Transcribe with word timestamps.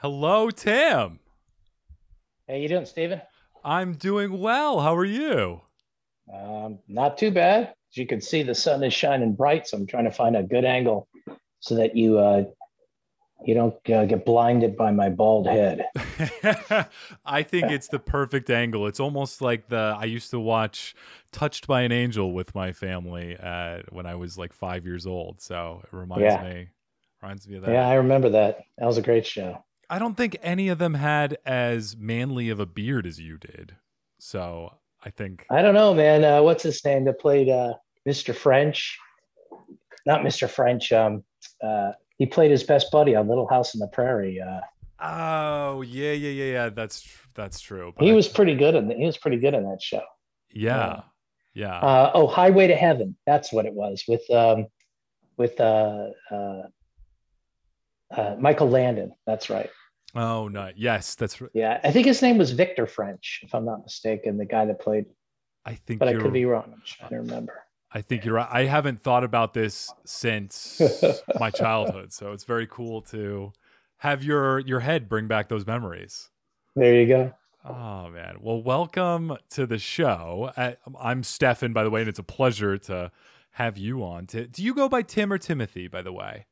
Hello, 0.00 0.48
Tim. 0.50 1.18
How 2.48 2.54
you 2.54 2.68
doing, 2.68 2.86
Stephen? 2.86 3.20
I'm 3.64 3.94
doing 3.94 4.38
well. 4.38 4.78
How 4.78 4.94
are 4.94 5.04
you? 5.04 5.62
Um, 6.32 6.78
not 6.86 7.18
too 7.18 7.32
bad. 7.32 7.74
As 7.90 7.96
you 7.96 8.06
can 8.06 8.20
see, 8.20 8.44
the 8.44 8.54
sun 8.54 8.84
is 8.84 8.94
shining 8.94 9.34
bright, 9.34 9.66
so 9.66 9.76
I'm 9.76 9.88
trying 9.88 10.04
to 10.04 10.12
find 10.12 10.36
a 10.36 10.44
good 10.44 10.64
angle 10.64 11.08
so 11.58 11.74
that 11.74 11.96
you 11.96 12.16
uh, 12.16 12.44
you 13.44 13.54
don't 13.54 13.74
uh, 13.90 14.04
get 14.04 14.24
blinded 14.24 14.76
by 14.76 14.92
my 14.92 15.08
bald 15.08 15.48
head. 15.48 15.86
I 17.26 17.42
think 17.42 17.68
it's 17.72 17.88
the 17.88 17.98
perfect 17.98 18.50
angle. 18.50 18.86
It's 18.86 19.00
almost 19.00 19.42
like 19.42 19.68
the 19.68 19.96
I 19.98 20.04
used 20.04 20.30
to 20.30 20.38
watch 20.38 20.94
Touched 21.32 21.66
by 21.66 21.82
an 21.82 21.90
Angel 21.90 22.32
with 22.32 22.54
my 22.54 22.72
family 22.72 23.36
uh, 23.36 23.80
when 23.90 24.06
I 24.06 24.14
was 24.14 24.38
like 24.38 24.52
five 24.52 24.86
years 24.86 25.08
old. 25.08 25.40
So 25.40 25.80
it 25.82 25.92
reminds 25.92 26.22
Yeah. 26.22 26.42
me 26.44 26.68
reminds 27.20 27.48
me 27.48 27.56
of 27.56 27.62
that. 27.62 27.72
Yeah, 27.72 27.88
I 27.88 27.94
remember 27.94 28.28
that. 28.30 28.60
That 28.78 28.86
was 28.86 28.96
a 28.96 29.02
great 29.02 29.26
show. 29.26 29.64
I 29.90 29.98
don't 29.98 30.16
think 30.16 30.36
any 30.42 30.68
of 30.68 30.78
them 30.78 30.94
had 30.94 31.38
as 31.46 31.96
manly 31.96 32.50
of 32.50 32.60
a 32.60 32.66
beard 32.66 33.06
as 33.06 33.18
you 33.18 33.38
did. 33.38 33.76
So 34.18 34.74
I 35.04 35.10
think 35.10 35.46
I 35.50 35.62
don't 35.62 35.74
know, 35.74 35.94
man. 35.94 36.24
Uh, 36.24 36.42
what's 36.42 36.62
his 36.62 36.84
name 36.84 37.04
that 37.04 37.20
played 37.20 37.48
uh, 37.48 37.74
Mr. 38.06 38.34
French? 38.34 38.98
Not 40.06 40.20
Mr. 40.22 40.48
French. 40.48 40.92
Um, 40.92 41.22
uh, 41.62 41.92
he 42.18 42.26
played 42.26 42.50
his 42.50 42.64
best 42.64 42.90
buddy 42.90 43.14
on 43.14 43.28
Little 43.28 43.46
House 43.48 43.74
on 43.74 43.80
the 43.80 43.88
Prairie. 43.88 44.40
Uh, 44.40 44.60
Oh 45.00 45.82
yeah, 45.82 46.10
yeah, 46.10 46.30
yeah, 46.30 46.52
yeah. 46.52 46.68
That's 46.70 47.08
that's 47.34 47.60
true. 47.60 47.92
But 47.96 48.04
he 48.04 48.10
I- 48.10 48.14
was 48.14 48.26
pretty 48.26 48.56
good 48.56 48.74
in 48.74 48.90
he 48.90 49.06
was 49.06 49.16
pretty 49.16 49.36
good 49.36 49.54
in 49.54 49.62
that 49.70 49.80
show. 49.80 50.02
yeah, 50.50 51.02
yeah. 51.54 51.78
Uh, 51.78 52.10
oh, 52.14 52.26
Highway 52.26 52.66
to 52.66 52.74
Heaven. 52.74 53.16
That's 53.24 53.52
what 53.52 53.64
it 53.64 53.72
was 53.74 54.02
with 54.08 54.28
um, 54.28 54.66
with 55.36 55.60
uh, 55.60 56.08
uh, 56.32 56.62
uh, 58.10 58.36
Michael 58.40 58.68
Landon. 58.70 59.12
That's 59.24 59.48
right. 59.50 59.70
Oh 60.14 60.48
no, 60.48 60.70
yes, 60.76 61.14
that's. 61.14 61.40
r- 61.40 61.50
Yeah, 61.54 61.80
I 61.84 61.90
think 61.92 62.06
his 62.06 62.22
name 62.22 62.38
was 62.38 62.50
Victor 62.52 62.86
French, 62.86 63.40
if 63.42 63.54
I'm 63.54 63.64
not 63.64 63.82
mistaken, 63.82 64.36
the 64.38 64.46
guy 64.46 64.64
that 64.64 64.80
played. 64.80 65.06
I 65.64 65.74
think. 65.74 66.00
But 66.00 66.08
I 66.08 66.14
could 66.14 66.32
be 66.32 66.44
wrong. 66.44 66.70
I'm 66.72 66.82
trying 66.84 67.10
to 67.10 67.16
remember. 67.16 67.54
I 67.92 68.02
think 68.02 68.24
you're 68.24 68.34
right. 68.34 68.48
I 68.50 68.64
haven't 68.64 69.02
thought 69.02 69.24
about 69.24 69.54
this 69.54 69.92
since 70.04 70.80
my 71.40 71.50
childhood, 71.50 72.12
so 72.12 72.32
it's 72.32 72.44
very 72.44 72.66
cool 72.66 73.00
to 73.02 73.52
have 73.98 74.22
your 74.22 74.60
your 74.60 74.80
head 74.80 75.08
bring 75.08 75.26
back 75.26 75.48
those 75.48 75.66
memories. 75.66 76.30
There 76.76 76.94
you 76.94 77.06
go. 77.06 77.32
Oh 77.64 78.08
man. 78.08 78.36
Well, 78.40 78.62
welcome 78.62 79.36
to 79.50 79.66
the 79.66 79.78
show. 79.78 80.52
I, 80.56 80.76
I'm 81.00 81.22
Stefan, 81.22 81.72
by 81.72 81.82
the 81.82 81.90
way, 81.90 82.00
and 82.00 82.08
it's 82.08 82.18
a 82.18 82.22
pleasure 82.24 82.78
to 82.78 83.10
have 83.52 83.76
you 83.76 84.04
on. 84.04 84.26
Ti- 84.26 84.46
Do 84.46 84.62
you 84.62 84.74
go 84.74 84.88
by 84.88 85.02
Tim 85.02 85.32
or 85.32 85.38
Timothy, 85.38 85.88
by 85.88 86.00
the 86.02 86.12
way? 86.12 86.46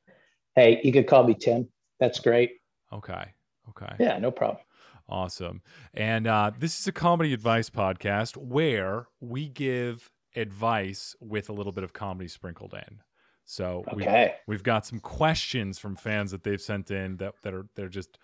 Hey, 0.56 0.80
you 0.82 0.92
could 0.92 1.06
call 1.06 1.24
me 1.24 1.34
Tim. 1.34 1.68
That's 2.00 2.18
great. 2.18 2.52
Okay. 2.92 3.32
Okay. 3.70 3.94
Yeah, 3.98 4.18
no 4.18 4.30
problem. 4.30 4.62
Awesome. 5.08 5.62
And 5.94 6.26
uh, 6.26 6.50
this 6.58 6.80
is 6.80 6.86
a 6.86 6.92
comedy 6.92 7.32
advice 7.32 7.70
podcast 7.70 8.36
where 8.36 9.06
we 9.20 9.48
give 9.48 10.10
advice 10.34 11.14
with 11.20 11.48
a 11.48 11.52
little 11.52 11.72
bit 11.72 11.84
of 11.84 11.92
comedy 11.92 12.28
sprinkled 12.28 12.74
in. 12.74 13.00
So 13.44 13.84
we've, 13.94 14.06
Okay. 14.06 14.34
we've 14.48 14.64
got 14.64 14.84
some 14.84 14.98
questions 14.98 15.78
from 15.78 15.94
fans 15.94 16.32
that 16.32 16.42
they've 16.42 16.60
sent 16.60 16.90
in 16.90 17.18
that, 17.18 17.34
that 17.42 17.54
are 17.54 17.66
they're 17.76 17.88
just 17.88 18.18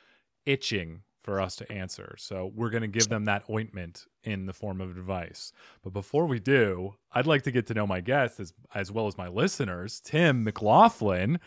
itching 0.44 1.02
for 1.22 1.40
us 1.40 1.54
to 1.54 1.70
answer. 1.70 2.16
So 2.18 2.50
we're 2.52 2.70
going 2.70 2.82
to 2.82 2.88
give 2.88 3.08
them 3.08 3.26
that 3.26 3.44
ointment 3.48 4.06
in 4.24 4.46
the 4.46 4.52
form 4.52 4.80
of 4.80 4.90
advice. 4.90 5.52
But 5.84 5.92
before 5.92 6.26
we 6.26 6.40
do, 6.40 6.94
I'd 7.12 7.28
like 7.28 7.42
to 7.42 7.52
get 7.52 7.68
to 7.68 7.74
know 7.74 7.86
my 7.86 8.00
guests 8.00 8.40
as, 8.40 8.52
as 8.74 8.90
well 8.90 9.06
as 9.06 9.16
my 9.16 9.28
listeners. 9.28 10.00
Tim 10.00 10.42
McLaughlin, 10.42 11.38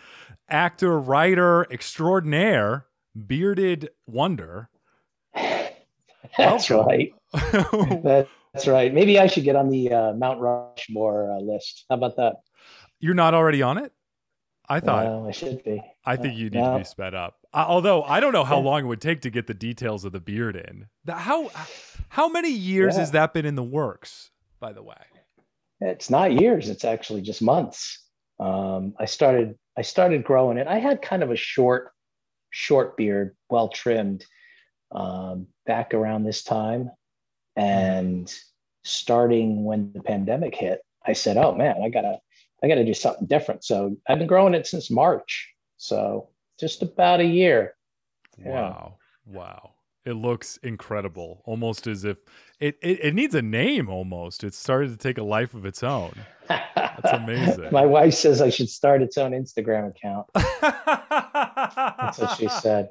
actor, 0.47 0.97
writer 0.97 1.67
extraordinaire, 1.69 2.85
bearded 3.15 3.89
wonder. 4.07 4.69
That's 6.37 6.69
Welcome. 6.69 6.87
right. 6.87 7.13
That's 8.53 8.67
right. 8.67 8.93
Maybe 8.93 9.19
I 9.19 9.27
should 9.27 9.43
get 9.43 9.55
on 9.55 9.69
the 9.69 9.91
uh, 9.91 10.13
Mount 10.13 10.39
Rushmore 10.39 11.31
uh, 11.31 11.39
list. 11.41 11.85
How 11.89 11.95
about 11.95 12.15
that? 12.17 12.35
You're 12.99 13.13
not 13.13 13.33
already 13.33 13.61
on 13.61 13.77
it? 13.77 13.91
I 14.67 14.79
thought. 14.79 15.05
Well, 15.05 15.27
I 15.27 15.31
should 15.31 15.63
be. 15.63 15.81
I 16.05 16.15
think 16.15 16.37
you 16.37 16.45
need 16.45 16.59
no. 16.59 16.73
to 16.73 16.77
be 16.79 16.83
sped 16.83 17.13
up. 17.13 17.35
Uh, 17.53 17.65
although 17.67 18.03
I 18.03 18.19
don't 18.19 18.33
know 18.33 18.43
how 18.43 18.57
long 18.59 18.81
it 18.81 18.87
would 18.87 19.01
take 19.01 19.21
to 19.21 19.29
get 19.29 19.47
the 19.47 19.53
details 19.53 20.05
of 20.05 20.11
the 20.11 20.19
beard 20.19 20.55
in. 20.55 20.87
How 21.07 21.51
how 22.09 22.29
many 22.29 22.49
years 22.49 22.95
Yeah. 22.95 23.01
has 23.01 23.11
that 23.11 23.33
been 23.33 23.45
in 23.45 23.55
the 23.55 23.63
works? 23.63 24.31
By 24.59 24.73
the 24.73 24.81
way. 24.81 24.95
It's 25.81 26.09
not 26.09 26.31
years. 26.33 26.69
It's 26.69 26.85
actually 26.85 27.21
just 27.21 27.41
months. 27.41 28.01
Um, 28.39 28.95
I 28.97 29.05
started. 29.05 29.55
I 29.77 29.81
started 29.81 30.23
growing 30.23 30.57
it. 30.57 30.67
I 30.67 30.79
had 30.79 31.01
kind 31.01 31.21
of 31.21 31.31
a 31.31 31.35
short, 31.35 31.91
short 32.55 32.95
beard, 32.95 33.35
well 33.49 33.67
trimmed, 33.67 34.25
um, 34.91 35.47
back 35.65 35.93
around 35.93 36.23
this 36.23 36.41
time, 36.41 36.89
and 37.57 38.33
starting 38.85 39.65
when 39.65 39.91
the 39.93 40.01
pandemic 40.01 40.55
hit, 40.55 40.79
I 41.05 41.13
said, 41.13 41.37
"Oh 41.37 41.53
man, 41.53 41.81
I 41.83 41.89
gotta, 41.89 42.19
I 42.63 42.67
gotta 42.69 42.85
do 42.85 42.93
something 42.93 43.27
different." 43.27 43.65
So 43.65 43.97
I've 44.07 44.19
been 44.19 44.27
growing 44.27 44.53
it 44.53 44.67
since 44.67 44.89
March. 44.89 45.53
So 45.77 46.29
just 46.57 46.81
about 46.81 47.19
a 47.19 47.25
year. 47.25 47.75
Yeah. 48.37 48.51
Wow. 48.51 48.97
Wow. 49.25 49.71
It 50.05 50.13
looks 50.13 50.57
incredible. 50.57 51.41
Almost 51.45 51.87
as 51.87 52.05
if 52.05 52.19
it, 52.59 52.77
it, 52.81 53.03
it 53.03 53.13
needs 53.15 53.33
a 53.33 53.41
name 53.41 53.89
almost. 53.89 54.43
It 54.43 54.53
started 54.53 54.91
to 54.91 54.97
take 54.97 55.17
a 55.17 55.23
life 55.23 55.55
of 55.55 55.65
its 55.65 55.83
own. 55.83 56.13
That's 56.47 57.11
amazing. 57.11 57.69
My 57.71 57.87
wife 57.87 58.13
says 58.13 58.39
I 58.39 58.51
should 58.51 58.69
start 58.69 59.01
its 59.01 59.17
own 59.17 59.31
Instagram 59.31 59.89
account. 59.89 60.27
That's 61.75 62.17
what 62.17 62.37
she 62.37 62.47
said. 62.61 62.89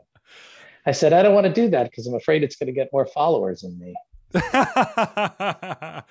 I 0.86 0.92
said, 0.92 1.12
I 1.12 1.22
don't 1.22 1.34
want 1.34 1.46
to 1.46 1.52
do 1.52 1.68
that 1.70 1.90
because 1.90 2.06
I'm 2.06 2.14
afraid 2.14 2.42
it's 2.42 2.56
going 2.56 2.66
to 2.66 2.72
get 2.72 2.90
more 2.92 3.06
followers 3.06 3.62
than 3.62 3.78
me. 3.78 3.94
I 4.34 6.02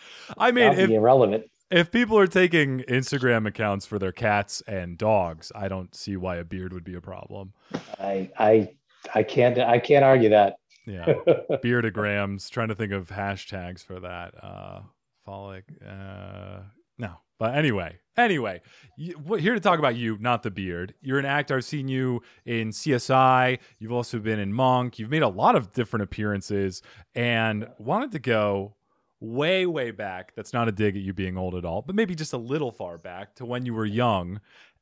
mean, 0.52 0.74
if, 0.74 0.90
irrelevant. 0.90 1.46
if 1.70 1.92
people 1.92 2.18
are 2.18 2.26
taking 2.28 2.80
Instagram 2.82 3.48
accounts 3.48 3.86
for 3.86 4.00
their 4.00 4.12
cats 4.12 4.64
and 4.66 4.98
dogs, 4.98 5.52
I 5.54 5.68
don't 5.68 5.94
see 5.94 6.18
why 6.18 6.38
a 6.38 6.44
beard 6.44 6.74
would 6.74 6.84
be 6.84 6.96
a 6.96 7.02
problem. 7.02 7.54
I, 8.00 8.32
I, 8.40 8.74
I 9.14 9.24
can't, 9.24 9.60
I 9.60 9.78
can't 9.80 10.04
argue 10.04 10.30
that. 10.30 10.56
Yeah. 10.86 11.06
Beardagrams, 11.64 12.50
trying 12.50 12.70
to 12.70 12.76
think 12.76 12.92
of 12.92 13.10
hashtags 13.10 13.84
for 13.86 14.00
that. 14.00 14.34
Uh 14.44 14.82
folic 15.26 15.64
uh 15.88 16.64
no. 16.98 17.18
But 17.40 17.56
anyway, 17.56 18.00
anyway, 18.16 18.62
you, 18.96 19.20
here 19.38 19.54
to 19.54 19.60
talk 19.60 19.80
about 19.80 19.96
you, 19.96 20.18
not 20.20 20.44
the 20.44 20.52
beard. 20.52 20.94
You're 21.02 21.20
an 21.20 21.26
actor. 21.26 21.58
I've 21.58 21.66
seen 21.66 21.88
you 21.88 22.22
in 22.46 22.70
CSI. 22.70 23.60
You've 23.80 23.92
also 23.92 24.20
been 24.20 24.40
in 24.40 24.54
Monk. 24.54 24.98
You've 25.00 25.10
made 25.10 25.24
a 25.24 25.28
lot 25.28 25.56
of 25.56 25.74
different 25.74 26.04
appearances 26.04 26.82
and 27.16 27.68
wanted 27.78 28.12
to 28.14 28.20
go 28.20 28.76
way, 29.20 29.66
way 29.66 29.92
back. 29.92 30.34
That's 30.36 30.54
not 30.54 30.68
a 30.68 30.72
dig 30.72 30.96
at 30.96 31.02
you 31.02 31.14
being 31.14 31.38
old 31.38 31.56
at 31.56 31.66
all, 31.66 31.82
but 31.82 31.96
maybe 31.96 32.16
just 32.16 32.34
a 32.34 32.38
little 32.38 32.72
far 32.72 32.98
back 32.98 33.36
to 33.36 33.46
when 33.46 33.66
you 33.66 33.74
were 33.74 33.86
young. 33.86 34.40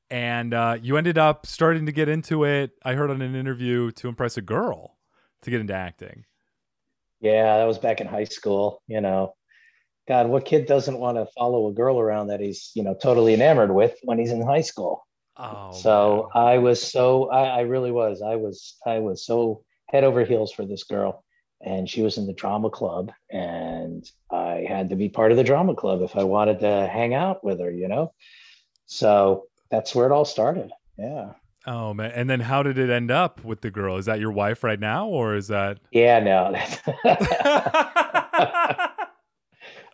And 0.09 0.53
uh, 0.53 0.77
you 0.81 0.97
ended 0.97 1.17
up 1.17 1.45
starting 1.45 1.85
to 1.85 1.91
get 1.91 2.09
into 2.09 2.43
it. 2.43 2.71
I 2.83 2.95
heard 2.95 3.09
on 3.09 3.21
an 3.21 3.33
interview 3.33 3.91
to 3.91 4.09
impress 4.09 4.35
a 4.35 4.41
girl 4.41 4.97
to 5.41 5.49
get 5.49 5.61
into 5.61 5.73
acting. 5.73 6.25
yeah, 7.21 7.57
that 7.57 7.63
was 7.65 7.79
back 7.79 8.01
in 8.01 8.07
high 8.07 8.25
school. 8.25 8.81
You 8.87 8.99
know, 9.01 9.35
God, 10.11 10.27
what 10.27 10.43
kid 10.43 10.65
doesn't 10.65 10.97
want 10.97 11.15
to 11.15 11.25
follow 11.37 11.69
a 11.69 11.73
girl 11.73 11.97
around 11.97 12.27
that 12.27 12.41
he's, 12.41 12.71
you 12.73 12.83
know, 12.83 12.93
totally 12.93 13.33
enamored 13.33 13.73
with 13.73 13.95
when 14.03 14.19
he's 14.19 14.31
in 14.31 14.45
high 14.45 14.59
school? 14.59 15.07
Oh, 15.37 15.71
so 15.71 16.29
I 16.35 16.57
was 16.57 16.83
so, 16.83 17.29
I, 17.29 17.43
I 17.43 17.61
really 17.61 17.91
was. 17.91 18.21
I 18.21 18.35
was, 18.35 18.75
I 18.85 18.99
was 18.99 19.25
so 19.25 19.63
head 19.87 20.03
over 20.03 20.25
heels 20.25 20.51
for 20.51 20.65
this 20.65 20.83
girl. 20.83 21.23
And 21.61 21.89
she 21.89 22.01
was 22.01 22.17
in 22.17 22.27
the 22.27 22.33
drama 22.33 22.69
club, 22.69 23.13
and 23.29 24.03
I 24.29 24.65
had 24.67 24.89
to 24.89 24.97
be 24.97 25.07
part 25.07 25.31
of 25.31 25.37
the 25.37 25.45
drama 25.45 25.75
club 25.75 26.01
if 26.01 26.17
I 26.17 26.25
wanted 26.25 26.59
to 26.59 26.89
hang 26.91 27.13
out 27.13 27.41
with 27.41 27.61
her, 27.61 27.71
you 27.71 27.87
know? 27.87 28.11
So 28.87 29.45
that's 29.69 29.95
where 29.95 30.07
it 30.07 30.11
all 30.11 30.25
started. 30.25 30.71
Yeah. 30.97 31.35
Oh 31.65 31.93
man! 31.93 32.11
And 32.11 32.29
then 32.29 32.41
how 32.41 32.63
did 32.63 32.77
it 32.77 32.89
end 32.89 33.11
up 33.11 33.45
with 33.45 33.61
the 33.61 33.71
girl? 33.71 33.95
Is 33.95 34.07
that 34.07 34.19
your 34.19 34.31
wife 34.31 34.61
right 34.61 34.79
now, 34.79 35.07
or 35.07 35.35
is 35.35 35.47
that? 35.47 35.77
Yeah, 35.91 36.19
no. 36.19 36.53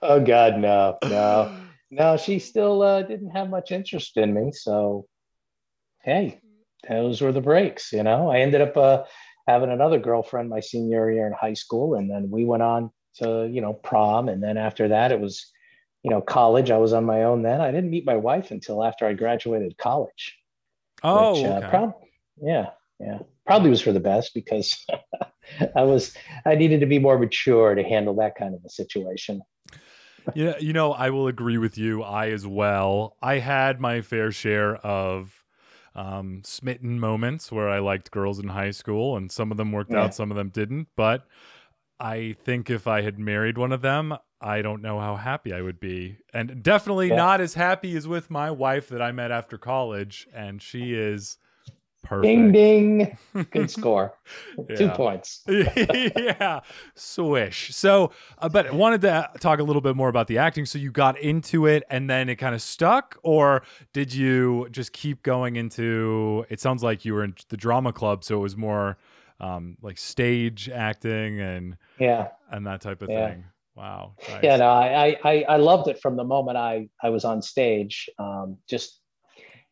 oh 0.01 0.19
God, 0.19 0.59
no, 0.59 0.97
no, 1.03 1.51
no. 1.91 2.17
She 2.17 2.39
still 2.39 2.81
uh, 2.81 3.03
didn't 3.03 3.31
have 3.31 3.49
much 3.49 3.71
interest 3.71 4.17
in 4.17 4.33
me. 4.33 4.51
So, 4.51 5.07
hey, 6.03 6.41
those 6.87 7.21
were 7.21 7.31
the 7.31 7.41
breaks. 7.41 7.91
You 7.91 8.03
know, 8.03 8.29
I 8.29 8.39
ended 8.39 8.61
up 8.61 8.77
uh, 8.77 9.03
having 9.47 9.71
another 9.71 9.99
girlfriend 9.99 10.49
my 10.49 10.59
senior 10.59 11.11
year 11.11 11.27
in 11.27 11.33
high 11.33 11.53
school, 11.53 11.95
and 11.95 12.09
then 12.09 12.29
we 12.29 12.45
went 12.45 12.63
on 12.63 12.91
to 13.15 13.49
you 13.51 13.61
know 13.61 13.73
prom, 13.73 14.29
and 14.29 14.41
then 14.41 14.57
after 14.57 14.89
that 14.89 15.11
it 15.11 15.19
was 15.19 15.51
you 16.03 16.11
know 16.11 16.21
college. 16.21 16.71
I 16.71 16.77
was 16.77 16.93
on 16.93 17.05
my 17.05 17.23
own 17.23 17.41
then. 17.41 17.61
I 17.61 17.71
didn't 17.71 17.89
meet 17.89 18.05
my 18.05 18.17
wife 18.17 18.51
until 18.51 18.83
after 18.83 19.05
I 19.05 19.13
graduated 19.13 19.77
college. 19.77 20.37
Oh, 21.03 21.33
which, 21.33 21.45
uh, 21.45 21.61
prob- 21.69 22.01
yeah, 22.41 22.69
yeah, 22.99 23.19
probably 23.45 23.69
was 23.69 23.81
for 23.81 23.91
the 23.91 23.99
best 23.99 24.33
because 24.33 24.85
I 25.75 25.83
was 25.83 26.13
I 26.45 26.55
needed 26.55 26.81
to 26.81 26.85
be 26.85 26.99
more 26.99 27.17
mature 27.17 27.75
to 27.75 27.83
handle 27.83 28.15
that 28.15 28.35
kind 28.35 28.53
of 28.53 28.61
a 28.65 28.69
situation. 28.69 29.41
Yeah, 30.35 30.57
you 30.59 30.73
know, 30.73 30.93
I 30.93 31.09
will 31.09 31.27
agree 31.27 31.57
with 31.57 31.77
you. 31.77 32.03
I 32.03 32.29
as 32.29 32.45
well. 32.45 33.15
I 33.21 33.39
had 33.39 33.79
my 33.79 34.01
fair 34.01 34.31
share 34.31 34.75
of 34.77 35.43
um, 35.95 36.41
smitten 36.43 36.99
moments 36.99 37.51
where 37.51 37.69
I 37.69 37.79
liked 37.79 38.11
girls 38.11 38.39
in 38.39 38.49
high 38.49 38.71
school, 38.71 39.17
and 39.17 39.31
some 39.31 39.51
of 39.51 39.57
them 39.57 39.71
worked 39.71 39.93
Yeah. 39.93 40.03
out, 40.03 40.13
some 40.13 40.31
of 40.31 40.37
them 40.37 40.49
didn't. 40.49 40.89
But 40.95 41.25
I 41.99 42.35
think 42.43 42.69
if 42.69 42.87
I 42.87 43.01
had 43.01 43.17
married 43.17 43.57
one 43.57 43.71
of 43.71 43.81
them, 43.81 44.15
I 44.39 44.61
don't 44.61 44.83
know 44.83 44.99
how 44.99 45.15
happy 45.15 45.51
I 45.51 45.61
would 45.61 45.79
be. 45.79 46.17
And 46.33 46.61
definitely 46.61 47.09
Yeah. 47.09 47.15
not 47.15 47.41
as 47.41 47.55
happy 47.55 47.95
as 47.97 48.07
with 48.07 48.29
my 48.29 48.51
wife 48.51 48.87
that 48.89 49.01
I 49.01 49.11
met 49.11 49.31
after 49.31 49.57
college. 49.57 50.27
And 50.33 50.61
she 50.61 50.93
is 50.93 51.39
perfect. 52.03 52.23
Ding 52.23 52.51
ding. 52.51 53.17
Good 53.51 53.69
score. 53.71 54.17
Two 54.77 54.89
points. 54.89 55.43
yeah, 55.47 56.61
swish. 56.95 57.73
So, 57.75 58.11
uh, 58.37 58.49
but 58.49 58.67
I 58.67 58.71
wanted 58.71 59.01
to 59.01 59.29
talk 59.39 59.59
a 59.59 59.63
little 59.63 59.81
bit 59.81 59.95
more 59.95 60.09
about 60.09 60.27
the 60.27 60.37
acting. 60.37 60.65
So, 60.65 60.79
you 60.79 60.91
got 60.91 61.19
into 61.19 61.65
it 61.65 61.83
and 61.89 62.09
then 62.09 62.29
it 62.29 62.35
kind 62.35 62.55
of 62.55 62.61
stuck, 62.61 63.17
or 63.23 63.63
did 63.93 64.13
you 64.13 64.67
just 64.71 64.93
keep 64.93 65.23
going 65.23 65.55
into? 65.55 66.45
It 66.49 66.59
sounds 66.59 66.83
like 66.83 67.05
you 67.05 67.13
were 67.13 67.23
in 67.23 67.35
the 67.49 67.57
drama 67.57 67.93
club, 67.93 68.23
so 68.23 68.37
it 68.37 68.41
was 68.41 68.57
more 68.57 68.97
um, 69.39 69.77
like 69.81 69.97
stage 69.97 70.69
acting 70.69 71.39
and 71.39 71.77
Yeah. 71.99 72.29
and 72.51 72.65
that 72.65 72.81
type 72.81 73.01
of 73.01 73.09
Yeah. 73.09 73.29
thing. 73.29 73.45
Wow. 73.75 74.13
nice. 74.27 74.39
Yeah, 74.41 74.55
no, 74.57 74.69
I, 74.69 75.17
I 75.23 75.45
I 75.47 75.57
loved 75.57 75.87
it 75.87 76.01
from 76.01 76.15
the 76.17 76.23
moment 76.23 76.57
I 76.57 76.89
I 77.03 77.09
was 77.09 77.23
on 77.25 77.43
stage. 77.43 78.09
Um, 78.17 78.57
just 78.67 78.99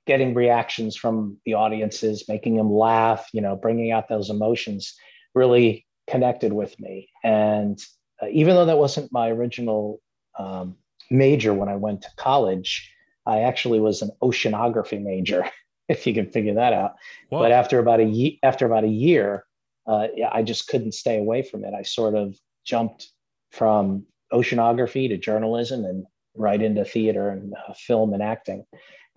getting 0.06 0.34
reactions 0.34 0.96
from 0.96 1.38
the 1.46 1.54
audiences, 1.54 2.26
making 2.28 2.56
them 2.58 2.72
laugh, 2.72 3.28
you 3.34 3.42
know, 3.42 3.56
bringing 3.56 3.92
out 3.92 4.08
those 4.08 4.30
emotions, 4.30 4.96
really 5.34 5.86
connected 6.08 6.54
with 6.54 6.80
me. 6.80 7.10
And 7.24 7.80
uh, 8.22 8.28
even 8.32 8.56
though 8.56 8.66
that 8.66 8.78
wasn't 8.78 9.12
my 9.12 9.30
original 9.30 10.02
um, 10.38 10.76
major 11.10 11.54
when 11.54 11.70
I 11.70 11.76
went 11.76 12.02
to 12.04 12.10
college, 12.18 12.92
I 13.26 13.42
actually 13.42 13.80
was 13.80 14.02
an 14.02 14.12
oceanography 14.22 15.02
major, 15.02 15.50
if 15.90 16.06
you 16.06 16.14
can 16.14 16.30
figure 16.30 16.56
that 16.56 16.74
out. 16.74 16.94
Whoa. 17.30 17.40
But 17.40 17.52
after 17.52 17.80
about 17.80 18.00
a 18.00 18.06
ye- 18.06 18.40
after 18.44 18.66
about 18.66 18.84
a 18.84 18.90
year, 18.90 19.46
uh, 19.88 20.08
I 20.32 20.44
just 20.44 20.68
couldn't 20.68 20.94
stay 20.94 21.18
away 21.18 21.42
from 21.42 21.64
it. 21.64 21.74
I 21.74 21.84
sort 21.84 22.16
of 22.16 22.36
jumped 22.64 23.10
from 23.52 24.06
oceanography 24.34 25.08
to 25.10 25.18
journalism 25.18 25.86
and 25.86 26.06
right 26.36 26.62
into 26.62 26.84
theater 26.84 27.30
and 27.30 27.54
uh, 27.54 27.74
film 27.74 28.14
and 28.14 28.22
acting. 28.22 28.66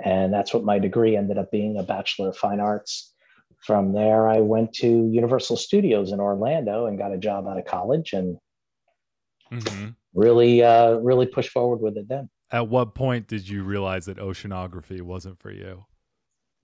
And 0.05 0.33
that's 0.33 0.55
what 0.55 0.65
my 0.65 0.79
degree 0.79 1.17
ended 1.17 1.39
up 1.39 1.51
being 1.51 1.77
a 1.77 1.83
Bachelor 1.83 2.29
of 2.29 2.37
Fine 2.37 2.61
Arts. 2.61 3.13
From 3.65 3.93
there, 3.93 4.29
I 4.29 4.39
went 4.39 4.73
to 4.75 5.09
Universal 5.11 5.57
Studios 5.57 6.13
in 6.13 6.21
Orlando 6.21 6.87
and 6.87 6.97
got 6.97 7.13
a 7.13 7.19
job 7.19 7.47
out 7.49 7.59
of 7.59 7.65
college 7.65 8.13
and 8.13 8.39
Mhm. 9.51 9.95
really, 10.15 10.63
uh, 10.63 10.95
really 10.97 11.27
pushed 11.27 11.51
forward 11.51 11.81
with 11.81 11.97
it 11.97 12.09
then. 12.09 12.29
At 12.51 12.69
what 12.69 12.95
point 12.95 13.27
did 13.27 13.49
you 13.49 13.65
realize 13.65 14.07
that 14.07 14.19
oceanography 14.19 15.03
wasn't 15.03 15.39
for 15.39 15.51
you? 15.51 15.87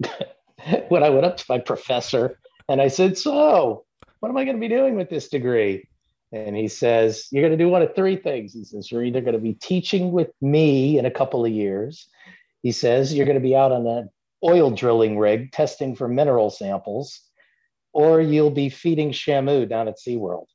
when 0.89 1.03
I 1.03 1.11
went 1.11 1.27
up 1.27 1.37
to 1.39 1.45
my 1.49 1.59
professor 1.59 2.39
and 2.69 2.81
I 2.81 2.89
said, 2.89 3.19
So, 3.19 3.85
what 4.21 4.29
am 4.29 4.37
I 4.37 4.45
going 4.45 4.57
to 4.57 4.61
be 4.61 4.69
doing 4.69 4.97
with 4.97 5.11
this 5.11 5.29
degree? 5.29 5.89
And 6.33 6.57
he 6.57 6.69
says, 6.69 7.27
You're 7.31 7.43
going 7.43 7.57
to 7.57 7.63
do 7.63 7.69
one 7.69 7.83
of 7.83 7.95
three 7.95 8.17
things. 8.17 8.53
He 8.53 8.65
says, 8.65 8.91
You're 8.91 9.05
either 9.05 9.21
going 9.21 9.35
to 9.35 9.41
be 9.41 9.55
teaching 9.55 10.13
with 10.13 10.31
me 10.41 10.99
in 10.99 11.07
a 11.07 11.11
couple 11.11 11.45
of 11.45 11.53
years. 11.53 12.09
He 12.65 12.73
says, 12.73 13.13
You're 13.13 13.27
going 13.27 13.37
to 13.37 13.47
be 13.47 13.55
out 13.55 13.73
on 13.73 13.87
an 13.87 14.09
oil 14.43 14.71
drilling 14.71 15.19
rig 15.19 15.53
testing 15.53 15.95
for 15.95 16.09
mineral 16.09 16.49
samples, 16.49 17.21
or 17.93 18.23
you'll 18.23 18.51
be 18.51 18.71
feeding 18.71 19.13
Shamu 19.13 19.69
down 19.69 19.87
at 19.87 19.99
SeaWorld. 19.99 20.47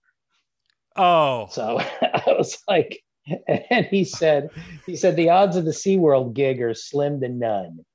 Oh, 0.95 1.47
So 1.51 1.79
I 2.01 2.23
was 2.27 2.57
like, 2.67 3.03
and 3.47 3.85
he 3.85 4.03
said, 4.03 4.49
he 4.87 4.95
said 4.95 5.15
the 5.15 5.29
odds 5.29 5.55
of 5.55 5.65
the 5.65 5.71
SeaWorld 5.71 6.33
gig 6.33 6.63
are 6.63 6.73
slim 6.73 7.21
to 7.21 7.29
none. 7.29 7.85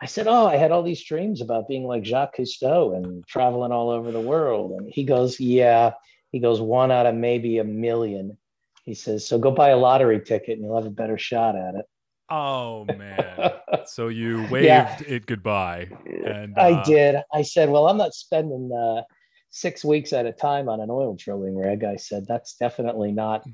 I 0.00 0.06
said, 0.06 0.28
Oh, 0.28 0.46
I 0.46 0.54
had 0.54 0.70
all 0.70 0.84
these 0.84 1.02
dreams 1.02 1.40
about 1.40 1.66
being 1.66 1.84
like 1.84 2.04
Jacques 2.04 2.36
Cousteau 2.36 2.96
and 2.96 3.26
traveling 3.26 3.72
all 3.72 3.90
over 3.90 4.12
the 4.12 4.20
world. 4.20 4.70
And 4.70 4.88
he 4.88 5.02
goes, 5.02 5.40
Yeah. 5.40 5.94
He 6.30 6.38
goes, 6.38 6.60
one 6.60 6.92
out 6.92 7.06
of 7.06 7.16
maybe 7.16 7.58
a 7.58 7.64
million. 7.64 8.38
He 8.84 8.94
says, 8.94 9.26
So 9.26 9.36
go 9.40 9.50
buy 9.50 9.70
a 9.70 9.76
lottery 9.76 10.20
ticket 10.20 10.58
and 10.58 10.62
you'll 10.64 10.76
have 10.76 10.86
a 10.86 10.90
better 10.90 11.18
shot 11.18 11.56
at 11.56 11.74
it. 11.74 11.86
Oh 12.30 12.84
man. 12.84 13.50
So 13.86 14.08
you 14.08 14.42
waved 14.50 14.66
Yeah. 14.66 14.98
it 15.06 15.24
goodbye. 15.26 15.88
And 16.26 16.58
I 16.58 16.72
uh, 16.72 16.84
did. 16.84 17.16
I 17.32 17.42
said, 17.42 17.70
Well, 17.70 17.88
I'm 17.88 17.96
not 17.96 18.12
spending 18.12 18.70
uh, 18.72 19.02
six 19.50 19.82
weeks 19.84 20.12
at 20.12 20.26
a 20.26 20.32
time 20.32 20.68
on 20.68 20.80
an 20.80 20.90
oil 20.90 21.14
drilling 21.14 21.56
rig. 21.56 21.84
I 21.84 21.96
said, 21.96 22.26
That's 22.28 22.56
definitely 22.56 23.12
not, 23.12 23.44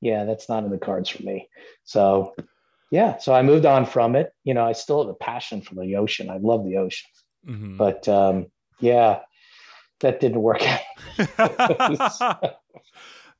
yeah, 0.00 0.24
that's 0.24 0.48
not 0.48 0.62
in 0.64 0.70
the 0.70 0.78
cards 0.78 1.08
for 1.08 1.22
me. 1.24 1.48
So, 1.84 2.34
yeah, 2.92 3.18
so 3.18 3.34
I 3.34 3.42
moved 3.42 3.66
on 3.66 3.86
from 3.86 4.14
it. 4.14 4.32
You 4.44 4.54
know, 4.54 4.64
I 4.64 4.72
still 4.72 5.00
have 5.02 5.08
a 5.10 5.14
passion 5.14 5.62
for 5.62 5.74
the 5.74 5.96
ocean. 5.96 6.30
I 6.30 6.36
love 6.38 6.64
the 6.64 6.76
ocean. 6.76 7.10
mhm. 7.48 7.76
But 7.76 8.08
um, 8.08 8.46
yeah, 8.80 9.20
that 10.00 10.20
didn't 10.20 10.42
work 10.42 10.62
out. 10.62 10.80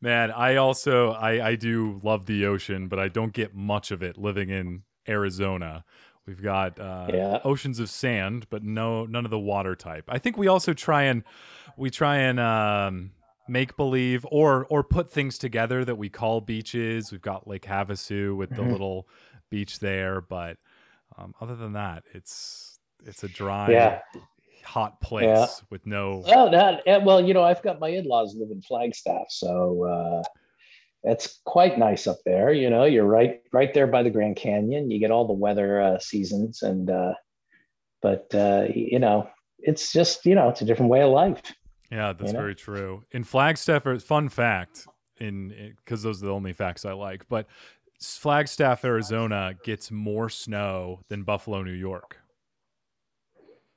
Man, 0.00 0.30
I 0.30 0.56
also 0.56 1.10
I 1.12 1.48
I 1.48 1.54
do 1.56 2.00
love 2.02 2.26
the 2.26 2.46
ocean, 2.46 2.86
but 2.88 2.98
I 2.98 3.08
don't 3.08 3.32
get 3.32 3.54
much 3.54 3.90
of 3.90 4.02
it 4.02 4.16
living 4.16 4.48
in 4.48 4.82
Arizona. 5.08 5.84
We've 6.26 6.42
got 6.42 6.78
uh, 6.78 7.08
Yeah. 7.12 7.40
oceans 7.44 7.80
of 7.80 7.90
sand, 7.90 8.46
but 8.50 8.62
no 8.62 9.06
none 9.06 9.24
of 9.24 9.30
the 9.30 9.38
water 9.38 9.74
type. 9.74 10.04
I 10.08 10.18
think 10.18 10.36
we 10.36 10.46
also 10.46 10.72
try 10.72 11.02
and 11.04 11.24
we 11.76 11.90
try 11.90 12.18
and 12.18 12.38
um, 12.38 13.10
make 13.48 13.76
believe 13.76 14.24
or 14.30 14.66
or 14.70 14.84
put 14.84 15.10
things 15.10 15.36
together 15.36 15.84
that 15.84 15.96
we 15.96 16.08
call 16.08 16.40
beaches. 16.42 17.10
We've 17.10 17.20
got 17.22 17.48
Lake 17.48 17.62
Havasu 17.66 18.36
with 18.36 18.50
the 18.50 18.62
Mhm. 18.62 18.70
little 18.72 19.08
beach 19.50 19.80
there, 19.80 20.20
but 20.20 20.58
um, 21.16 21.34
other 21.40 21.56
than 21.56 21.72
that, 21.72 22.04
it's 22.14 22.78
it's 23.04 23.24
a 23.24 23.28
dry, 23.28 23.72
Yeah. 23.72 23.98
Hot 24.68 25.00
place 25.00 25.24
Yeah. 25.24 25.46
with 25.70 25.86
no. 25.86 26.22
Well, 26.26 26.50
that, 26.50 26.82
eh, 26.86 26.98
well, 26.98 27.24
you 27.24 27.32
know, 27.32 27.42
I've 27.42 27.62
got 27.62 27.80
my 27.80 27.88
in-laws 27.88 28.36
live 28.36 28.50
in 28.50 28.60
Flagstaff, 28.60 29.26
so 29.30 29.84
uh, 29.84 30.22
it's 31.04 31.40
quite 31.46 31.78
nice 31.78 32.06
up 32.06 32.18
there. 32.26 32.52
You 32.52 32.68
know, 32.68 32.84
you're 32.84 33.06
right, 33.06 33.40
right 33.50 33.72
there 33.72 33.86
by 33.86 34.02
the 34.02 34.10
Grand 34.10 34.36
Canyon. 34.36 34.90
You 34.90 35.00
get 35.00 35.10
all 35.10 35.26
the 35.26 35.32
weather 35.32 35.80
uh, 35.80 35.98
seasons, 35.98 36.62
and 36.62 36.90
uh, 36.90 37.14
but 38.02 38.26
uh, 38.34 38.66
you 38.74 38.98
know, 38.98 39.28
it's 39.58 39.90
just 39.90 40.26
you 40.26 40.34
know, 40.34 40.50
it's 40.50 40.60
a 40.60 40.66
different 40.66 40.90
way 40.90 41.00
of 41.00 41.12
life. 41.12 41.40
Yeah, 41.90 42.12
that's 42.12 42.28
you 42.28 42.34
know? 42.34 42.40
very 42.40 42.54
true. 42.54 43.04
In 43.12 43.24
Flagstaff, 43.24 43.86
or 43.86 43.98
fun 43.98 44.28
fact, 44.28 44.86
in 45.18 45.74
because 45.82 46.02
those 46.02 46.22
are 46.22 46.26
the 46.26 46.32
only 46.32 46.52
facts 46.52 46.84
I 46.84 46.92
like, 46.92 47.26
but 47.30 47.46
Flagstaff, 48.00 48.84
Arizona 48.84 49.54
gets 49.64 49.90
more 49.90 50.28
snow 50.28 51.00
than 51.08 51.22
Buffalo, 51.22 51.62
New 51.62 51.72
York. 51.72 52.18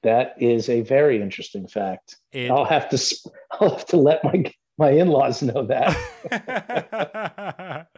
That 0.04 0.34
is 0.40 0.68
a 0.70 0.82
very 0.82 1.22
interesting 1.22 1.68
fact. 1.68 2.18
It, 2.32 2.50
I'll 2.50 2.66
have 2.66 2.90
to, 2.90 3.16
I'll 3.60 3.70
have 3.76 3.86
to 3.88 3.98
let 3.98 4.24
my 4.24 4.44
my 4.78 4.90
in-laws 4.92 5.44
know 5.44 5.64
that. 5.68 5.96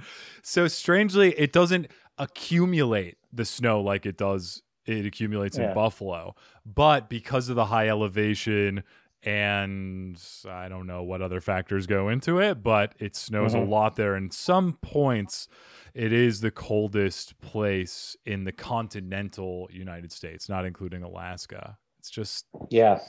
so 0.44 0.68
strangely, 0.68 1.32
it 1.40 1.54
doesn't 1.54 1.88
accumulate 2.18 3.18
the 3.32 3.46
snow 3.46 3.82
like 3.82 4.06
it 4.06 4.18
does. 4.18 4.62
It 4.86 5.06
accumulates 5.06 5.58
in 5.58 5.74
Buffalo, 5.74 6.36
but 6.66 7.10
because 7.10 7.48
of 7.48 7.56
the 7.56 7.66
high 7.66 7.88
elevation 7.88 8.84
and 9.26 10.22
I 10.46 10.68
don't 10.68 10.86
know 10.86 11.02
what 11.04 11.22
other 11.22 11.40
factors 11.40 11.88
go 11.88 12.10
into 12.10 12.40
it, 12.40 12.62
but 12.62 12.94
it 13.00 13.16
snows 13.16 13.54
a 13.54 13.60
Mhm. 13.60 13.70
lot 13.70 13.96
there. 13.96 14.16
And 14.16 14.34
some 14.34 14.74
points, 14.82 15.48
it 15.94 16.12
is 16.12 16.42
the 16.42 16.52
coldest 16.52 17.40
place 17.40 18.18
in 18.26 18.44
the 18.44 18.52
continental 18.52 19.70
United 19.72 20.12
States, 20.12 20.50
not 20.50 20.66
including 20.66 21.04
Alaska. 21.04 21.78
It's 22.04 22.10
just 22.10 22.48
yeah, 22.70 23.00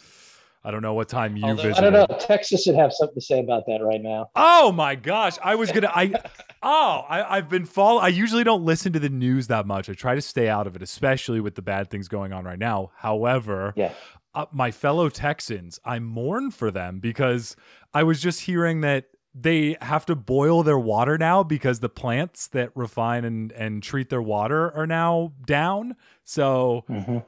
I 0.62 0.70
don't 0.70 0.80
know 0.82 0.94
what 0.94 1.08
time 1.08 1.36
you 1.36 1.42
Although. 1.42 1.72
I 1.72 1.80
don't 1.80 1.92
know. 1.92 2.06
Texas 2.20 2.62
should 2.62 2.76
have 2.76 2.92
something 2.92 3.16
to 3.16 3.20
say 3.20 3.40
about 3.40 3.64
that 3.66 3.80
right 3.82 4.00
now. 4.00 4.30
Oh 4.36 4.70
my 4.70 4.94
gosh. 4.94 5.36
I 5.42 5.56
was 5.56 5.72
gonna 5.72 5.90
I 5.92 6.12
oh, 6.62 7.04
I, 7.08 7.38
I've 7.38 7.48
been 7.48 7.64
follow 7.66 7.98
I 8.00 8.06
usually 8.06 8.44
don't 8.44 8.64
listen 8.64 8.92
to 8.92 9.00
the 9.00 9.08
news 9.08 9.48
that 9.48 9.66
much. 9.66 9.90
I 9.90 9.94
try 9.94 10.14
to 10.14 10.22
stay 10.22 10.48
out 10.48 10.68
of 10.68 10.76
it, 10.76 10.82
especially 10.82 11.40
with 11.40 11.56
the 11.56 11.60
bad 11.62 11.90
things 11.90 12.06
going 12.06 12.32
on 12.32 12.44
right 12.44 12.56
now. 12.58 12.92
However, 12.98 13.72
Yeah. 13.74 13.90
uh, 14.32 14.46
my 14.52 14.70
fellow 14.70 15.08
Texans, 15.08 15.80
I 15.84 15.98
mourn 15.98 16.52
for 16.52 16.70
them 16.70 17.00
because 17.00 17.56
I 17.92 18.04
was 18.04 18.22
just 18.22 18.42
hearing 18.42 18.80
that 18.82 19.06
they 19.34 19.76
have 19.82 20.06
to 20.06 20.14
boil 20.14 20.62
their 20.62 20.78
water 20.78 21.18
now 21.18 21.42
because 21.42 21.80
the 21.80 21.88
plants 21.88 22.46
that 22.46 22.70
refine 22.76 23.24
and, 23.24 23.50
and 23.50 23.82
treat 23.82 24.08
their 24.08 24.22
water 24.22 24.72
are 24.72 24.86
now 24.86 25.32
down. 25.44 25.96
So 26.22 26.84
Mhm. 26.88 27.24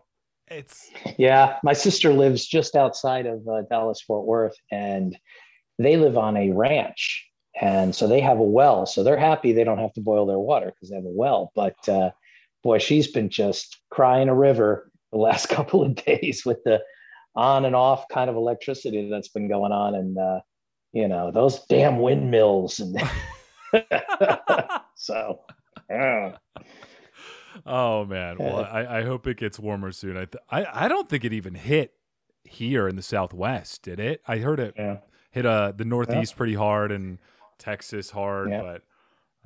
It's 0.48 0.90
Yeah, 1.18 1.58
my 1.62 1.72
sister 1.72 2.12
lives 2.12 2.46
just 2.46 2.76
outside 2.76 3.26
of 3.26 3.46
uh, 3.48 3.62
Dallas 3.62 4.00
Fort 4.00 4.26
Worth, 4.26 4.56
and 4.70 5.16
they 5.78 5.96
live 5.96 6.16
on 6.16 6.36
a 6.36 6.52
ranch, 6.52 7.26
and 7.60 7.94
so 7.94 8.06
they 8.06 8.20
have 8.20 8.38
a 8.38 8.42
well. 8.42 8.86
So 8.86 9.02
they're 9.02 9.18
happy 9.18 9.52
they 9.52 9.64
don't 9.64 9.78
have 9.78 9.92
to 9.94 10.00
boil 10.00 10.26
their 10.26 10.38
water 10.38 10.66
because 10.66 10.90
they 10.90 10.96
have 10.96 11.04
a 11.04 11.08
well. 11.08 11.52
But 11.54 11.88
uh, 11.88 12.10
boy, 12.62 12.78
she's 12.78 13.08
been 13.08 13.28
just 13.28 13.78
crying 13.90 14.28
a 14.28 14.34
river 14.34 14.90
the 15.12 15.18
last 15.18 15.48
couple 15.50 15.82
of 15.82 15.94
days 15.94 16.44
with 16.44 16.62
the 16.64 16.82
on 17.34 17.64
and 17.64 17.76
off 17.76 18.08
kind 18.08 18.30
of 18.30 18.36
electricity 18.36 19.08
that's 19.10 19.28
been 19.28 19.48
going 19.48 19.72
on, 19.72 19.94
and 19.94 20.18
uh, 20.18 20.40
you 20.92 21.08
know 21.08 21.30
those 21.30 21.64
damn 21.66 21.98
windmills, 21.98 22.80
and 22.80 22.96
so. 24.94 25.40
yeah. 25.90 26.36
Oh 27.64 28.04
man. 28.04 28.36
Well, 28.40 28.64
I, 28.64 28.98
I 28.98 29.02
hope 29.04 29.26
it 29.26 29.36
gets 29.38 29.58
warmer 29.58 29.92
soon. 29.92 30.16
I, 30.16 30.24
th- 30.26 30.42
I 30.50 30.84
I 30.84 30.88
don't 30.88 31.08
think 31.08 31.24
it 31.24 31.32
even 31.32 31.54
hit 31.54 31.92
here 32.44 32.86
in 32.88 32.96
the 32.96 33.02
Southwest, 33.02 33.82
did 33.82 33.98
it? 33.98 34.20
I 34.26 34.38
heard 34.38 34.60
it 34.60 34.74
Yeah. 34.76 34.98
hit 35.30 35.46
uh 35.46 35.72
the 35.76 35.84
Northeast 35.84 36.36
pretty 36.36 36.54
hard 36.54 36.92
and 36.92 37.18
Texas 37.58 38.10
hard, 38.10 38.50
Yeah. 38.50 38.62
but 38.62 38.82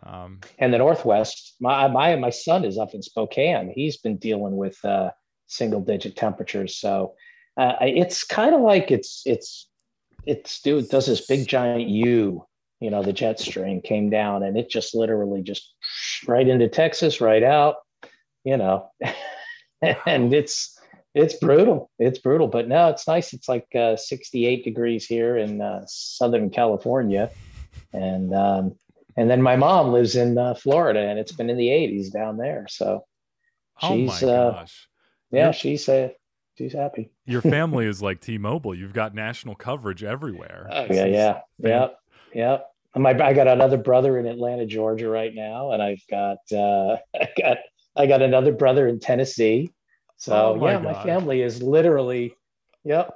um 0.09 0.41
And 0.59 0.73
the 0.75 0.79
Northwest, 0.79 1.55
my 1.61 1.87
my 1.89 2.17
my 2.17 2.31
son 2.31 2.65
is 2.65 2.79
up 2.79 2.95
in 2.95 3.03
Spokane. 3.03 3.73
He's 3.75 3.97
been 3.99 4.17
dealing 4.17 4.57
with 4.57 4.83
uh, 4.85 5.11
single 5.47 5.81
digit 5.81 6.17
temperatures. 6.17 6.77
So 6.77 7.15
uh, 7.57 7.75
it's 7.81 8.25
kind 8.25 8.55
of 8.55 8.61
like 8.61 8.91
it's 8.91 9.23
it's 9.27 9.69
it's 10.27 10.61
dude 10.61 10.89
does 10.89 11.07
this 11.07 11.27
big 11.27 11.47
giant 11.49 11.89
U. 11.89 12.45
You 12.81 12.91
know, 12.91 13.03
the 13.03 13.13
jet 13.13 13.39
stream 13.39 13.83
came 13.83 14.09
down 14.09 14.43
and 14.43 14.57
it 14.57 14.71
just 14.71 14.95
literally 14.95 15.43
just 15.43 15.75
right 16.27 16.47
into 16.49 16.69
Texas, 16.69 17.21
right 17.21 17.43
out. 17.43 17.75
You 18.45 18.57
know, 18.57 18.91
and 20.07 20.33
it's 20.33 20.79
it's 21.15 21.35
brutal. 21.35 21.91
It's 21.99 22.19
brutal, 22.19 22.47
but 22.47 22.69
no, 22.69 22.89
it's 22.89 23.07
nice. 23.09 23.33
It's 23.33 23.49
like 23.49 23.67
uh, 23.75 23.97
68 23.97 24.65
degrees 24.65 25.07
here 25.07 25.37
in 25.37 25.61
uh, 25.61 25.83
Southern 25.87 26.51
California, 26.51 27.31
and 27.93 28.35
um, 28.35 28.77
and 29.17 29.29
then 29.29 29.43
my 29.43 29.57
mom 29.57 29.93
lives 29.93 30.17
in 30.17 30.39
uh, 30.39 30.55
Florida, 30.55 31.01
and 31.01 31.19
it's 31.19 31.33
been 31.33 31.51
in 31.51 31.57
the 31.57 31.69
80s 31.69 32.13
down 32.13 32.37
there. 32.37 32.67
So 32.69 33.05
oh 33.83 33.97
my 33.97 34.13
She's, 34.19 34.23
uh, 34.23 34.51
gosh. 34.53 34.89
yeah, 35.33 35.47
Yeah. 35.47 35.51
she's 35.53 35.89
uh, 35.89 36.09
she's 36.57 36.73
happy. 36.73 37.11
Your 37.27 37.43
family 37.43 37.87
is 37.87 38.01
like 38.01 38.21
T-Mobile. 38.21 38.75
You've 38.75 38.93
got 38.93 39.15
national 39.15 39.55
coverage 39.57 40.03
everywhere. 40.05 40.69
Oh, 40.71 40.87
yeah, 40.91 41.05
yeah, 41.07 41.33
fan- 41.33 41.43
yeah, 41.63 41.89
yeah. 42.35 42.59
My 42.97 43.11
I 43.11 43.33
got 43.35 43.47
another 43.49 43.77
brother 43.77 44.19
in 44.19 44.27
Atlanta, 44.27 44.67
Georgia, 44.67 45.09
right 45.09 45.35
now, 45.35 45.73
and 45.73 45.83
I've 45.83 46.03
got 46.11 46.39
uh, 46.53 46.97
I 47.15 47.29
got 47.39 47.59
I 47.97 48.07
got 48.07 48.23
another 48.23 48.53
brother 48.53 48.87
in 48.89 49.01
Tennessee. 49.01 49.71
So 50.17 50.55
Oh, 50.55 50.57
my 50.57 50.73
yeah, 50.73 50.79
my 50.79 50.95
family 51.03 51.43
is 51.43 51.63
literally, 51.63 52.35
yep. 52.85 53.11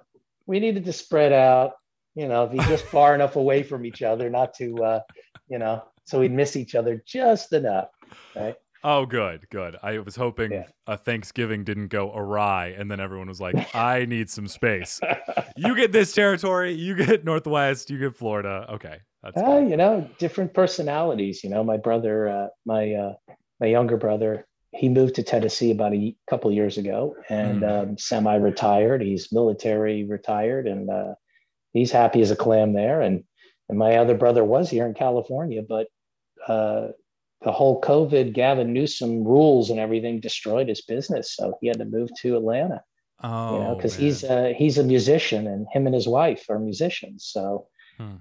We 0.46 0.60
needed 0.60 0.84
to 0.86 0.92
spread 0.92 1.32
out, 1.32 1.72
you 2.14 2.28
know, 2.28 2.46
be 2.46 2.58
just 2.58 2.84
far 2.86 3.14
enough 3.14 3.36
away 3.36 3.62
from 3.62 3.86
each 3.86 4.02
other, 4.02 4.28
not 4.30 4.54
to, 4.54 4.74
uh, 4.84 5.00
you 5.48 5.58
know, 5.58 5.82
so 6.04 6.20
we'd 6.20 6.32
miss 6.32 6.56
each 6.56 6.74
other 6.74 7.02
just 7.06 7.52
enough. 7.52 7.88
Right. 8.36 8.54
Oh, 8.82 9.06
good, 9.06 9.48
good. 9.48 9.76
I 9.82 9.98
was 9.98 10.16
hoping 10.16 10.52
Yeah. 10.52 10.66
a 10.86 10.98
Thanksgiving 10.98 11.64
didn't 11.64 11.88
go 11.88 12.12
awry, 12.14 12.74
and 12.76 12.90
then 12.90 13.00
everyone 13.00 13.28
was 13.28 13.40
like, 13.40 13.54
"I 13.74 14.04
need 14.04 14.28
some 14.28 14.46
space. 14.48 15.00
You 15.56 15.74
get 15.74 15.92
this 15.92 16.12
territory. 16.12 16.72
You 16.72 16.94
get 16.94 17.24
Northwest. 17.24 17.88
You 17.88 17.98
get 17.98 18.14
Florida. 18.14 18.66
Okay, 18.74 18.98
that's 19.22 19.40
Uh, 19.40 19.64
you 19.66 19.78
know, 19.78 20.06
different 20.18 20.52
personalities. 20.52 21.42
You 21.42 21.48
know, 21.48 21.64
my 21.64 21.78
brother, 21.78 22.28
uh, 22.28 22.48
my 22.66 22.92
uh, 22.92 23.14
my 23.60 23.68
younger 23.68 23.96
brother, 23.96 24.46
he 24.74 24.88
moved 24.88 25.14
to 25.14 25.22
Tennessee 25.22 25.70
about 25.70 25.94
a 25.94 26.16
couple 26.28 26.50
of 26.50 26.56
years 26.56 26.78
ago, 26.78 27.14
and 27.28 27.62
Hmm. 27.62 27.70
um, 27.70 27.98
semi-retired. 27.98 29.02
He's 29.02 29.32
military 29.32 30.04
retired, 30.04 30.66
and 30.66 30.90
uh, 30.90 31.14
he's 31.72 31.92
happy 31.92 32.20
as 32.20 32.30
a 32.30 32.36
clam 32.36 32.72
there. 32.72 33.00
And 33.00 33.24
and 33.68 33.78
my 33.78 33.96
other 33.96 34.14
brother 34.14 34.44
was 34.44 34.68
here 34.68 34.86
in 34.86 34.94
California, 34.94 35.62
but 35.66 35.86
uh, 36.46 36.88
the 37.42 37.52
whole 37.52 37.80
COVID, 37.80 38.34
Gavin 38.34 38.72
Newsom 38.72 39.24
rules 39.24 39.70
and 39.70 39.80
everything 39.80 40.20
destroyed 40.20 40.68
his 40.68 40.82
business, 40.82 41.34
so 41.34 41.56
he 41.60 41.68
had 41.68 41.78
to 41.78 41.84
move 41.84 42.10
to 42.20 42.36
Atlanta. 42.36 42.82
Oh, 43.22 43.52
you 43.52 43.58
know, 43.60 43.74
because 43.74 43.94
he's 43.94 44.24
uh, 44.24 44.52
he's 44.56 44.76
a 44.78 44.84
musician, 44.84 45.46
and 45.46 45.66
him 45.72 45.86
and 45.86 45.94
his 45.94 46.08
wife 46.08 46.44
are 46.50 46.58
musicians. 46.58 47.24
So, 47.24 47.68
Hmm. 47.98 48.16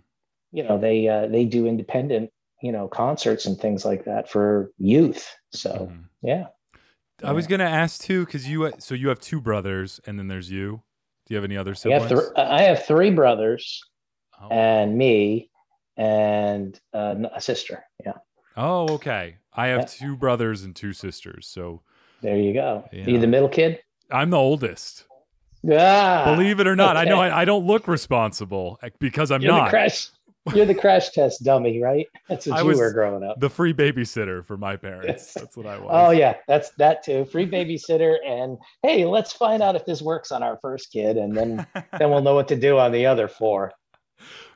you 0.52 0.64
know, 0.64 0.78
they 0.78 1.08
uh, 1.08 1.28
they 1.28 1.46
do 1.46 1.66
independent, 1.68 2.30
you 2.64 2.72
know, 2.72 2.88
concerts 2.88 3.46
and 3.46 3.60
things 3.60 3.84
like 3.84 4.06
that 4.06 4.30
for 4.30 4.72
youth. 4.78 5.30
So, 5.52 5.90
Mhm. 5.92 6.06
yeah, 6.22 6.48
I 7.22 7.34
was 7.34 7.46
gonna 7.46 7.66
ask 7.66 8.02
too, 8.02 8.26
because 8.26 8.48
you 8.50 8.72
so 8.80 8.96
you 8.96 9.10
have 9.10 9.20
two 9.20 9.42
brothers, 9.42 10.00
and 10.08 10.18
then 10.18 10.30
there's 10.30 10.50
you. 10.50 10.82
Do 11.26 11.34
you 11.34 11.36
have 11.36 11.44
any 11.44 11.58
other 11.58 11.72
I 11.72 11.74
siblings? 11.74 12.10
have, 12.10 12.20
th- 12.20 12.32
I 12.38 12.62
have 12.64 12.86
three 12.86 13.12
brothers 13.12 13.84
oh. 14.42 14.48
and 14.50 14.98
me 14.98 15.50
and 15.98 16.80
uh, 16.94 17.16
a 17.36 17.42
sister. 17.42 17.84
Yeah, 18.06 18.14
Oh, 18.58 18.88
okay. 18.96 19.36
I 19.54 19.68
have 19.68 19.82
Yeah. 19.82 19.86
two 19.86 20.16
brothers 20.18 20.64
and 20.64 20.76
two 20.76 20.94
sisters, 20.94 21.46
so 21.48 21.82
there 22.22 22.38
you 22.38 22.54
go. 22.54 22.88
Yeah. 22.94 23.06
You 23.08 23.20
the 23.20 23.28
middle 23.28 23.50
kid? 23.50 23.84
I'm 24.10 24.30
the 24.30 24.38
oldest. 24.38 25.06
yeah. 25.64 26.26
Believe 26.34 26.60
it 26.62 26.68
or 26.68 26.76
not, 26.78 26.96
I 26.98 27.04
know. 27.04 27.20
I, 27.20 27.42
I 27.42 27.46
don't 27.46 27.66
look 27.66 27.88
responble 27.88 28.80
eh, 28.82 28.90
because 29.00 29.32
I'm 29.32 29.42
you're 29.42 29.52
the 29.54 29.60
not 29.60 29.70
crash. 29.70 30.10
You're 30.54 30.66
the 30.66 30.76
crash 30.76 31.10
test 31.12 31.44
dummy, 31.44 31.82
right? 31.82 32.08
That's 32.28 32.48
what 32.48 32.60
I 32.60 32.62
you 32.62 32.78
were 32.78 32.92
growing 32.92 33.24
up. 33.24 33.40
the 33.40 33.50
free 33.50 33.74
babysitter 33.74 34.46
for 34.46 34.58
my 34.58 34.76
parents. 34.76 35.34
That's 35.34 35.56
what 35.56 35.66
I 35.66 35.78
was. 35.78 35.90
Oh 35.92 36.12
yeah, 36.12 36.36
that's 36.48 36.72
that 36.72 37.04
too. 37.04 37.26
Free 37.26 37.50
babysitter, 37.50 38.18
and 38.26 38.58
hey, 38.82 39.06
let's 39.06 39.32
find 39.32 39.64
out 39.64 39.76
if 39.76 39.86
this 39.86 40.02
works 40.02 40.32
on 40.32 40.44
our 40.44 40.58
first 40.62 40.92
kid, 40.92 41.18
and 41.18 41.36
then 41.36 41.66
then 41.98 42.10
we'll 42.10 42.22
know 42.22 42.36
what 42.36 42.50
to 42.50 42.58
do 42.58 42.78
on 42.78 42.92
the 42.92 43.06
other 43.06 43.28
four. 43.28 43.72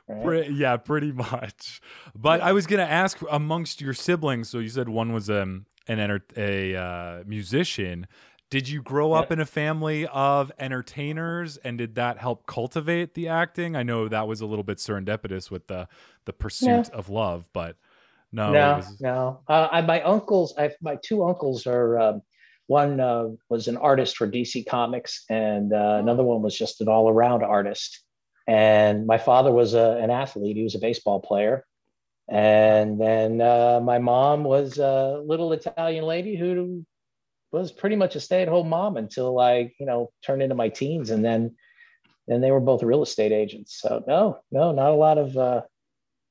Right? 0.08 0.50
Yeah, 0.50 0.76
pretty 0.76 1.12
much. 1.12 1.80
But 2.14 2.40
I 2.42 2.52
was 2.52 2.66
gonna 2.66 2.82
ask 2.82 3.18
amongst 3.30 3.80
your 3.80 3.94
siblings. 3.94 4.50
So 4.50 4.58
you 4.58 4.68
said 4.68 4.88
one 4.88 5.12
was 5.12 5.30
um, 5.30 5.66
an 5.86 5.98
enter- 6.00 6.24
a 6.36 6.76
uh, 6.76 7.22
musician. 7.26 8.06
Did 8.50 8.68
you 8.68 8.82
grow 8.82 9.12
up 9.12 9.28
Yeah. 9.28 9.34
in 9.34 9.40
a 9.40 9.46
family 9.46 10.06
of 10.06 10.50
entertainers, 10.58 11.58
and 11.58 11.76
did 11.76 11.94
that 11.96 12.18
help 12.18 12.46
cultivate 12.46 13.14
the 13.14 13.28
acting? 13.28 13.76
I 13.76 13.82
know 13.82 14.08
that 14.08 14.26
was 14.26 14.40
a 14.40 14.46
little 14.46 14.62
bit 14.64 14.78
serendipitous 14.78 15.50
with 15.50 15.66
the 15.66 15.88
the 16.24 16.32
pursuit 16.32 16.88
of 16.90 17.08
love, 17.10 17.48
but 17.52 17.76
no, 18.32 18.52
no, 18.52 18.76
was- 18.76 19.00
no. 19.00 19.40
Uh, 19.48 19.68
I, 19.70 19.80
my 19.82 20.00
uncles, 20.02 20.54
I 20.58 20.70
my 20.80 20.96
two 21.02 21.24
uncles 21.24 21.66
are. 21.66 21.98
Um, 21.98 22.22
one 22.66 23.00
uh, 23.00 23.28
was 23.48 23.66
an 23.66 23.78
artist 23.78 24.18
for 24.18 24.28
DC 24.30 24.66
Comics, 24.66 25.24
and 25.30 25.72
uh, 25.72 25.96
another 26.02 26.22
one 26.22 26.42
was 26.42 26.54
just 26.54 26.82
an 26.82 26.88
all-around 26.88 27.42
artist. 27.42 28.04
And 28.46 29.06
my 29.06 29.16
father 29.16 29.50
was 29.50 29.72
a, 29.72 29.92
an 30.02 30.10
athlete; 30.10 30.54
he 30.56 30.62
was 30.64 30.74
a 30.74 30.78
baseball 30.78 31.18
player. 31.20 31.64
And 32.28 33.00
then 33.00 33.40
uh, 33.40 33.80
my 33.82 33.98
mom 33.98 34.44
was 34.44 34.76
a 34.78 35.22
little 35.24 35.52
Italian 35.54 36.04
lady 36.04 36.36
who 36.36 36.84
was 37.52 37.72
pretty 37.72 37.96
much 37.96 38.14
a 38.16 38.20
stay-at-home 38.20 38.68
mom 38.68 38.96
until 38.96 39.38
I, 39.38 39.72
you 39.78 39.86
know, 39.86 40.10
turned 40.24 40.42
into 40.42 40.54
my 40.54 40.68
teens, 40.68 41.10
and 41.10 41.24
then 41.24 41.56
then 42.26 42.40
they 42.42 42.50
were 42.50 42.60
both 42.60 42.82
real 42.82 43.02
estate 43.02 43.32
agents. 43.32 43.80
So 43.80 44.04
no, 44.06 44.38
no, 44.50 44.72
not 44.72 44.90
a 44.90 44.94
lot 44.94 45.18
of 45.18 45.36
uh, 45.36 45.62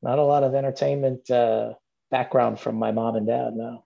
not 0.01 0.19
a 0.19 0.23
lot 0.23 0.43
of 0.43 0.53
entertainment 0.53 1.29
uh, 1.31 1.73
background 2.11 2.59
from 2.59 2.75
my 2.75 2.91
mom 2.91 3.15
and 3.15 3.27
dad. 3.27 3.53
No, 3.55 3.83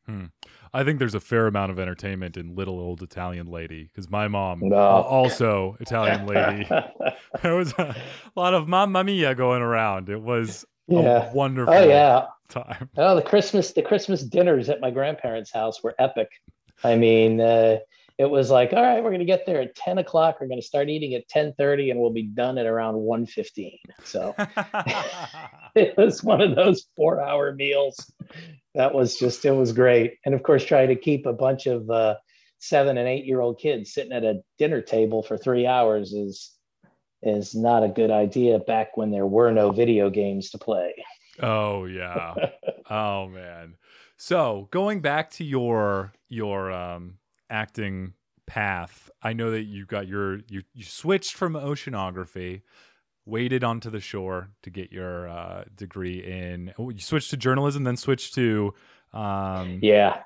I 0.73 0.83
think 0.83 0.99
there's 0.99 1.15
a 1.15 1.19
fair 1.19 1.47
amount 1.47 1.71
of 1.71 1.79
entertainment 1.79 2.37
in 2.37 2.55
little 2.55 2.79
old 2.79 3.01
Italian 3.01 3.47
lady 3.47 3.83
because 3.83 4.09
my 4.09 4.27
mom 4.27 4.59
No. 4.63 4.77
also 4.77 5.77
Italian 5.79 6.25
lady. 6.25 6.67
there 7.43 7.55
was 7.55 7.73
a 7.77 7.95
lot 8.35 8.53
of 8.53 8.67
mamma 8.67 9.03
mia 9.03 9.35
going 9.35 9.61
around. 9.61 10.09
It 10.09 10.21
was 10.21 10.65
yeah. 10.87 11.29
a 11.29 11.33
wonderful 11.33 11.73
Oh 11.73 11.83
yeah. 11.83 12.25
time. 12.47 12.89
Oh, 12.97 13.15
the 13.15 13.21
Christmas 13.21 13.73
the 13.73 13.81
Christmas 13.81 14.23
dinners 14.23 14.69
at 14.69 14.81
my 14.81 14.91
grandparents' 14.91 15.51
house 15.51 15.83
were 15.83 15.95
epic. 15.99 16.29
I 16.83 16.95
mean, 16.95 17.39
uh, 17.39 17.79
it 18.17 18.29
was 18.29 18.51
like, 18.51 18.73
all 18.73 18.81
right, 18.81 19.03
we're 19.03 19.11
gonna 19.11 19.25
get 19.25 19.45
there 19.45 19.61
at 19.61 19.75
ten 19.75 19.97
o'clock. 19.97 20.37
We're 20.39 20.47
gonna 20.47 20.61
start 20.61 20.89
eating 20.89 21.13
at 21.15 21.27
ten 21.27 21.53
thirty, 21.53 21.89
and 21.89 21.99
we'll 21.99 22.11
be 22.11 22.23
done 22.23 22.57
at 22.57 22.65
around 22.65 22.95
1.15. 22.95 23.79
So 24.03 24.35
it 25.75 25.97
was 25.97 26.23
one 26.23 26.41
of 26.41 26.55
those 26.55 26.85
four 26.95 27.21
hour 27.21 27.53
meals. 27.53 28.11
That 28.75 28.93
was 28.93 29.17
just 29.17 29.43
it 29.45 29.51
was 29.51 29.73
great, 29.73 30.17
and 30.25 30.35
of 30.35 30.43
course, 30.43 30.63
trying 30.63 30.89
to 30.89 30.95
keep 30.95 31.25
a 31.25 31.33
bunch 31.33 31.65
of 31.65 31.89
uh, 31.89 32.15
seven 32.59 32.97
and 32.97 33.07
eight 33.07 33.25
year 33.25 33.41
old 33.41 33.59
kids 33.59 33.93
sitting 33.93 34.13
at 34.13 34.23
a 34.23 34.41
dinner 34.57 34.81
table 34.81 35.23
for 35.23 35.37
three 35.37 35.65
hours 35.65 36.13
is 36.13 36.51
is 37.23 37.53
not 37.53 37.83
a 37.83 37.89
good 37.89 38.11
idea 38.11 38.59
back 38.59 38.97
when 38.97 39.11
there 39.11 39.27
were 39.27 39.51
no 39.51 39.71
video 39.71 40.09
games 40.09 40.51
to 40.51 40.57
play. 40.57 40.93
oh 41.41 41.85
yeah. 41.85 42.33
Oh 42.89 43.27
man. 43.27 43.75
So 44.23 44.67
going 44.69 45.01
back 45.01 45.31
to 45.31 45.43
your 45.43 46.13
your 46.29 46.71
um, 46.71 47.17
acting 47.49 48.13
path, 48.45 49.09
I 49.23 49.33
know 49.33 49.49
that 49.49 49.63
you 49.63 49.87
got 49.87 50.07
your 50.07 50.41
you 50.47 50.61
you 50.75 50.83
switched 50.83 51.33
from 51.33 51.53
oceanography, 51.53 52.61
waded 53.25 53.63
onto 53.63 53.89
the 53.89 53.99
shore 53.99 54.51
to 54.61 54.69
get 54.69 54.91
your 54.91 55.27
uh, 55.27 55.63
degree 55.73 56.23
in. 56.23 56.71
oh, 56.77 56.91
You 56.91 56.99
switched 56.99 57.31
to 57.31 57.37
journalism, 57.37 57.83
then 57.83 57.97
switched 57.97 58.35
to. 58.35 58.75
Um, 59.11 59.79
Yeah. 59.81 60.21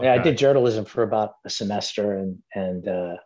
Yeah, 0.00 0.12
I 0.14 0.18
did 0.18 0.38
journalism 0.38 0.84
for 0.84 1.02
about 1.02 1.34
a 1.44 1.50
semester 1.50 2.12
and 2.14 2.38
and 2.54 2.86
uh 2.86 3.16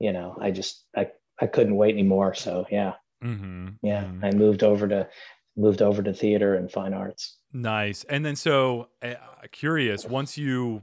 you 0.00 0.12
know, 0.12 0.36
I 0.40 0.50
just 0.50 0.88
I 0.96 1.12
I 1.40 1.46
couldn't 1.46 1.76
wait 1.76 1.92
anymore. 1.92 2.34
So 2.34 2.66
yeah, 2.68 2.94
Mhm, 3.22 3.78
yeah. 3.80 4.06
mhm. 4.06 4.24
I 4.24 4.32
moved 4.32 4.64
over 4.64 4.88
to 4.88 5.08
moved 5.56 5.82
over 5.82 6.02
to 6.02 6.12
theater 6.12 6.56
and 6.56 6.68
fine 6.68 6.94
arts. 6.94 7.38
Nice. 7.52 8.04
And 8.04 8.24
then, 8.24 8.36
so 8.36 8.88
uh, 9.02 9.14
curious, 9.50 10.06
once 10.06 10.38
you 10.38 10.82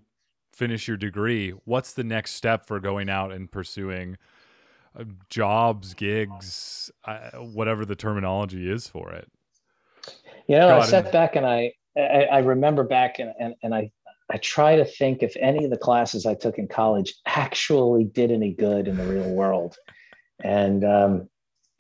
finish 0.54 0.88
your 0.88 0.98
degree, 0.98 1.52
what's 1.66 1.94
the 1.94 2.04
next 2.04 2.34
step 2.34 2.68
for 2.68 2.80
going 2.80 3.10
out 3.10 3.32
and 3.32 3.52
pursuing 3.52 4.18
uh, 4.98 5.06
jobs, 5.30 5.94
gigs, 5.94 6.92
uh, 7.06 7.32
whatever 7.38 7.86
the 7.86 7.96
terminology 7.96 8.70
is 8.70 8.88
for 8.88 9.12
it? 9.12 9.32
You 10.48 10.58
know, 10.58 10.70
Go 10.70 10.80
I 10.80 10.86
sat 10.86 11.12
back 11.12 11.36
and 11.36 11.46
I 11.46 11.74
I, 11.98 12.28
I 12.32 12.38
remember 12.40 12.84
back 12.84 13.20
and, 13.20 13.34
and 13.40 13.56
and 13.64 13.74
I 13.74 13.92
I 14.32 14.38
try 14.38 14.76
to 14.76 14.86
think 14.86 15.24
if 15.24 15.36
any 15.40 15.64
of 15.64 15.72
the 15.72 15.78
classes 15.78 16.26
I 16.26 16.36
took 16.36 16.58
in 16.58 16.68
college 16.68 17.16
actually 17.26 18.04
did 18.04 18.32
any 18.32 18.54
good 18.54 18.88
in 18.88 18.98
the 18.98 19.06
real 19.06 19.30
world. 19.32 19.76
And 20.44 20.84
um, 20.84 21.30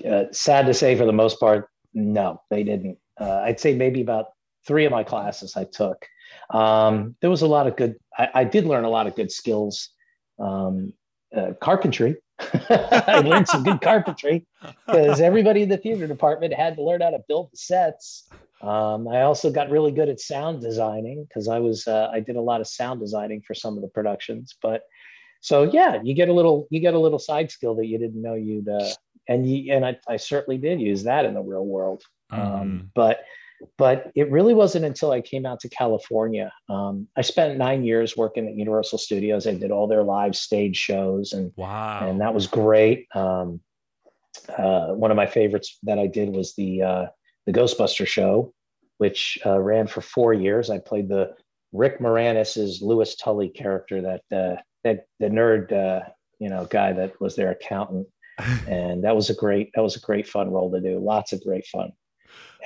uh, 0.10 0.25
sad 0.31 0.65
to 0.65 0.74
say, 0.74 0.96
for 0.96 1.05
the 1.05 1.13
most 1.13 1.39
part, 1.39 1.69
no, 1.93 2.41
they 2.50 2.63
didn't. 2.63 2.98
Uh, 3.19 3.41
I'd 3.43 3.60
say 3.60 3.75
maybe 3.75 4.01
about 4.01 4.27
three 4.69 4.85
of 4.85 4.91
my 4.91 5.03
classes 5.03 5.57
I 5.57 5.63
took. 5.63 6.05
Um, 6.51 7.15
there 7.21 7.29
was 7.31 7.41
a 7.41 7.47
lot 7.47 7.65
of 7.65 7.75
good, 7.75 7.95
I, 8.15 8.29
I, 8.35 8.43
did 8.43 8.65
learn 8.65 8.83
a 8.83 8.89
lot 8.89 9.07
of 9.07 9.15
good 9.15 9.31
skills. 9.31 9.89
Um, 10.38 10.93
uh, 11.35 11.53
carpentry. 11.59 12.15
I 12.69 13.21
learned 13.25 13.47
some 13.47 13.63
good 13.63 13.81
carpentry 13.81 14.45
because 14.85 15.19
everybody 15.19 15.63
in 15.63 15.69
the 15.69 15.77
theater 15.77 16.07
department 16.07 16.53
had 16.53 16.75
to 16.77 16.83
learn 16.83 17.01
how 17.01 17.09
to 17.09 17.19
build 17.27 17.49
the 17.51 17.57
sets. 17.57 18.29
Um, 18.61 19.07
I 19.07 19.21
also 19.21 19.51
got 19.51 19.69
really 19.69 19.91
good 19.91 20.09
at 20.09 20.19
sound 20.19 20.61
designing 20.61 21.25
because 21.25 21.47
I 21.47 21.59
was 21.59 21.88
uh, 21.88 22.09
I 22.13 22.19
did 22.19 22.35
a 22.35 22.41
lot 22.41 22.61
of 22.61 22.67
sound 22.67 22.99
designing 22.99 23.41
for 23.41 23.53
some 23.53 23.75
of 23.75 23.81
the 23.81 23.89
productions. 23.89 24.55
But 24.61 24.83
so 25.41 25.63
yeah, 25.63 25.99
you 26.03 26.13
get 26.13 26.29
a 26.29 26.33
little 26.33 26.67
you 26.69 26.79
get 26.79 26.93
a 26.93 26.99
little 26.99 27.19
side 27.19 27.51
skill 27.51 27.75
that 27.75 27.88
you 27.88 27.97
didn't 27.97 28.21
know 28.21 28.35
you'd 28.35 28.69
uh, 28.69 28.89
and 29.27 29.49
you 29.49 29.73
and 29.73 29.85
I, 29.85 29.97
I 30.07 30.17
certainly 30.17 30.57
did 30.57 30.81
use 30.81 31.03
that 31.03 31.25
in 31.25 31.33
the 31.33 31.41
real 31.41 31.65
world. 31.65 32.03
Um, 32.31 32.41
mm. 32.41 32.89
but 32.93 33.21
but 33.77 34.11
it 34.15 34.29
really 34.31 34.53
wasn't 34.53 34.85
until 34.85 35.11
I 35.11 35.21
came 35.21 35.45
out 35.45 35.59
to 35.61 35.69
California. 35.69 36.51
Um, 36.69 37.07
I 37.17 37.21
spent 37.21 37.57
nine 37.57 37.83
years 37.83 38.15
working 38.15 38.47
at 38.47 38.55
Universal 38.55 38.99
Studios. 38.99 39.47
I 39.47 39.53
did 39.53 39.71
all 39.71 39.87
their 39.87 40.03
live 40.03 40.35
stage 40.35 40.77
shows, 40.77 41.33
and 41.33 41.51
wow, 41.55 42.07
and 42.07 42.21
that 42.21 42.33
was 42.33 42.47
great. 42.47 43.07
Um, 43.13 43.61
uh, 44.57 44.93
one 44.93 45.11
of 45.11 45.17
my 45.17 45.25
favorites 45.25 45.77
that 45.83 45.99
I 45.99 46.07
did 46.07 46.29
was 46.29 46.55
the 46.55 46.81
uh, 46.81 47.05
the 47.45 47.53
Ghostbuster 47.53 48.07
show, 48.07 48.53
which 48.97 49.37
uh, 49.45 49.59
ran 49.59 49.87
for 49.87 50.01
four 50.01 50.33
years. 50.33 50.69
I 50.69 50.79
played 50.79 51.09
the 51.09 51.33
Rick 51.71 52.01
Moranis's 52.01 52.81
Louis 52.81 53.15
Tully 53.15 53.49
character, 53.49 54.01
that 54.01 54.21
uh, 54.35 54.61
that 54.83 55.05
the 55.19 55.27
nerd, 55.27 55.71
uh, 55.71 56.07
you 56.39 56.49
know, 56.49 56.65
guy 56.65 56.93
that 56.93 57.19
was 57.19 57.35
their 57.35 57.51
accountant, 57.51 58.07
and 58.67 59.03
that 59.03 59.15
was 59.15 59.29
a 59.29 59.35
great 59.35 59.71
that 59.75 59.81
was 59.81 59.95
a 59.95 60.01
great 60.01 60.27
fun 60.27 60.49
role 60.51 60.71
to 60.71 60.81
do. 60.81 60.99
Lots 60.99 61.33
of 61.33 61.43
great 61.43 61.65
fun, 61.67 61.91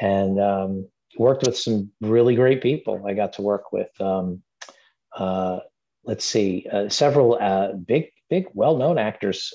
and 0.01 0.39
um, 0.39 0.87
worked 1.17 1.45
with 1.45 1.57
some 1.57 1.91
really 2.01 2.35
great 2.35 2.61
people. 2.61 3.03
I 3.07 3.13
got 3.13 3.33
to 3.33 3.41
work 3.41 3.71
with. 3.71 3.89
Um, 3.99 4.41
uh, 5.17 5.59
let's 6.05 6.25
see, 6.25 6.67
uh, 6.71 6.89
several 6.89 7.37
uh, 7.39 7.73
big, 7.73 8.09
big, 8.29 8.47
well-known 8.53 8.97
actors. 8.97 9.53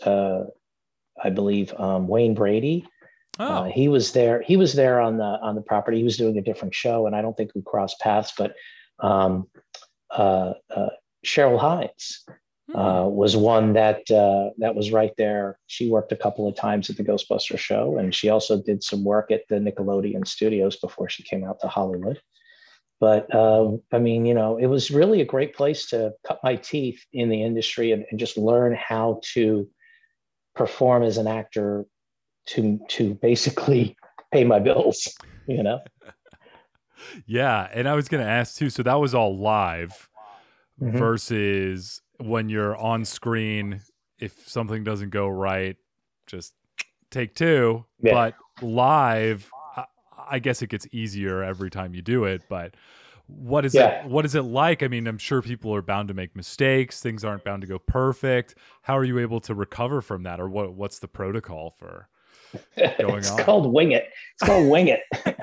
I 1.21 1.31
believe 1.31 1.75
um, 1.79 2.07
Wayne 2.07 2.35
Brady, 2.35 2.87
uh, 3.38 3.43
oh. 3.43 3.47
Uh, 3.47 3.65
he 3.65 3.88
was 3.88 4.12
there. 4.12 4.43
He 4.43 4.57
was 4.57 4.75
there 4.75 5.00
on 5.00 5.17
the 5.17 5.38
on 5.43 5.55
the 5.55 5.62
property. 5.62 5.99
He 5.99 6.05
was 6.05 6.17
doing 6.17 6.37
a 6.38 6.43
different 6.43 6.75
show, 6.75 7.07
and 7.07 7.15
I 7.15 7.23
don't 7.23 7.37
think 7.37 7.53
we 7.55 7.62
crossed 7.62 8.00
paths. 8.00 8.33
But 8.37 8.55
um, 9.00 9.49
uh, 10.11 10.55
uh, 10.75 10.88
Cheryl 11.25 11.59
Hines 11.59 12.25
mm. 12.71 13.11
was 13.11 13.37
one 13.37 13.73
that 13.75 14.11
uh, 14.11 14.51
that 14.59 14.75
was 14.75 14.93
right 14.93 15.13
there. 15.17 15.59
She 15.67 15.91
worked 15.91 16.13
a 16.13 16.17
couple 16.17 16.49
of 16.49 16.55
times 16.55 16.91
at 16.91 16.97
the 16.97 17.05
Ghostbuster 17.05 17.59
show, 17.59 17.99
and 17.99 18.15
she 18.15 18.29
also 18.29 18.61
did 18.63 18.83
some 18.83 19.05
work 19.05 19.31
at 19.31 19.43
the 19.49 19.57
Nickelodeon 19.57 20.27
studios 20.27 20.77
before 20.77 21.09
she 21.09 21.23
came 21.23 21.45
out 21.45 21.61
to 21.61 21.69
Hollywood. 21.69 22.21
But 23.01 23.33
um, 23.35 23.81
I 23.93 23.99
mean, 23.99 24.27
you 24.27 24.35
know, 24.35 24.57
it 24.57 24.67
was 24.67 24.91
really 24.91 25.21
a 25.21 25.27
great 25.27 25.55
place 25.55 25.87
to 25.91 26.13
cut 26.27 26.41
my 26.43 26.57
teeth 26.57 27.01
in 27.13 27.29
the 27.29 27.43
industry 27.43 27.93
and, 27.93 28.05
and 28.11 28.19
just 28.19 28.37
learn 28.37 28.75
how 28.75 29.21
to 29.35 29.69
perform 30.59 31.05
as 31.05 31.17
an 31.17 31.29
actor 31.29 31.87
to 32.49 32.81
to 32.89 33.15
basically 33.15 33.97
pay 34.33 34.45
my 34.45 34.59
bills 34.59 35.17
you 35.47 35.63
know 35.63 35.79
yeah 37.27 37.69
and 37.73 37.89
i 37.89 37.95
was 37.95 38.09
going 38.09 38.23
to 38.23 38.29
ask 38.29 38.57
too 38.57 38.69
so 38.69 38.83
that 38.83 38.97
was 38.97 39.15
all 39.15 39.39
live 39.39 40.09
mm-hmm. 40.83 40.99
versus 40.99 42.03
when 42.19 42.49
you're 42.49 42.77
on 42.77 43.05
screen 43.05 43.81
if 44.19 44.49
something 44.49 44.85
doesn't 44.85 45.11
go 45.11 45.29
right 45.29 45.77
just 46.27 46.55
take 47.11 47.35
two 47.35 47.85
yeah. 48.01 48.13
but 48.13 48.35
live 48.67 49.51
I, 49.77 49.85
I, 50.31 50.39
guess 50.41 50.61
it 50.63 50.69
gets 50.69 50.87
easier 50.93 51.43
every 51.43 51.71
time 51.71 51.95
you 51.95 52.03
do 52.03 52.25
it 52.25 52.43
but 52.49 52.75
what 53.27 53.64
is 53.64 53.75
yeah. 53.75 54.05
it 54.05 54.11
what 54.11 54.25
is 54.25 54.35
it 54.35 54.42
like 54.42 54.83
i 54.83 54.88
mean 54.88 55.07
i'm 55.07 55.19
sure 55.19 55.40
people 55.40 55.75
are 55.75 55.83
bound 55.83 56.09
to 56.09 56.14
make 56.14 56.35
mistakes 56.35 57.01
things 57.01 57.25
aren't 57.25 57.45
bound 57.45 57.62
to 57.62 57.69
go 57.69 57.79
perfect 57.79 58.55
how 58.83 58.97
are 58.97 59.05
you 59.05 59.19
able 59.19 59.40
to 59.40 59.55
recover 59.55 60.01
from 60.01 60.25
that 60.25 60.40
or 60.40 60.49
what 60.49 60.75
what's 60.75 60.99
the 60.99 61.09
protocol 61.09 61.71
for 61.71 62.09
going 62.99 63.19
it's 63.19 63.31
on? 63.31 63.38
called 63.38 63.73
wing 63.73 63.92
it. 63.92 64.11
It's 64.35 64.49
called 64.49 64.69
wing 64.69 64.88
it. 64.88 65.03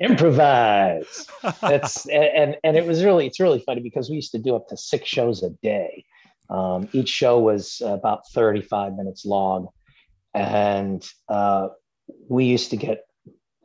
Improvise. 0.00 1.26
That's 1.60 2.06
and 2.08 2.56
and 2.64 2.76
it 2.76 2.84
was 2.84 3.04
really 3.04 3.26
it's 3.26 3.38
really 3.38 3.60
funny 3.60 3.80
because 3.80 4.10
we 4.10 4.16
used 4.16 4.32
to 4.32 4.38
do 4.38 4.56
up 4.56 4.68
to 4.68 4.76
six 4.76 5.08
shows 5.08 5.42
a 5.42 5.50
day. 5.62 6.04
Um, 6.50 6.88
each 6.92 7.08
show 7.08 7.38
was 7.38 7.80
about 7.84 8.28
35 8.32 8.94
minutes 8.94 9.24
long, 9.24 9.68
and 10.34 11.06
uh, 11.28 11.68
we 12.28 12.44
used 12.44 12.70
to 12.70 12.76
get 12.76 13.04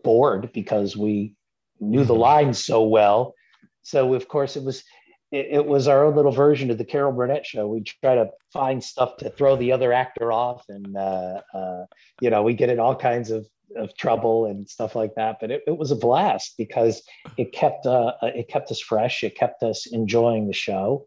bored 0.03 0.51
because 0.53 0.95
we 0.95 1.35
knew 1.79 2.03
the 2.03 2.13
mm-hmm. 2.13 2.21
lines 2.21 2.63
so 2.63 2.83
well. 2.83 3.33
So 3.81 4.13
of 4.13 4.27
course 4.27 4.55
it 4.55 4.63
was 4.63 4.83
it, 5.31 5.47
it, 5.51 5.65
was 5.65 5.87
our 5.87 6.05
own 6.05 6.15
little 6.15 6.31
version 6.31 6.71
of 6.71 6.77
the 6.77 6.85
Carol 6.85 7.11
Burnett 7.11 7.45
show. 7.45 7.67
We 7.67 7.83
try 7.83 8.15
to 8.15 8.29
find 8.53 8.81
stuff 8.81 9.17
to 9.17 9.29
throw 9.29 9.57
the 9.57 9.71
other 9.73 9.91
actor 9.91 10.31
off, 10.31 10.63
and 10.69 10.95
uh, 10.95 11.41
uh, 11.53 11.85
you 12.21 12.29
know, 12.29 12.43
we 12.43 12.53
get 12.53 12.69
in 12.69 12.79
all 12.79 12.95
kinds 12.95 13.29
of, 13.29 13.45
of 13.75 13.95
trouble 13.97 14.45
and 14.45 14.69
stuff 14.69 14.95
like 14.95 15.15
that. 15.15 15.37
But 15.41 15.51
it, 15.51 15.63
it 15.67 15.77
was 15.77 15.91
a 15.91 15.95
blast 15.97 16.55
because 16.57 17.01
it 17.35 17.51
kept 17.51 17.85
uh, 17.85 18.13
uh 18.21 18.31
it 18.35 18.47
kept 18.47 18.71
us 18.71 18.79
fresh. 18.79 19.23
It 19.23 19.35
kept 19.35 19.63
us 19.63 19.85
enjoying 19.91 20.47
the 20.47 20.53
show, 20.53 21.05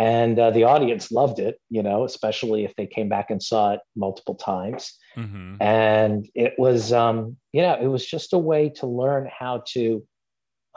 and 0.00 0.38
uh, 0.38 0.50
the 0.50 0.64
audience 0.64 1.12
loved 1.12 1.38
it. 1.38 1.60
You 1.68 1.82
know, 1.82 2.04
especially 2.04 2.64
if 2.64 2.74
they 2.76 2.86
came 2.86 3.08
back 3.08 3.30
and 3.30 3.42
saw 3.42 3.72
it 3.74 3.80
multiple 3.94 4.34
times. 4.34 4.96
Mm-hmm. 5.16 5.56
And 5.60 6.28
it 6.34 6.54
was, 6.58 6.92
um, 6.92 7.36
you 7.52 7.62
know, 7.62 7.76
it 7.80 7.86
was 7.86 8.06
just 8.06 8.32
a 8.32 8.38
way 8.38 8.70
to 8.76 8.86
learn 8.86 9.28
how 9.30 9.62
to 9.72 10.06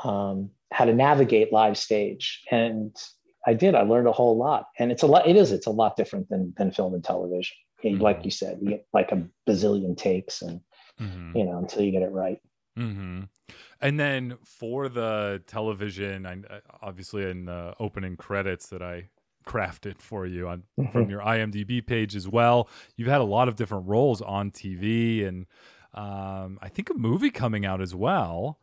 um, 0.04 0.50
how 0.74 0.86
to 0.86 0.94
navigate 0.94 1.54
live 1.54 1.78
stage 1.78 2.42
and 2.52 2.96
i 3.46 3.54
did 3.54 3.76
i 3.76 3.84
learned 3.84 4.08
a 4.08 4.12
whole 4.12 4.38
lot 4.38 4.66
and 4.80 4.92
it's 4.92 5.04
a 5.04 5.08
lot 5.08 5.28
it 5.28 5.36
is 5.36 5.52
it's 5.52 5.68
a 5.68 5.72
lot 5.72 5.96
different 5.96 6.28
than 6.30 6.54
than 6.58 6.72
film 6.72 6.94
and 6.94 7.04
television 7.04 7.56
mm-hmm. 7.84 8.02
like 8.02 8.26
you 8.26 8.32
said 8.32 8.58
you 8.62 8.70
get 8.70 8.88
like 8.92 9.12
a 9.12 9.24
bazillion 9.48 9.96
takes 9.96 10.42
and 10.42 10.60
mm-hmm. 11.00 11.38
you 11.38 11.46
know 11.46 11.60
until 11.60 11.84
you 11.84 11.92
get 11.92 12.02
it 12.02 12.12
right 12.12 12.40
mm-hmm. 12.78 13.22
and 13.82 14.00
then 14.00 14.38
for 14.44 14.90
the 14.90 15.42
television 15.48 16.26
I, 16.26 16.38
obviously 16.82 17.30
in 17.30 17.46
the 17.46 17.74
opening 17.80 18.18
credits 18.18 18.68
that 18.68 18.82
i 18.82 19.10
crafted 19.46 20.00
for 20.00 20.26
you 20.26 20.48
on 20.48 20.64
mm-hmm. 20.80 20.92
from 20.92 21.10
your 21.10 21.20
imdb 21.20 21.86
page 21.86 22.16
as 22.16 22.28
well 22.28 22.70
you've 22.96 23.10
had 23.10 23.20
a 23.20 23.26
lot 23.26 23.50
of 23.50 23.56
different 23.58 23.88
roles 23.88 24.22
on 24.22 24.52
tv 24.52 25.28
and 25.28 25.46
um, 25.94 26.58
i 26.62 26.70
think 26.70 26.90
a 26.90 26.94
movie 26.94 27.30
coming 27.30 27.66
out 27.66 27.82
as 27.82 27.94
well 27.94 28.58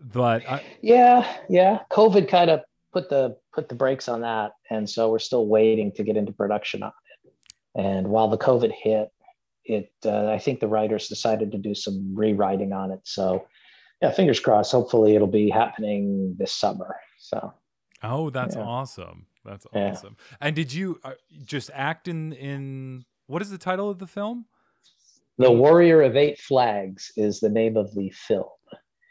but 0.00 0.48
I... 0.48 0.62
yeah, 0.82 1.26
yeah, 1.48 1.80
COVID 1.90 2.28
kind 2.28 2.50
of 2.50 2.60
put 2.92 3.08
the 3.08 3.36
put 3.52 3.68
the 3.68 3.74
brakes 3.74 4.08
on 4.08 4.20
that, 4.22 4.52
and 4.70 4.88
so 4.88 5.10
we're 5.10 5.18
still 5.18 5.46
waiting 5.46 5.92
to 5.92 6.02
get 6.02 6.16
into 6.16 6.32
production 6.32 6.82
on 6.82 6.92
it. 7.24 7.32
And 7.74 8.08
while 8.08 8.28
the 8.28 8.38
COVID 8.38 8.72
hit, 8.72 9.10
it 9.68 9.92
uh, 10.04 10.28
I 10.28 10.38
think 10.38 10.60
the 10.60 10.68
writers 10.68 11.08
decided 11.08 11.52
to 11.52 11.58
do 11.58 11.74
some 11.74 12.14
rewriting 12.14 12.72
on 12.72 12.90
it. 12.90 13.00
So 13.04 13.46
yeah, 14.02 14.10
fingers 14.10 14.40
crossed. 14.40 14.72
Hopefully, 14.72 15.14
it'll 15.14 15.26
be 15.26 15.50
happening 15.50 16.36
this 16.38 16.52
summer. 16.52 16.96
So. 17.18 17.52
Oh, 18.02 18.30
that's 18.30 18.54
yeah. 18.54 18.62
awesome. 18.62 19.26
That's 19.44 19.66
awesome. 19.72 20.16
Yeah. 20.18 20.36
And 20.40 20.56
did 20.56 20.72
you 20.72 21.00
uh, 21.02 21.12
just 21.44 21.70
act 21.72 22.08
in 22.08 22.32
in 22.32 23.04
what 23.26 23.42
is 23.42 23.50
the 23.50 23.58
title 23.58 23.88
of 23.90 23.98
the 23.98 24.06
film? 24.06 24.46
The 25.38 25.50
Warrior 25.50 26.02
of 26.02 26.16
Eight 26.16 26.38
Flags 26.38 27.12
is 27.16 27.40
the 27.40 27.50
name 27.50 27.76
of 27.76 27.94
the 27.94 28.10
film 28.10 28.46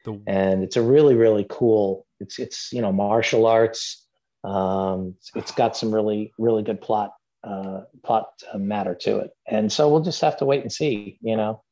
the... 0.06 0.22
and 0.28 0.64
it's 0.64 0.78
a 0.78 0.82
really 0.82 1.16
really 1.16 1.46
cool. 1.50 2.06
It's 2.20 2.40
it's 2.40 2.72
you 2.72 2.82
know 2.82 2.94
martial 2.94 3.46
arts. 3.46 4.08
Um, 4.44 5.16
it's 5.34 5.52
got 5.52 5.76
some 5.76 5.94
really 5.94 6.32
really 6.38 6.64
good 6.64 6.80
plot 6.80 7.12
uh, 7.46 7.82
plot 8.04 8.28
matter 8.56 8.96
to 8.96 9.20
it, 9.20 9.32
and 9.48 9.72
so 9.72 9.90
we'll 9.90 10.02
just 10.02 10.22
have 10.22 10.38
to 10.38 10.46
wait 10.46 10.62
and 10.62 10.72
see. 10.72 11.18
You 11.22 11.38
know, 11.38 11.64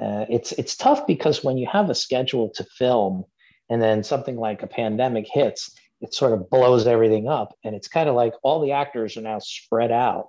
uh, 0.00 0.26
it's 0.28 0.52
it's 0.52 0.76
tough 0.76 1.06
because 1.06 1.42
when 1.44 1.58
you 1.58 1.66
have 1.70 1.90
a 1.90 1.94
schedule 1.94 2.50
to 2.50 2.64
film, 2.64 3.24
and 3.70 3.82
then 3.82 4.02
something 4.02 4.36
like 4.36 4.62
a 4.62 4.66
pandemic 4.66 5.26
hits, 5.30 5.74
it 6.00 6.14
sort 6.14 6.32
of 6.32 6.50
blows 6.50 6.86
everything 6.86 7.28
up, 7.28 7.56
and 7.64 7.74
it's 7.74 7.88
kind 7.88 8.08
of 8.08 8.14
like 8.14 8.34
all 8.42 8.60
the 8.60 8.72
actors 8.72 9.16
are 9.16 9.22
now 9.22 9.38
spread 9.38 9.90
out 9.90 10.28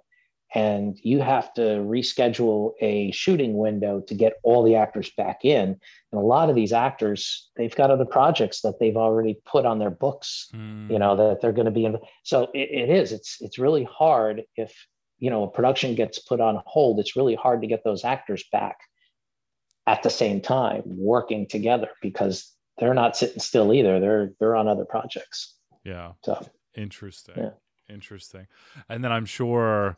and 0.53 0.99
you 1.01 1.19
have 1.19 1.51
to 1.55 1.61
reschedule 1.61 2.73
a 2.79 3.11
shooting 3.11 3.57
window 3.57 4.01
to 4.01 4.13
get 4.13 4.33
all 4.43 4.63
the 4.63 4.75
actors 4.75 5.11
back 5.17 5.43
in 5.43 5.69
and 6.11 6.21
a 6.21 6.23
lot 6.23 6.49
of 6.49 6.55
these 6.55 6.71
actors 6.71 7.49
they've 7.55 7.75
got 7.75 7.91
other 7.91 8.05
projects 8.05 8.61
that 8.61 8.79
they've 8.79 8.97
already 8.97 9.39
put 9.45 9.65
on 9.65 9.79
their 9.79 9.89
books 9.89 10.49
mm. 10.53 10.89
you 10.89 10.99
know 10.99 11.15
that 11.15 11.41
they're 11.41 11.51
going 11.51 11.65
to 11.65 11.71
be 11.71 11.85
in 11.85 11.97
so 12.23 12.43
it, 12.53 12.69
it 12.71 12.89
is 12.89 13.11
it's 13.11 13.37
it's 13.41 13.59
really 13.59 13.83
hard 13.83 14.43
if 14.55 14.87
you 15.23 15.29
know 15.29 15.43
a 15.43 15.49
production 15.49 15.95
gets 15.95 16.19
put 16.19 16.39
on 16.39 16.61
hold 16.65 16.99
it's 16.99 17.15
really 17.15 17.35
hard 17.35 17.61
to 17.61 17.67
get 17.67 17.83
those 17.83 18.03
actors 18.03 18.43
back 18.51 18.77
at 19.87 20.03
the 20.03 20.09
same 20.09 20.39
time 20.41 20.81
working 20.85 21.47
together 21.47 21.89
because 22.01 22.51
they're 22.77 22.93
not 22.93 23.15
sitting 23.15 23.39
still 23.39 23.73
either 23.73 23.99
they're 23.99 24.31
they're 24.39 24.55
on 24.55 24.67
other 24.67 24.85
projects 24.85 25.55
yeah 25.83 26.11
so 26.23 26.45
Interesting. 26.75 27.35
Yeah. 27.37 27.49
Interesting. 27.89 28.47
And 28.89 29.03
then 29.03 29.11
I'm 29.11 29.25
sure 29.25 29.97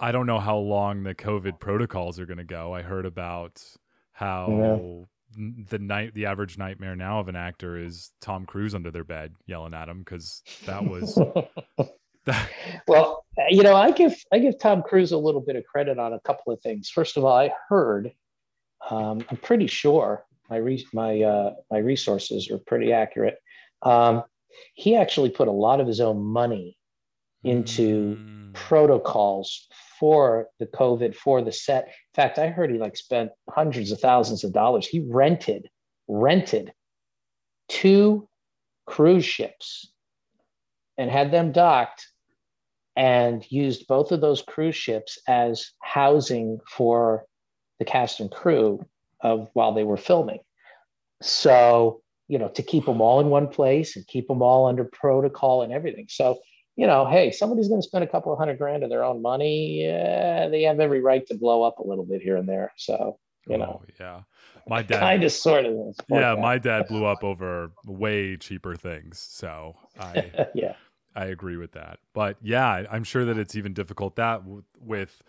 I 0.00 0.12
don't 0.12 0.26
know 0.26 0.38
how 0.38 0.58
long 0.58 1.02
the 1.02 1.14
COVID 1.14 1.58
protocols 1.58 2.18
are 2.20 2.26
going 2.26 2.38
to 2.38 2.44
go. 2.44 2.74
I 2.74 2.82
heard 2.82 3.06
about 3.06 3.62
how 4.12 5.06
yeah. 5.36 5.54
the 5.68 5.78
night 5.78 6.14
the 6.14 6.26
average 6.26 6.58
nightmare 6.58 6.94
now 6.94 7.20
of 7.20 7.28
an 7.28 7.36
actor 7.36 7.76
is 7.76 8.12
Tom 8.20 8.44
Cruise 8.44 8.74
under 8.74 8.90
their 8.90 9.04
bed 9.04 9.34
yelling 9.46 9.74
at 9.74 9.88
him 9.88 10.00
because 10.00 10.42
that 10.66 10.84
was 10.84 11.14
that. 12.26 12.50
well, 12.86 13.21
you 13.48 13.62
know, 13.62 13.74
I 13.74 13.90
give 13.90 14.14
I 14.32 14.38
give 14.38 14.58
Tom 14.58 14.82
Cruise 14.82 15.12
a 15.12 15.18
little 15.18 15.40
bit 15.40 15.56
of 15.56 15.64
credit 15.64 15.98
on 15.98 16.12
a 16.12 16.20
couple 16.20 16.52
of 16.52 16.60
things. 16.60 16.90
First 16.90 17.16
of 17.16 17.24
all, 17.24 17.36
I 17.36 17.52
heard, 17.68 18.12
um, 18.90 19.24
I'm 19.30 19.36
pretty 19.38 19.66
sure 19.66 20.24
my 20.50 20.56
re- 20.56 20.86
my 20.92 21.22
uh, 21.22 21.54
my 21.70 21.78
resources 21.78 22.50
are 22.50 22.58
pretty 22.58 22.92
accurate. 22.92 23.38
Um, 23.82 24.24
he 24.74 24.96
actually 24.96 25.30
put 25.30 25.48
a 25.48 25.52
lot 25.52 25.80
of 25.80 25.86
his 25.86 26.00
own 26.00 26.22
money 26.22 26.76
into 27.42 28.16
mm. 28.16 28.52
protocols 28.52 29.66
for 29.98 30.48
the 30.58 30.66
COVID 30.66 31.14
for 31.14 31.42
the 31.42 31.52
set. 31.52 31.86
In 31.86 32.14
fact, 32.14 32.38
I 32.38 32.48
heard 32.48 32.70
he 32.70 32.78
like 32.78 32.96
spent 32.96 33.30
hundreds 33.48 33.92
of 33.92 34.00
thousands 34.00 34.44
of 34.44 34.52
dollars. 34.52 34.86
He 34.86 35.00
rented 35.00 35.68
rented 36.06 36.72
two 37.68 38.28
cruise 38.86 39.24
ships 39.24 39.90
and 40.98 41.10
had 41.10 41.30
them 41.30 41.52
docked 41.52 42.11
and 42.96 43.44
used 43.50 43.86
both 43.86 44.12
of 44.12 44.20
those 44.20 44.42
cruise 44.42 44.76
ships 44.76 45.18
as 45.26 45.70
housing 45.80 46.58
for 46.68 47.24
the 47.78 47.84
cast 47.84 48.20
and 48.20 48.30
crew 48.30 48.84
of 49.20 49.48
while 49.54 49.72
they 49.72 49.84
were 49.84 49.96
filming. 49.96 50.40
So, 51.22 52.02
you 52.28 52.38
know, 52.38 52.48
to 52.48 52.62
keep 52.62 52.86
them 52.86 53.00
all 53.00 53.20
in 53.20 53.28
one 53.28 53.48
place 53.48 53.96
and 53.96 54.06
keep 54.06 54.28
them 54.28 54.42
all 54.42 54.66
under 54.66 54.84
protocol 54.84 55.62
and 55.62 55.72
everything. 55.72 56.06
So, 56.08 56.38
you 56.76 56.86
know, 56.86 57.06
hey, 57.06 57.30
somebody's 57.30 57.68
going 57.68 57.80
to 57.80 57.86
spend 57.86 58.04
a 58.04 58.06
couple 58.06 58.32
of 58.32 58.38
hundred 58.38 58.58
grand 58.58 58.82
of 58.82 58.90
their 58.90 59.04
own 59.04 59.22
money. 59.22 59.84
They 59.84 60.62
have 60.66 60.80
every 60.80 61.00
right 61.00 61.26
to 61.26 61.34
blow 61.34 61.62
up 61.62 61.78
a 61.78 61.86
little 61.86 62.04
bit 62.04 62.22
here 62.22 62.36
and 62.36 62.48
there. 62.48 62.72
So, 62.76 63.18
you 63.46 63.58
know, 63.58 63.82
oh, 63.82 63.86
yeah, 63.98 64.20
my 64.68 64.82
dad 64.82 65.00
kind 65.00 65.24
of 65.24 65.32
sort 65.32 65.66
of. 65.66 65.76
Yeah, 66.08 66.34
my 66.34 66.58
dad 66.58 66.86
blew 66.88 67.04
up 67.04 67.24
over 67.24 67.72
way 67.84 68.36
cheaper 68.36 68.74
things. 68.74 69.18
So 69.18 69.76
I, 69.98 70.48
yeah, 70.54 70.74
I 71.14 71.26
agree 71.26 71.56
with 71.56 71.72
that. 71.72 71.98
But 72.12 72.36
yeah, 72.42 72.84
I'm 72.90 73.04
sure 73.04 73.24
that 73.24 73.38
it's 73.38 73.56
even 73.56 73.74
difficult 73.74 74.16
that 74.16 74.42
with 74.80 75.22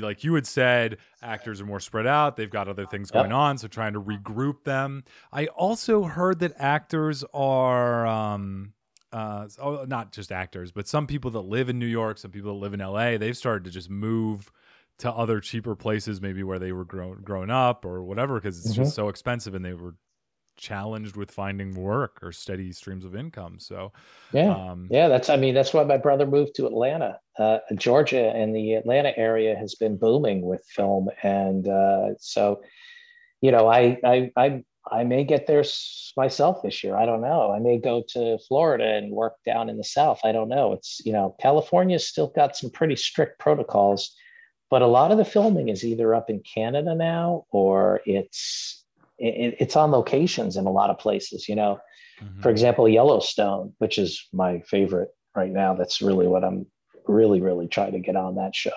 like 0.00 0.22
you 0.22 0.34
had 0.34 0.46
said, 0.46 0.98
actors 1.22 1.60
are 1.60 1.66
more 1.66 1.80
spread 1.80 2.06
out. 2.06 2.36
They've 2.36 2.50
got 2.50 2.68
other 2.68 2.86
things 2.86 3.10
going 3.10 3.32
on, 3.32 3.58
so 3.58 3.68
trying 3.68 3.94
to 3.94 4.00
regroup 4.00 4.64
them. 4.64 5.04
I 5.32 5.46
also 5.46 6.04
heard 6.04 6.40
that 6.40 6.52
actors 6.58 7.24
are, 7.32 8.06
um, 8.06 8.74
uh, 9.12 9.48
oh, 9.60 9.84
not 9.88 10.12
just 10.12 10.30
actors, 10.30 10.72
but 10.72 10.86
some 10.86 11.06
people 11.06 11.30
that 11.32 11.40
live 11.40 11.68
in 11.68 11.78
New 11.78 11.86
York, 11.86 12.18
some 12.18 12.30
people 12.30 12.52
that 12.52 12.60
live 12.60 12.74
in 12.74 12.80
LA, 12.80 13.16
they've 13.16 13.36
started 13.36 13.64
to 13.64 13.70
just 13.70 13.88
move 13.88 14.52
to 14.98 15.10
other 15.10 15.40
cheaper 15.40 15.74
places, 15.74 16.20
maybe 16.20 16.42
where 16.42 16.58
they 16.58 16.72
were 16.72 16.84
grown 16.84 17.22
growing 17.22 17.50
up 17.50 17.84
or 17.84 18.02
whatever, 18.02 18.34
because 18.34 18.58
it's 18.58 18.74
mm-hmm. 18.74 18.82
just 18.82 18.94
so 18.94 19.08
expensive, 19.08 19.54
and 19.54 19.64
they 19.64 19.72
were 19.72 19.94
challenged 20.58 21.16
with 21.16 21.30
finding 21.30 21.74
work 21.74 22.18
or 22.22 22.32
steady 22.32 22.72
streams 22.72 23.06
of 23.06 23.16
income. 23.16 23.58
So, 23.58 23.92
yeah, 24.32 24.52
um, 24.52 24.88
yeah, 24.90 25.08
that's 25.08 25.30
I 25.30 25.36
mean 25.36 25.54
that's 25.54 25.72
why 25.72 25.84
my 25.84 25.96
brother 25.96 26.26
moved 26.26 26.56
to 26.56 26.66
Atlanta, 26.66 27.18
uh, 27.38 27.60
Georgia, 27.76 28.30
and 28.36 28.54
the 28.54 28.74
Atlanta 28.74 29.16
area 29.16 29.56
has 29.56 29.74
been 29.76 29.96
booming 29.96 30.42
with 30.42 30.62
film, 30.68 31.08
and 31.22 31.66
uh, 31.66 32.08
so, 32.18 32.60
you 33.40 33.50
know, 33.52 33.66
I 33.66 33.98
I 34.04 34.30
I. 34.36 34.64
I 34.90 35.04
may 35.04 35.22
get 35.22 35.46
there 35.46 35.64
myself 36.16 36.62
this 36.62 36.82
year. 36.82 36.96
I 36.96 37.04
don't 37.04 37.20
know. 37.20 37.52
I 37.52 37.58
may 37.58 37.78
go 37.78 38.02
to 38.14 38.38
Florida 38.48 38.86
and 38.96 39.12
work 39.12 39.34
down 39.44 39.68
in 39.68 39.76
the 39.76 39.84
South. 39.84 40.18
I 40.24 40.32
don't 40.32 40.48
know. 40.48 40.72
It's, 40.72 41.02
you 41.04 41.12
know, 41.12 41.36
California's 41.42 42.08
still 42.08 42.28
got 42.28 42.56
some 42.56 42.70
pretty 42.70 42.96
strict 42.96 43.38
protocols, 43.38 44.16
but 44.70 44.80
a 44.80 44.86
lot 44.86 45.12
of 45.12 45.18
the 45.18 45.26
filming 45.26 45.68
is 45.68 45.84
either 45.84 46.14
up 46.14 46.30
in 46.30 46.40
Canada 46.40 46.94
now 46.94 47.44
or 47.50 48.00
it's 48.06 48.82
it, 49.18 49.56
it's 49.58 49.76
on 49.76 49.90
locations 49.90 50.56
in 50.56 50.66
a 50.66 50.70
lot 50.70 50.90
of 50.90 50.98
places. 50.98 51.48
You 51.48 51.56
know, 51.56 51.78
mm-hmm. 52.20 52.40
for 52.40 52.50
example, 52.50 52.88
Yellowstone, 52.88 53.74
which 53.78 53.98
is 53.98 54.26
my 54.32 54.60
favorite 54.60 55.08
right 55.34 55.52
now. 55.52 55.74
That's 55.74 56.00
really 56.02 56.26
what 56.26 56.44
I'm 56.44 56.66
really, 57.06 57.40
really 57.40 57.68
trying 57.68 57.92
to 57.92 58.00
get 58.00 58.16
on 58.16 58.36
that 58.36 58.54
show. 58.54 58.72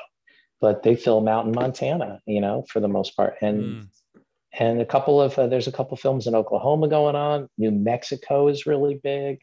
But 0.60 0.84
they 0.84 0.95
film 0.95 1.27
out 1.27 1.45
in 1.45 1.54
Montana, 1.54 2.19
you 2.25 2.41
know, 2.41 2.65
for 2.69 2.80
the 2.80 2.88
most 2.88 3.15
part, 3.15 3.36
and 3.41 3.63
mm. 3.63 3.88
and 4.54 4.80
a 4.80 4.86
couple 4.86 5.21
of 5.21 5.38
uh, 5.38 5.47
there's 5.47 5.67
a 5.67 5.71
couple 5.71 5.97
films 5.97 6.27
in 6.27 6.36
Oklahoma 6.36 6.88
going 6.88 7.15
on. 7.15 7.47
New 7.58 7.71
Mexico 7.71 8.47
is 8.47 8.65
really 8.65 8.99
big. 9.04 9.39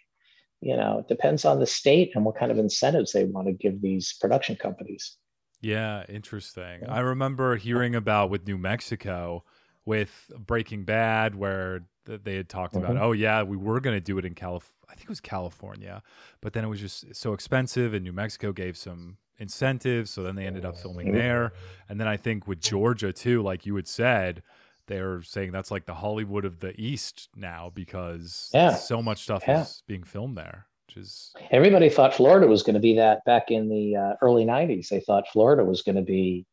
You 0.60 0.76
know, 0.76 1.00
it 1.00 1.08
depends 1.08 1.44
on 1.44 1.60
the 1.60 1.66
state 1.66 2.12
and 2.14 2.24
what 2.24 2.36
kind 2.36 2.50
of 2.50 2.58
incentives 2.58 3.12
they 3.12 3.24
want 3.24 3.46
to 3.46 3.52
give 3.52 3.80
these 3.80 4.16
production 4.20 4.56
companies. 4.56 5.16
Yeah, 5.60 6.04
interesting. 6.08 6.84
I 6.88 7.00
remember 7.00 7.56
hearing 7.56 7.94
about 7.94 8.30
with 8.30 8.46
New 8.46 8.58
Mexico 8.58 9.44
with 9.88 10.30
Breaking 10.38 10.84
Bad, 10.84 11.34
where 11.34 11.86
they 12.04 12.36
had 12.36 12.50
talked 12.50 12.74
mm-hmm. 12.74 12.84
about, 12.84 13.02
oh 13.02 13.12
yeah, 13.12 13.42
we 13.42 13.56
were 13.56 13.80
going 13.80 13.96
to 13.96 14.02
do 14.02 14.18
it 14.18 14.26
in 14.26 14.34
California. 14.34 14.74
I 14.86 14.92
think 14.92 15.04
it 15.04 15.08
was 15.08 15.20
California, 15.20 16.02
but 16.42 16.52
then 16.52 16.62
it 16.62 16.68
was 16.68 16.80
just 16.80 17.16
so 17.16 17.32
expensive, 17.32 17.94
and 17.94 18.04
New 18.04 18.12
Mexico 18.12 18.52
gave 18.52 18.76
some 18.76 19.16
incentives, 19.38 20.10
so 20.10 20.22
then 20.22 20.36
they 20.36 20.46
ended 20.46 20.66
up 20.66 20.76
filming 20.76 21.08
mm-hmm. 21.08 21.16
there. 21.16 21.52
And 21.88 21.98
then 21.98 22.06
I 22.06 22.18
think 22.18 22.46
with 22.46 22.60
Georgia 22.60 23.14
too, 23.14 23.42
like 23.42 23.64
you 23.64 23.76
had 23.76 23.88
said, 23.88 24.42
they're 24.88 25.22
saying 25.22 25.52
that's 25.52 25.70
like 25.70 25.86
the 25.86 25.94
Hollywood 25.94 26.44
of 26.44 26.60
the 26.60 26.78
East 26.78 27.30
now 27.34 27.72
because 27.74 28.50
yeah. 28.52 28.74
so 28.74 29.00
much 29.00 29.22
stuff 29.22 29.44
yeah. 29.48 29.62
is 29.62 29.82
being 29.86 30.02
filmed 30.02 30.36
there. 30.36 30.66
Which 30.86 30.98
is 30.98 31.32
everybody 31.50 31.88
thought 31.88 32.14
Florida 32.14 32.46
was 32.46 32.62
going 32.62 32.74
to 32.74 32.80
be 32.80 32.96
that 32.96 33.24
back 33.24 33.50
in 33.50 33.68
the 33.70 33.96
uh, 33.96 34.12
early 34.20 34.44
'90s. 34.44 34.88
They 34.88 35.00
thought 35.00 35.28
Florida 35.28 35.64
was 35.64 35.82
going 35.82 35.96
to 35.96 36.02
be 36.02 36.46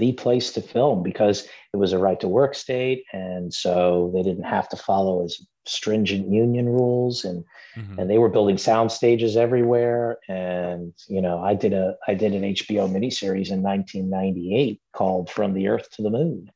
the 0.00 0.12
place 0.14 0.50
to 0.52 0.62
film 0.62 1.02
because 1.02 1.46
it 1.72 1.76
was 1.76 1.92
a 1.92 1.98
right 1.98 2.18
to 2.20 2.28
work 2.28 2.54
state. 2.54 3.04
And 3.12 3.54
so 3.54 4.10
they 4.14 4.22
didn't 4.22 4.44
have 4.44 4.68
to 4.70 4.76
follow 4.76 5.24
as 5.24 5.40
stringent 5.66 6.28
union 6.28 6.66
rules. 6.66 7.24
And 7.24 7.44
mm-hmm. 7.76 7.98
and 7.98 8.10
they 8.10 8.18
were 8.18 8.28
building 8.28 8.58
sound 8.58 8.90
stages 8.90 9.36
everywhere. 9.36 10.18
And 10.28 10.92
you 11.08 11.22
know 11.22 11.38
i 11.42 11.54
did 11.54 11.72
a 11.72 11.96
i 12.08 12.14
did 12.14 12.32
an 12.32 12.42
hbo 12.42 12.90
miniseries 12.90 13.50
in 13.50 13.62
1998 13.62 14.80
called 14.92 15.30
from 15.30 15.54
the 15.54 15.68
earth 15.68 15.90
to 15.92 16.02
the 16.02 16.10
moon. 16.10 16.50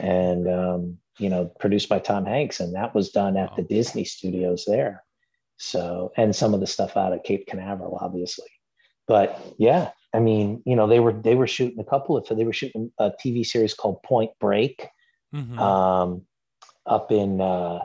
And 0.00 0.48
um, 0.48 0.98
you 1.18 1.30
know 1.30 1.46
produced 1.58 1.88
by 1.88 1.98
tom 1.98 2.26
hanks. 2.26 2.60
And 2.60 2.74
that 2.76 2.94
was 2.94 3.10
done 3.10 3.36
at 3.36 3.50
wow. 3.50 3.56
the 3.56 3.62
disney 3.62 4.04
studios 4.04 4.64
there. 4.66 5.02
So 5.56 6.12
and 6.16 6.36
some 6.36 6.54
of 6.54 6.60
the 6.60 6.66
stuff 6.66 6.96
out 6.96 7.12
at 7.12 7.24
cape 7.24 7.46
canaveral 7.48 7.98
obviously. 8.00 8.50
But 9.08 9.42
yeah 9.58 9.90
I 10.14 10.20
mean, 10.20 10.62
you 10.64 10.74
know, 10.74 10.86
they 10.86 11.00
were 11.00 11.12
they 11.12 11.34
were 11.34 11.46
shooting 11.46 11.78
a 11.78 11.84
couple 11.84 12.16
of 12.16 12.26
they 12.28 12.44
were 12.44 12.52
shooting 12.52 12.90
a 12.98 13.10
TV 13.10 13.44
series 13.44 13.74
called 13.74 14.02
Point 14.02 14.30
Break, 14.40 14.88
mm-hmm. 15.34 15.58
um, 15.58 16.22
up 16.86 17.12
in 17.12 17.40
uh, 17.40 17.80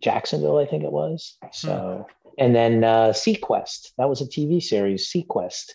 Jacksonville, 0.00 0.58
I 0.58 0.66
think 0.66 0.82
it 0.82 0.92
was. 0.92 1.36
So, 1.52 2.06
hmm. 2.22 2.30
and 2.38 2.54
then 2.54 2.84
uh, 2.84 3.08
seaQuest, 3.08 3.92
that 3.98 4.08
was 4.08 4.22
a 4.22 4.26
TV 4.26 4.62
series, 4.62 5.10
seaQuest, 5.10 5.72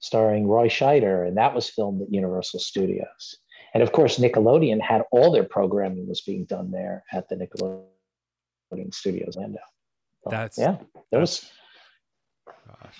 starring 0.00 0.48
Roy 0.48 0.68
Scheider, 0.68 1.26
and 1.26 1.36
that 1.36 1.54
was 1.54 1.68
filmed 1.68 2.02
at 2.02 2.12
Universal 2.12 2.60
Studios. 2.60 3.36
And 3.74 3.82
of 3.82 3.92
course, 3.92 4.18
Nickelodeon 4.18 4.80
had 4.80 5.02
all 5.12 5.30
their 5.30 5.44
programming 5.44 6.08
was 6.08 6.22
being 6.22 6.46
done 6.46 6.72
there 6.72 7.04
at 7.12 7.28
the 7.28 7.36
Nickelodeon 7.36 8.92
Studios, 8.92 9.36
Orlando. 9.36 9.60
So, 10.24 10.30
that's 10.30 10.58
yeah, 10.58 10.78
that 11.12 11.20
was. 11.20 11.48
Gosh 12.66 12.98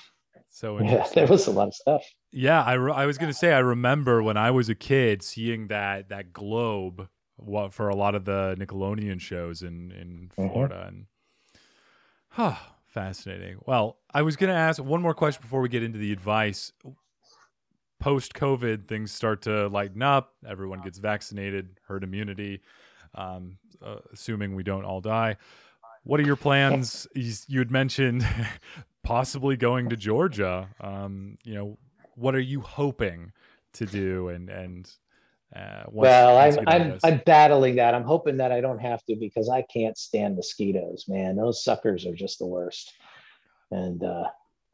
so 0.59 0.79
yeah, 0.83 1.07
there 1.15 1.27
was 1.27 1.47
a 1.47 1.53
lot 1.53 1.69
of 1.69 1.75
stuff. 1.75 2.05
Yeah, 2.31 2.63
I, 2.63 2.75
re- 2.75 2.93
I 2.93 3.07
was 3.07 3.19
gonna 3.19 3.33
say 3.33 3.53
I 3.53 3.61
remember 3.61 4.23
when 4.23 4.37
I 4.37 4.51
was 4.51 4.69
a 4.69 4.75
kid 4.75 5.23
seeing 5.23 5.69
that 5.69 6.09
that 6.11 6.33
globe 6.33 7.09
what 7.37 7.73
for 7.73 7.89
a 7.89 7.95
lot 7.95 8.15
of 8.15 8.25
the 8.25 8.57
Nickelodeon 8.59 9.21
shows 9.21 9.63
in 9.63 9.93
in 9.93 10.31
mm-hmm. 10.37 10.49
Florida 10.53 10.75
mm-hmm. 10.75 10.89
and 10.89 11.07
huh, 12.31 12.57
fascinating. 12.87 13.59
Well, 13.65 13.99
I 14.13 14.23
was 14.23 14.37
gonna 14.37 14.53
ask 14.53 14.83
one 14.83 15.01
more 15.01 15.15
question 15.15 15.41
before 15.43 15.61
we 15.61 15.69
get 15.69 15.83
into 15.83 15.99
the 15.99 16.13
advice. 16.13 16.73
Post 17.99 18.35
COVID, 18.35 18.87
things 18.87 19.11
start 19.11 19.43
to 19.43 19.67
lighten 19.69 20.03
up. 20.03 20.35
Everyone 20.47 20.81
gets 20.81 20.99
vaccinated, 20.99 21.81
herd 21.89 22.05
immunity, 22.05 22.61
um, 23.15 23.59
uh, 23.83 23.97
assuming 24.13 24.55
we 24.55 24.63
don't 24.63 24.85
all 24.85 25.01
die. 25.01 25.37
What 26.05 26.21
are 26.21 26.25
your 26.25 26.37
plans? 26.37 27.07
You, 27.15 27.33
you 27.49 27.59
had 27.59 27.71
mentioned 27.71 28.25
possibly 29.03 29.57
going 29.57 29.89
to 29.89 29.97
Georgia. 29.97 30.69
Um, 30.81 31.39
you 31.45 31.55
know, 31.55 31.79
what 32.19 32.35
are 32.35 32.41
you 32.41 32.61
hoping 32.61 33.33
to 33.75 33.87
do? 33.87 34.29
And 34.29 34.49
and 34.51 34.91
uh, 35.55 35.85
once, 35.87 35.95
well, 35.95 36.35
once 36.35 36.59
I'm 36.59 36.69
I'm, 36.69 36.99
I'm 37.05 37.23
battling 37.25 37.77
that. 37.77 37.95
I'm 37.95 38.05
hoping 38.05 38.37
that 38.39 38.53
I 38.53 38.61
don't 38.61 38.81
have 38.81 39.05
to 39.07 39.17
because 39.17 39.49
I 39.49 39.63
can't 39.63 39.97
stand 39.97 40.37
mosquitoes, 40.37 41.05
man. 41.09 41.37
Those 41.37 41.65
suckers 41.65 42.07
are 42.07 42.15
just 42.15 42.39
the 42.39 42.47
worst. 42.47 42.93
And 43.71 44.03
uh, 44.03 44.25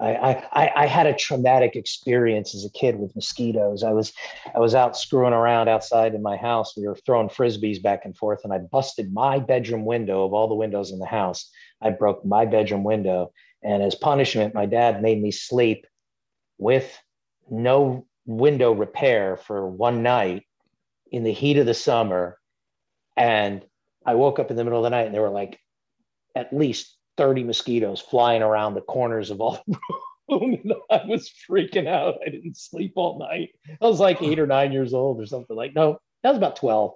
I, 0.01 0.47
I 0.53 0.73
I 0.75 0.87
had 0.87 1.07
a 1.07 1.15
traumatic 1.15 1.77
experience 1.77 2.55
as 2.55 2.65
a 2.65 2.71
kid 2.71 2.99
with 2.99 3.15
mosquitoes. 3.15 3.85
I 3.85 3.93
was 3.93 4.13
I 4.55 4.59
was 4.59 4.75
out 4.75 4.97
screwing 4.97 5.33
around 5.33 5.69
outside 5.69 6.15
in 6.15 6.23
my 6.23 6.37
house. 6.37 6.77
We 6.77 6.89
were 6.89 6.97
throwing 7.07 7.29
frisbees 7.29 7.81
back 7.81 8.05
and 8.05 8.17
forth, 8.17 8.41
and 8.43 8.53
I 8.53 8.59
busted 8.59 9.13
my 9.13 9.39
bedroom 9.39 9.85
window 9.85 10.25
of 10.25 10.33
all 10.33 10.49
the 10.49 10.55
windows 10.55 10.91
in 10.91 10.99
the 10.99 11.07
house. 11.07 11.49
I 11.81 11.91
broke 11.91 12.25
my 12.25 12.45
bedroom 12.45 12.83
window, 12.83 13.33
And 13.63 13.83
as 13.83 13.95
punishment, 13.95 14.55
my 14.55 14.67
dad 14.67 15.03
made 15.03 15.23
me 15.23 15.31
sleep 15.31 15.87
with 16.59 16.99
no 17.51 18.07
window 18.27 18.73
repair 18.73 19.37
for 19.37 19.69
one 19.69 20.03
night 20.03 20.45
in 21.11 21.25
the 21.25 21.33
heat 21.33 21.59
of 21.59 21.67
the 21.67 21.75
summer. 21.75 22.39
And 23.17 23.65
I 24.05 24.15
woke 24.15 24.39
up 24.39 24.51
in 24.51 24.57
the 24.57 24.65
middle 24.65 24.79
of 24.79 24.85
the 24.85 24.97
night 24.97 25.07
and 25.07 25.15
there 25.15 25.23
were 25.23 25.31
like 25.31 25.61
at 26.35 26.53
least 26.53 26.97
30 27.17 27.45
mosquitoes 27.45 28.01
flying 28.01 28.43
around 28.43 28.75
the 28.75 28.81
corners 28.81 29.31
of 29.31 29.41
all 29.41 29.63
the 29.67 29.79
room. 30.29 30.59
And 30.63 30.73
I 30.91 31.03
was 31.07 31.31
freaking 31.49 31.87
out. 31.87 32.17
I 32.27 32.31
didn't 32.31 32.57
sleep 32.57 32.93
all 32.97 33.19
night. 33.19 33.51
I 33.81 33.87
was 33.87 34.01
like 34.01 34.23
eight 34.23 34.39
or 34.39 34.47
nine 34.47 34.73
years 34.73 34.95
old 34.95 35.21
or 35.21 35.27
something 35.27 35.57
like, 35.57 35.75
no, 35.75 35.99
that 36.23 36.31
was 36.31 36.39
about 36.39 36.57
12. 36.57 36.93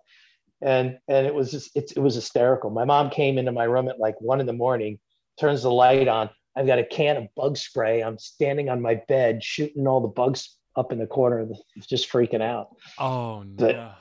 And, 0.61 0.99
and 1.07 1.27
it 1.27 1.35
was 1.35 1.53
just, 1.53 1.77
it, 1.77 1.93
it 1.97 2.01
was 2.01 2.17
hysterical. 2.17 2.71
My 2.71 2.85
mom 2.85 3.11
came 3.11 3.39
into 3.39 3.53
my 3.53 3.65
room 3.65 3.89
at 3.89 4.01
like 4.01 4.21
one 4.21 4.41
in 4.41 4.47
the 4.47 4.53
morning, 4.53 4.99
turns 5.39 5.63
the 5.63 5.71
light 5.71 6.09
on. 6.09 6.31
I've 6.59 6.67
got 6.67 6.79
a 6.79 6.85
can 6.85 7.17
of 7.17 7.35
bug 7.37 7.57
spray. 7.57 8.03
I'm 8.03 8.19
standing 8.19 8.69
on 8.69 8.83
my 8.83 8.97
bed, 9.09 9.43
shooting 9.43 9.87
all 9.87 10.01
the 10.01 10.09
bugs 10.09 10.57
up 10.77 10.93
in 10.93 10.99
the 10.99 11.07
corner, 11.07 11.47
just 11.81 12.11
freaking 12.11 12.43
out. 12.43 12.69
Oh, 12.99 13.43
no. 13.43 13.55
But, 13.55 13.95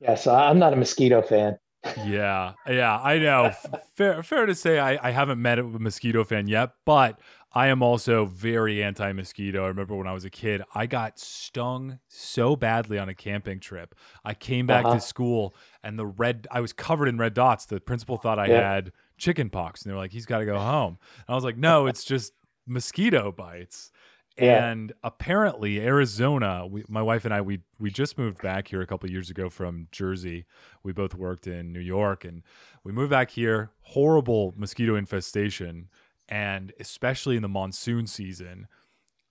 yeah, 0.00 0.14
so 0.16 0.34
I'm 0.34 0.58
not 0.58 0.72
a 0.72 0.76
mosquito 0.76 1.22
fan 1.22 1.58
yeah, 2.04 2.52
yeah, 2.68 2.98
I 2.98 3.18
know. 3.18 3.52
fair, 3.96 4.22
fair 4.22 4.46
to 4.46 4.54
say, 4.54 4.78
I, 4.78 5.08
I 5.08 5.10
haven't 5.10 5.40
met 5.40 5.58
a 5.58 5.64
mosquito 5.64 6.24
fan 6.24 6.46
yet, 6.46 6.70
but 6.84 7.18
I 7.52 7.68
am 7.68 7.82
also 7.82 8.24
very 8.24 8.82
anti 8.82 9.12
mosquito. 9.12 9.64
I 9.64 9.68
remember 9.68 9.96
when 9.96 10.06
I 10.06 10.12
was 10.12 10.24
a 10.24 10.30
kid, 10.30 10.62
I 10.74 10.86
got 10.86 11.18
stung 11.18 11.98
so 12.08 12.56
badly 12.56 12.98
on 12.98 13.08
a 13.08 13.14
camping 13.14 13.60
trip. 13.60 13.94
I 14.24 14.34
came 14.34 14.66
back 14.66 14.84
uh-huh. 14.84 14.94
to 14.94 15.00
school 15.00 15.54
and 15.82 15.98
the 15.98 16.06
red, 16.06 16.46
I 16.50 16.60
was 16.60 16.72
covered 16.72 17.08
in 17.08 17.18
red 17.18 17.34
dots. 17.34 17.66
The 17.66 17.80
principal 17.80 18.16
thought 18.16 18.38
I 18.38 18.46
yeah. 18.46 18.72
had 18.72 18.92
chicken 19.22 19.48
pox, 19.48 19.82
and 19.82 19.90
they're 19.90 19.98
like, 19.98 20.10
he's 20.10 20.26
got 20.26 20.38
to 20.38 20.44
go 20.44 20.58
home. 20.58 20.98
And 21.16 21.32
I 21.32 21.34
was 21.34 21.44
like, 21.44 21.56
no, 21.56 21.86
it's 21.86 22.02
just 22.02 22.32
mosquito 22.66 23.30
bites. 23.30 23.92
Yeah. 24.36 24.70
And 24.70 24.92
apparently, 25.04 25.80
Arizona. 25.80 26.66
We, 26.66 26.84
my 26.88 27.02
wife 27.02 27.24
and 27.24 27.32
I, 27.32 27.40
we 27.42 27.60
we 27.78 27.90
just 27.90 28.18
moved 28.18 28.42
back 28.42 28.68
here 28.68 28.80
a 28.80 28.86
couple 28.86 29.08
years 29.10 29.30
ago 29.30 29.48
from 29.48 29.88
Jersey. 29.92 30.46
We 30.82 30.92
both 30.92 31.14
worked 31.14 31.46
in 31.46 31.72
New 31.72 31.80
York, 31.80 32.24
and 32.24 32.42
we 32.82 32.92
moved 32.92 33.10
back 33.10 33.30
here. 33.30 33.70
Horrible 33.82 34.54
mosquito 34.56 34.96
infestation, 34.96 35.88
and 36.28 36.72
especially 36.80 37.36
in 37.36 37.42
the 37.42 37.48
monsoon 37.48 38.06
season. 38.06 38.66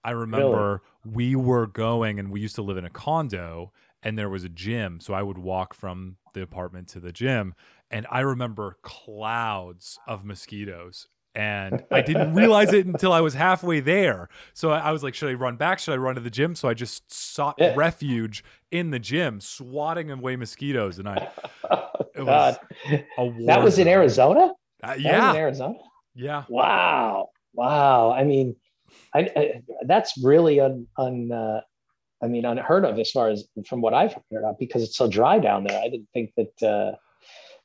I 0.04 0.12
remember 0.12 0.82
really? 1.04 1.16
we 1.16 1.36
were 1.36 1.68
going, 1.68 2.20
and 2.20 2.32
we 2.32 2.40
used 2.40 2.56
to 2.56 2.64
live 2.64 2.78
in 2.78 2.86
a 2.86 2.90
condo, 2.90 3.72
and 4.02 4.18
there 4.18 4.30
was 4.30 4.44
a 4.44 4.50
gym, 4.50 5.00
so 5.00 5.14
I 5.14 5.22
would 5.22 5.38
walk 5.38 5.74
from 5.74 6.18
the 6.34 6.42
apartment 6.42 6.88
to 6.90 7.00
the 7.00 7.12
gym, 7.12 7.54
and 7.92 8.08
I 8.10 8.22
remember 8.22 8.78
clouds 8.82 10.00
of 10.08 10.26
mosquitoes 10.26 11.08
and 11.34 11.84
I 11.92 12.02
didn't 12.02 12.34
realize 12.36 12.74
it 12.74 12.86
until 12.86 13.14
I 13.14 13.22
was 13.22 13.34
halfway 13.34 13.80
there. 13.80 14.30
So 14.54 14.72
I, 14.72 14.92
was 14.92 15.04
like, 15.04 15.14
should 15.14 15.30
I 15.30 15.34
run 15.34 15.56
back? 15.56 15.80
Should 15.80 15.94
I 15.94 15.98
run 15.98 16.16
to 16.16 16.22
the 16.22 16.30
gym? 16.30 16.56
So 16.56 16.68
I 16.68 16.74
just 16.74 17.12
sought 17.12 17.56
yeah. 17.58 17.74
refuge 17.76 18.44
in 18.72 18.92
the 18.92 19.00
gym, 19.00 19.40
swatting 19.40 20.12
away 20.12 20.36
mosquitoes, 20.36 21.00
and 21.00 21.08
I. 21.08 21.30
It 22.14 22.24
was 22.26 22.58
that 23.46 23.64
was 23.64 23.80
in 23.80 23.88
Arizona. 23.88 24.52
Uh, 24.84 24.96
yeah, 25.00 25.32
in 25.32 25.38
Arizona. 25.38 25.80
Yeah. 26.14 26.44
Wow. 26.50 27.30
Wow. 27.54 28.12
I 28.12 28.26
mean, 28.26 28.58
I, 29.16 29.30
I 29.36 29.62
that's 29.86 30.22
really 30.22 30.60
un, 30.60 30.88
un 30.98 31.32
uh, 31.32 31.62
I 32.22 32.28
mean, 32.28 32.44
unheard 32.44 32.84
of 32.84 33.00
as 33.00 33.10
far 33.12 33.30
as 33.30 33.46
from 33.66 33.80
what 33.80 33.94
I've 33.94 34.14
heard 34.30 34.44
of 34.44 34.60
because 34.60 34.84
it's 34.84 34.98
so 34.98 35.08
dry 35.08 35.40
down 35.40 35.64
there. 35.64 35.82
I 35.82 35.88
didn't 35.88 36.10
think 36.14 36.34
that. 36.36 36.62
Uh, 36.62 36.98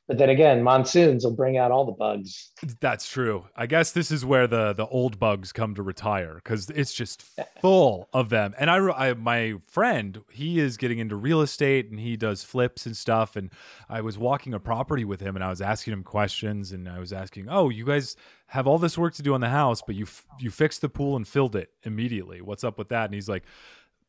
but 0.07 0.17
then 0.17 0.29
again, 0.29 0.63
monsoons 0.63 1.25
will 1.25 1.35
bring 1.35 1.57
out 1.57 1.69
all 1.69 1.85
the 1.85 1.91
bugs. 1.91 2.51
That's 2.79 3.09
true. 3.09 3.47
I 3.57 3.65
guess 3.65 3.91
this 3.91 4.09
is 4.09 4.23
where 4.23 4.47
the 4.47 4.71
the 4.71 4.87
old 4.87 5.19
bugs 5.19 5.51
come 5.51 5.75
to 5.75 5.83
retire 5.83 6.35
because 6.35 6.69
it's 6.69 6.93
just 6.93 7.23
full 7.61 8.07
of 8.13 8.29
them. 8.29 8.55
And 8.57 8.69
I, 8.71 8.77
I, 8.77 9.13
my 9.15 9.55
friend, 9.67 10.21
he 10.31 10.59
is 10.59 10.77
getting 10.77 10.99
into 10.99 11.17
real 11.17 11.41
estate 11.41 11.89
and 11.89 11.99
he 11.99 12.15
does 12.15 12.43
flips 12.43 12.85
and 12.85 12.95
stuff. 12.95 13.35
And 13.35 13.51
I 13.89 13.99
was 13.99 14.17
walking 14.17 14.53
a 14.53 14.59
property 14.61 15.03
with 15.03 15.19
him 15.19 15.35
and 15.35 15.43
I 15.43 15.49
was 15.49 15.61
asking 15.61 15.91
him 15.91 16.03
questions 16.03 16.71
and 16.71 16.87
I 16.87 16.99
was 16.99 17.11
asking, 17.11 17.47
"Oh, 17.49 17.67
you 17.67 17.85
guys 17.85 18.15
have 18.47 18.65
all 18.65 18.77
this 18.77 18.97
work 18.97 19.13
to 19.15 19.21
do 19.21 19.33
on 19.33 19.41
the 19.41 19.49
house, 19.49 19.81
but 19.85 19.95
you 19.95 20.05
f- 20.05 20.25
you 20.39 20.51
fixed 20.51 20.79
the 20.79 20.89
pool 20.89 21.17
and 21.17 21.27
filled 21.27 21.55
it 21.55 21.71
immediately. 21.83 22.41
What's 22.41 22.63
up 22.63 22.77
with 22.77 22.87
that?" 22.89 23.05
And 23.05 23.13
he's 23.13 23.27
like 23.27 23.43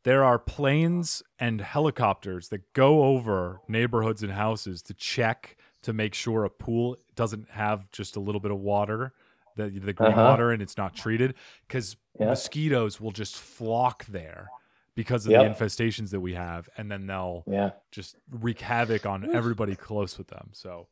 there 0.04 0.22
are 0.22 0.38
planes 0.38 1.22
and 1.40 1.60
helicopters 1.60 2.48
that 2.48 2.72
go 2.72 3.02
over 3.04 3.60
neighborhoods 3.66 4.22
and 4.22 4.32
houses 4.32 4.80
to 4.80 4.94
check 4.94 5.56
to 5.82 5.92
make 5.92 6.14
sure 6.14 6.44
a 6.44 6.50
pool 6.50 6.96
doesn't 7.14 7.50
have 7.50 7.90
just 7.92 8.16
a 8.16 8.20
little 8.20 8.40
bit 8.40 8.50
of 8.50 8.58
water, 8.58 9.12
the 9.56 9.68
the 9.68 9.92
green 9.92 10.12
uh-huh. 10.12 10.22
water, 10.22 10.52
and 10.52 10.62
it's 10.62 10.76
not 10.76 10.94
treated 10.94 11.34
because 11.66 11.96
yeah. 12.18 12.26
mosquitoes 12.26 13.00
will 13.00 13.12
just 13.12 13.36
flock 13.36 14.04
there 14.06 14.48
because 14.94 15.26
of 15.26 15.32
yep. 15.32 15.56
the 15.56 15.64
infestations 15.64 16.10
that 16.10 16.20
we 16.20 16.34
have, 16.34 16.68
and 16.76 16.90
then 16.90 17.06
they'll 17.06 17.44
yeah. 17.46 17.70
just 17.92 18.16
wreak 18.30 18.60
havoc 18.60 19.06
on 19.06 19.34
everybody 19.34 19.76
close 19.76 20.18
with 20.18 20.26
them. 20.26 20.48
So, 20.52 20.88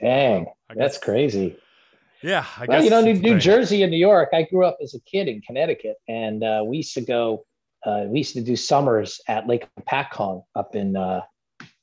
dang, 0.00 0.46
that's 0.74 0.98
crazy. 0.98 1.56
Yeah, 2.22 2.44
I 2.58 2.66
well, 2.66 2.82
you 2.82 2.90
know, 2.90 3.00
New, 3.00 3.14
New 3.14 3.38
Jersey 3.38 3.82
and 3.82 3.90
New 3.90 3.98
York. 3.98 4.30
I 4.32 4.42
grew 4.42 4.66
up 4.66 4.78
as 4.82 4.94
a 4.94 5.00
kid 5.00 5.28
in 5.28 5.40
Connecticut, 5.40 5.96
and 6.08 6.42
uh, 6.42 6.62
we 6.66 6.78
used 6.78 6.94
to 6.94 7.00
go. 7.00 7.46
Uh, 7.84 8.04
we 8.08 8.18
used 8.18 8.34
to 8.34 8.40
do 8.40 8.56
summers 8.56 9.20
at 9.28 9.46
Lake 9.46 9.68
Hopatcong 9.78 10.42
up 10.54 10.74
in 10.74 10.96
uh, 10.96 11.20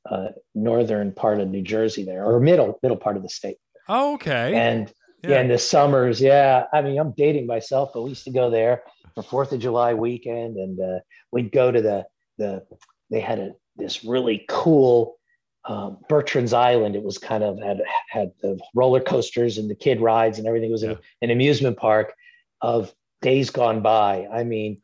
uh, 0.10 0.30
northern 0.54 1.12
part 1.14 1.40
of 1.40 1.50
New 1.50 1.62
Jersey 1.62 2.04
there, 2.04 2.26
or 2.26 2.40
middle 2.40 2.80
middle 2.84 2.98
part 2.98 3.18
of 3.18 3.24
the 3.24 3.30
state. 3.30 3.58
Oh, 3.88 4.14
okay. 4.16 4.54
And 4.56 4.92
yeah. 5.24 5.32
yeah, 5.32 5.42
in 5.42 5.48
the 5.48 5.58
summers, 5.58 6.22
yeah. 6.22 6.66
I 6.74 6.82
mean, 6.82 7.00
I'm 7.00 7.14
dating 7.18 7.48
myself, 7.48 7.92
but 7.94 8.04
we 8.04 8.10
used 8.10 8.26
to 8.26 8.32
go 8.32 8.50
there 8.50 8.84
for 9.16 9.24
Fourth 9.24 9.52
of 9.52 9.60
July 9.60 9.94
weekend, 9.94 10.58
and 10.58 10.80
uh, 10.80 11.00
we'd 11.32 11.52
go 11.52 11.72
to 11.72 11.82
the 11.82 12.06
the. 12.38 12.64
They 13.10 13.20
had 13.20 13.40
a 13.40 13.52
this 13.76 14.04
really 14.04 14.46
cool 14.50 15.18
um, 15.66 15.98
Bertrand's 16.10 16.54
Island. 16.54 16.96
It 16.96 17.04
was 17.04 17.18
kind 17.18 17.44
of 17.44 17.60
had 17.60 17.82
had 18.10 18.32
the 18.42 18.60
roller 18.74 19.00
coasters 19.00 19.58
and 19.58 19.70
the 19.70 19.76
kid 19.76 20.02
rides 20.02 20.40
and 20.40 20.48
everything. 20.48 20.70
It 20.70 20.74
was 20.74 20.84
yeah. 20.84 20.92
an, 20.92 20.98
an 21.24 21.32
amusement 21.32 21.78
park 21.78 22.14
of 22.62 22.94
days 23.22 23.50
gone 23.50 23.82
by. 23.82 24.28
I 24.32 24.44
mean, 24.44 24.82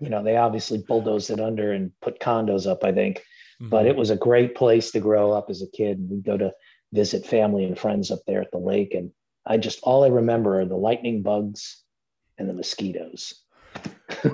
you 0.00 0.08
know, 0.08 0.22
they 0.22 0.36
obviously 0.36 0.78
bulldozed 0.78 1.30
it 1.30 1.40
under 1.40 1.72
and 1.72 1.92
put 2.02 2.20
condos 2.20 2.66
up. 2.66 2.84
I 2.84 2.92
think, 2.92 3.22
Mm-hmm. 3.60 3.70
But 3.70 3.86
it 3.86 3.96
was 3.96 4.10
a 4.10 4.16
great 4.16 4.54
place 4.54 4.90
to 4.92 5.00
grow 5.00 5.32
up 5.32 5.50
as 5.50 5.62
a 5.62 5.70
kid. 5.70 5.98
And 5.98 6.10
we'd 6.10 6.24
go 6.24 6.36
to 6.36 6.52
visit 6.92 7.26
family 7.26 7.64
and 7.64 7.78
friends 7.78 8.10
up 8.10 8.20
there 8.26 8.40
at 8.40 8.50
the 8.50 8.58
lake. 8.58 8.94
And 8.94 9.10
I 9.46 9.56
just, 9.56 9.80
all 9.82 10.04
I 10.04 10.08
remember 10.08 10.60
are 10.60 10.66
the 10.66 10.76
lightning 10.76 11.22
bugs 11.22 11.82
and 12.38 12.48
the 12.48 12.54
mosquitoes. 12.54 13.34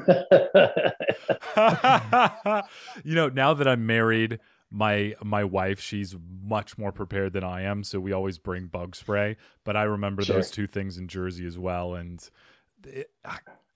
you 3.04 3.14
know, 3.14 3.28
now 3.28 3.54
that 3.54 3.66
I'm 3.66 3.87
married, 3.87 4.38
my 4.70 5.14
my 5.22 5.44
wife 5.44 5.80
she's 5.80 6.16
much 6.42 6.76
more 6.76 6.90
prepared 6.90 7.32
than 7.32 7.44
I 7.44 7.62
am, 7.62 7.84
so 7.84 8.00
we 8.00 8.12
always 8.12 8.38
bring 8.38 8.66
bug 8.66 8.96
spray. 8.96 9.37
But 9.64 9.76
I 9.76 9.84
remember 9.84 10.22
sure. 10.22 10.37
those 10.37 10.50
two 10.50 10.66
things 10.66 10.98
in 10.98 11.06
Jersey 11.08 11.46
as 11.46 11.58
well, 11.58 11.94
and 11.94 12.28
it, 12.84 13.10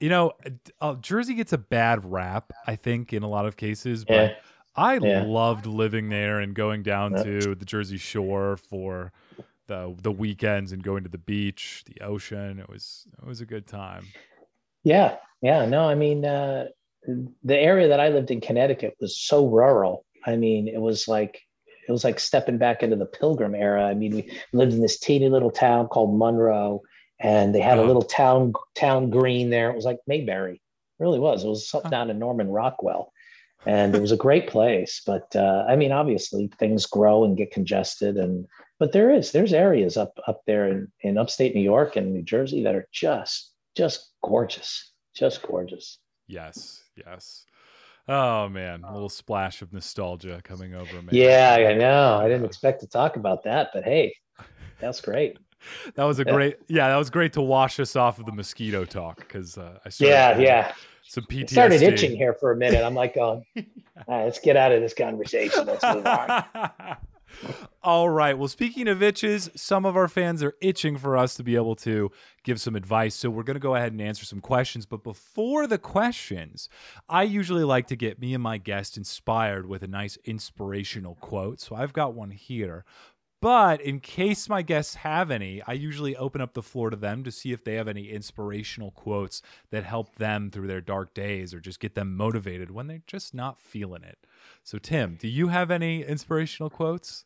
you 0.00 0.08
know, 0.08 0.32
uh, 0.80 0.94
Jersey 0.96 1.34
gets 1.34 1.52
a 1.52 1.58
bad 1.58 2.10
rap, 2.10 2.52
I 2.66 2.76
think, 2.76 3.12
in 3.12 3.22
a 3.22 3.28
lot 3.28 3.46
of 3.46 3.56
cases. 3.56 4.04
But 4.04 4.14
yeah. 4.14 4.34
I 4.78 4.98
yeah. 5.02 5.24
loved 5.26 5.66
living 5.66 6.08
there 6.08 6.38
and 6.38 6.54
going 6.54 6.84
down 6.84 7.12
to 7.24 7.56
the 7.56 7.64
Jersey 7.64 7.98
Shore 7.98 8.56
for 8.56 9.12
the 9.66 9.94
the 10.00 10.12
weekends 10.12 10.70
and 10.70 10.84
going 10.84 11.02
to 11.02 11.08
the 11.08 11.18
beach, 11.18 11.82
the 11.86 12.00
ocean. 12.04 12.60
It 12.60 12.68
was 12.68 13.06
it 13.20 13.26
was 13.26 13.40
a 13.40 13.46
good 13.46 13.66
time. 13.66 14.06
Yeah, 14.84 15.16
yeah. 15.42 15.66
No, 15.66 15.88
I 15.88 15.96
mean 15.96 16.24
uh, 16.24 16.66
the 17.42 17.58
area 17.58 17.88
that 17.88 17.98
I 17.98 18.10
lived 18.10 18.30
in, 18.30 18.40
Connecticut, 18.40 18.94
was 19.00 19.18
so 19.18 19.48
rural. 19.48 20.04
I 20.24 20.36
mean, 20.36 20.68
it 20.68 20.80
was 20.80 21.08
like 21.08 21.40
it 21.88 21.90
was 21.90 22.04
like 22.04 22.20
stepping 22.20 22.58
back 22.58 22.84
into 22.84 22.96
the 22.96 23.06
Pilgrim 23.06 23.56
era. 23.56 23.84
I 23.84 23.94
mean, 23.94 24.14
we 24.14 24.38
lived 24.52 24.74
in 24.74 24.80
this 24.80 25.00
teeny 25.00 25.28
little 25.28 25.50
town 25.50 25.88
called 25.88 26.16
Monroe, 26.16 26.82
and 27.18 27.52
they 27.52 27.60
had 27.60 27.78
oh. 27.78 27.84
a 27.84 27.86
little 27.86 28.02
town 28.02 28.52
town 28.76 29.10
green 29.10 29.50
there. 29.50 29.70
It 29.70 29.76
was 29.76 29.84
like 29.84 29.98
Mayberry. 30.06 30.54
It 30.54 31.02
really 31.02 31.18
was. 31.18 31.42
It 31.42 31.48
was 31.48 31.68
something 31.68 31.90
down 31.90 32.10
in 32.10 32.20
Norman 32.20 32.48
Rockwell 32.48 33.12
and 33.66 33.94
it 33.94 34.00
was 34.00 34.12
a 34.12 34.16
great 34.16 34.48
place. 34.48 35.02
But 35.04 35.34
uh, 35.34 35.64
I 35.68 35.76
mean, 35.76 35.92
obviously, 35.92 36.50
things 36.58 36.86
grow 36.86 37.24
and 37.24 37.36
get 37.36 37.52
congested, 37.52 38.16
and 38.16 38.46
but 38.78 38.92
there 38.92 39.10
is 39.10 39.32
there's 39.32 39.52
areas 39.52 39.96
up 39.96 40.18
up 40.26 40.42
there 40.46 40.68
in, 40.68 40.90
in 41.00 41.18
upstate 41.18 41.54
New 41.54 41.62
York 41.62 41.96
and 41.96 42.12
New 42.12 42.22
Jersey 42.22 42.62
that 42.64 42.74
are 42.74 42.88
just 42.92 43.52
just 43.76 44.10
gorgeous, 44.22 44.92
just 45.14 45.42
gorgeous. 45.42 45.98
Yes, 46.26 46.82
yes. 46.96 47.44
Oh 48.06 48.48
man, 48.48 48.84
a 48.84 48.92
little 48.92 49.10
splash 49.10 49.60
of 49.60 49.72
nostalgia 49.72 50.40
coming 50.42 50.74
over 50.74 51.02
me. 51.02 51.08
Yeah, 51.12 51.56
I 51.58 51.74
know. 51.74 52.18
I 52.18 52.28
didn't 52.28 52.46
expect 52.46 52.80
to 52.80 52.86
talk 52.86 53.16
about 53.16 53.44
that, 53.44 53.68
but 53.74 53.84
hey, 53.84 54.14
that's 54.80 55.00
great. 55.00 55.38
that 55.94 56.04
was 56.04 56.18
a 56.18 56.24
great, 56.24 56.56
yeah, 56.68 56.88
that 56.88 56.96
was 56.96 57.10
great 57.10 57.32
to 57.34 57.42
wash 57.42 57.78
us 57.80 57.96
off 57.96 58.18
of 58.18 58.26
the 58.26 58.32
mosquito 58.32 58.84
talk 58.84 59.18
because 59.18 59.58
uh, 59.58 59.78
I 59.84 59.90
yeah, 59.98 60.38
yeah, 60.38 60.72
some 61.08 61.24
PTSD. 61.24 61.50
Started 61.50 61.82
itching 61.82 62.16
here 62.16 62.34
for 62.34 62.52
a 62.52 62.56
minute. 62.56 62.84
I'm 62.84 62.94
like, 62.94 63.16
oh, 63.16 63.42
going, 63.56 63.64
right, 64.06 64.24
let's 64.24 64.38
get 64.38 64.56
out 64.56 64.72
of 64.72 64.80
this 64.80 64.94
conversation. 64.94 65.66
Let's 65.66 65.82
move 65.82 66.06
on. 66.06 66.44
All 67.82 68.08
right. 68.08 68.36
Well, 68.36 68.48
speaking 68.48 68.88
of 68.88 69.02
itches, 69.02 69.50
some 69.54 69.84
of 69.86 69.96
our 69.96 70.08
fans 70.08 70.42
are 70.42 70.54
itching 70.60 70.96
for 70.96 71.16
us 71.16 71.34
to 71.36 71.42
be 71.42 71.56
able 71.56 71.76
to 71.76 72.10
give 72.42 72.60
some 72.60 72.74
advice. 72.74 73.14
So 73.14 73.30
we're 73.30 73.42
going 73.42 73.54
to 73.54 73.60
go 73.60 73.74
ahead 73.74 73.92
and 73.92 74.00
answer 74.00 74.24
some 74.24 74.40
questions. 74.40 74.86
But 74.86 75.02
before 75.02 75.66
the 75.66 75.78
questions, 75.78 76.68
I 77.08 77.22
usually 77.22 77.64
like 77.64 77.86
to 77.88 77.96
get 77.96 78.18
me 78.18 78.34
and 78.34 78.42
my 78.42 78.58
guest 78.58 78.96
inspired 78.96 79.66
with 79.66 79.82
a 79.82 79.88
nice 79.88 80.18
inspirational 80.24 81.14
quote. 81.16 81.60
So 81.60 81.76
I've 81.76 81.92
got 81.92 82.14
one 82.14 82.30
here. 82.30 82.84
But 83.40 83.80
in 83.80 84.00
case 84.00 84.48
my 84.48 84.62
guests 84.62 84.96
have 84.96 85.30
any, 85.30 85.62
I 85.62 85.72
usually 85.74 86.16
open 86.16 86.40
up 86.40 86.54
the 86.54 86.62
floor 86.62 86.90
to 86.90 86.96
them 86.96 87.22
to 87.22 87.30
see 87.30 87.52
if 87.52 87.62
they 87.62 87.74
have 87.74 87.86
any 87.86 88.10
inspirational 88.10 88.90
quotes 88.90 89.42
that 89.70 89.84
help 89.84 90.16
them 90.16 90.50
through 90.50 90.66
their 90.66 90.80
dark 90.80 91.14
days 91.14 91.54
or 91.54 91.60
just 91.60 91.78
get 91.78 91.94
them 91.94 92.16
motivated 92.16 92.72
when 92.72 92.88
they're 92.88 93.02
just 93.06 93.34
not 93.34 93.60
feeling 93.60 94.02
it. 94.02 94.18
So, 94.64 94.78
Tim, 94.78 95.16
do 95.20 95.28
you 95.28 95.48
have 95.48 95.70
any 95.70 96.02
inspirational 96.02 96.68
quotes? 96.68 97.24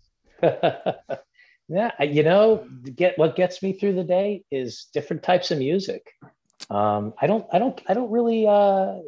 yeah, 0.42 2.02
you 2.04 2.22
know, 2.22 2.64
get 2.94 3.18
what 3.18 3.34
gets 3.34 3.60
me 3.60 3.72
through 3.72 3.94
the 3.94 4.04
day 4.04 4.44
is 4.52 4.86
different 4.92 5.24
types 5.24 5.50
of 5.50 5.58
music. 5.58 6.14
Um, 6.70 7.14
I 7.20 7.26
don't, 7.26 7.46
I 7.52 7.58
don't, 7.58 7.80
I 7.88 7.94
don't 7.94 8.10
really, 8.12 8.46
uh, 8.46 8.98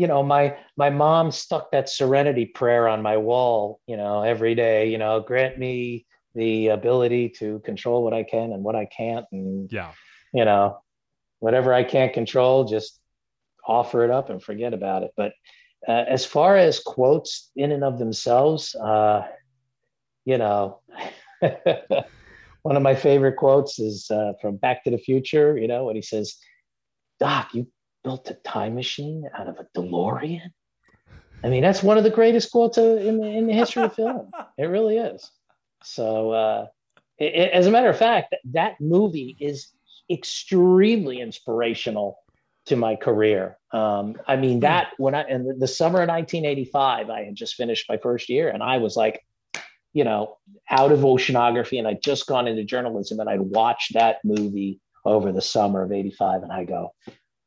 you 0.00 0.06
know, 0.06 0.22
my 0.22 0.56
my 0.78 0.88
mom 0.88 1.30
stuck 1.30 1.70
that 1.72 1.90
Serenity 1.90 2.46
prayer 2.46 2.88
on 2.88 3.02
my 3.02 3.18
wall, 3.18 3.80
you 3.86 3.98
know, 3.98 4.22
every 4.22 4.54
day. 4.54 4.88
You 4.88 4.96
know, 4.96 5.20
grant 5.20 5.58
me 5.58 6.06
the 6.34 6.68
ability 6.68 7.28
to 7.40 7.58
control 7.66 8.02
what 8.02 8.14
I 8.14 8.22
can 8.22 8.52
and 8.52 8.64
what 8.64 8.74
I 8.74 8.86
can't, 8.86 9.26
and 9.30 9.70
yeah, 9.70 9.92
you 10.32 10.46
know, 10.46 10.78
whatever 11.40 11.74
I 11.74 11.84
can't 11.84 12.14
control, 12.14 12.64
just 12.64 12.98
offer 13.66 14.02
it 14.02 14.10
up 14.10 14.30
and 14.30 14.42
forget 14.42 14.72
about 14.72 15.02
it. 15.02 15.10
But 15.18 15.32
uh, 15.86 16.04
as 16.08 16.24
far 16.24 16.56
as 16.56 16.80
quotes 16.80 17.50
in 17.54 17.70
and 17.70 17.84
of 17.84 17.98
themselves, 17.98 18.74
uh, 18.74 19.26
you 20.24 20.38
know, 20.38 20.80
one 22.62 22.76
of 22.76 22.82
my 22.82 22.94
favorite 22.94 23.36
quotes 23.36 23.78
is 23.78 24.10
uh, 24.10 24.32
from 24.40 24.56
Back 24.56 24.82
to 24.84 24.90
the 24.90 24.96
Future, 24.96 25.58
you 25.58 25.68
know, 25.68 25.84
when 25.84 25.96
he 25.96 26.02
says, 26.02 26.36
Doc, 27.18 27.52
you 27.52 27.66
built 28.02 28.30
a 28.30 28.34
time 28.34 28.74
machine 28.74 29.28
out 29.36 29.48
of 29.48 29.58
a 29.58 29.66
DeLorean? 29.76 30.52
I 31.42 31.48
mean, 31.48 31.62
that's 31.62 31.82
one 31.82 31.96
of 31.96 32.04
the 32.04 32.10
greatest 32.10 32.50
quotes 32.50 32.76
in 32.76 33.18
the, 33.18 33.26
in 33.26 33.46
the 33.46 33.52
history 33.52 33.82
of 33.82 33.94
film. 33.94 34.30
It 34.58 34.64
really 34.64 34.98
is. 34.98 35.30
So, 35.82 36.32
uh, 36.32 36.66
it, 37.18 37.34
it, 37.34 37.52
as 37.52 37.66
a 37.66 37.70
matter 37.70 37.88
of 37.88 37.98
fact, 37.98 38.34
that 38.52 38.74
movie 38.78 39.36
is 39.40 39.72
extremely 40.10 41.20
inspirational 41.20 42.18
to 42.66 42.76
my 42.76 42.96
career. 42.96 43.56
Um, 43.72 44.16
I 44.26 44.36
mean, 44.36 44.56
hmm. 44.56 44.60
that 44.60 44.88
when 44.98 45.14
I 45.14 45.26
in 45.28 45.46
the, 45.46 45.54
the 45.54 45.68
summer 45.68 46.02
of 46.02 46.08
1985, 46.08 47.08
I 47.08 47.24
had 47.24 47.34
just 47.34 47.54
finished 47.54 47.88
my 47.88 47.96
first 47.96 48.28
year, 48.28 48.50
and 48.50 48.62
I 48.62 48.76
was 48.76 48.96
like, 48.96 49.24
you 49.92 50.04
know, 50.04 50.36
out 50.68 50.92
of 50.92 51.00
oceanography 51.00 51.78
and 51.78 51.88
I'd 51.88 52.02
just 52.02 52.26
gone 52.26 52.46
into 52.46 52.64
journalism 52.64 53.18
and 53.18 53.28
I'd 53.28 53.40
watched 53.40 53.94
that 53.94 54.18
movie 54.24 54.80
over 55.04 55.32
the 55.32 55.42
summer 55.42 55.82
of 55.82 55.90
85 55.90 56.42
and 56.44 56.52
I 56.52 56.64
go, 56.64 56.92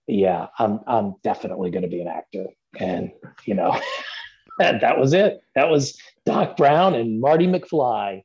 yeah, 0.08 0.48
I'm, 0.60 0.80
I'm 0.88 1.16
definitely 1.24 1.72
going 1.72 1.84
to 1.84 1.90
be 1.90 2.02
an 2.02 2.08
actor. 2.08 2.48
And, 2.80 3.12
you 3.46 3.54
know, 3.54 3.80
and 4.60 4.82
that 4.82 5.00
was 5.00 5.14
it. 5.14 5.42
That 5.56 5.70
was 5.70 5.98
Doc 6.26 6.58
Brown 6.58 6.96
and 6.96 7.20
Marty 7.20 7.48
McFly 7.48 8.24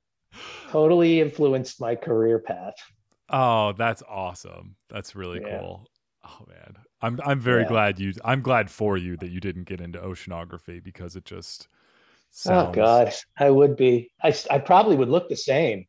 totally 0.71 1.21
influenced 1.21 1.81
my 1.81 1.95
career 1.95 2.39
path. 2.39 2.75
Oh, 3.31 3.73
that's 3.73 4.03
awesome. 4.09 4.77
That's 4.89 5.15
really 5.15 5.41
yeah. 5.41 5.59
cool. 5.59 5.87
Oh 6.25 6.45
man. 6.49 6.77
I'm 7.01 7.21
I'm 7.25 7.41
very 7.41 7.63
yeah. 7.63 7.69
glad 7.69 8.01
you 8.01 8.13
I'm 8.25 8.43
glad 8.43 8.71
for 8.71 8.97
you 8.97 9.17
that 9.19 9.31
you 9.31 9.39
didn't 9.39 9.65
get 9.65 9.81
into 9.81 9.99
oceanography 9.99 10.83
because 10.83 11.15
it 11.15 11.25
just 11.25 11.69
Oh, 12.29 12.51
sounds. 12.51 12.69
Oh 12.69 12.73
God, 12.73 13.13
I 13.39 13.51
would 13.51 13.77
be. 13.77 14.11
I, 14.23 14.35
I 14.51 14.59
probably 14.59 14.97
would 14.97 15.09
look 15.09 15.29
the 15.29 15.37
same. 15.37 15.87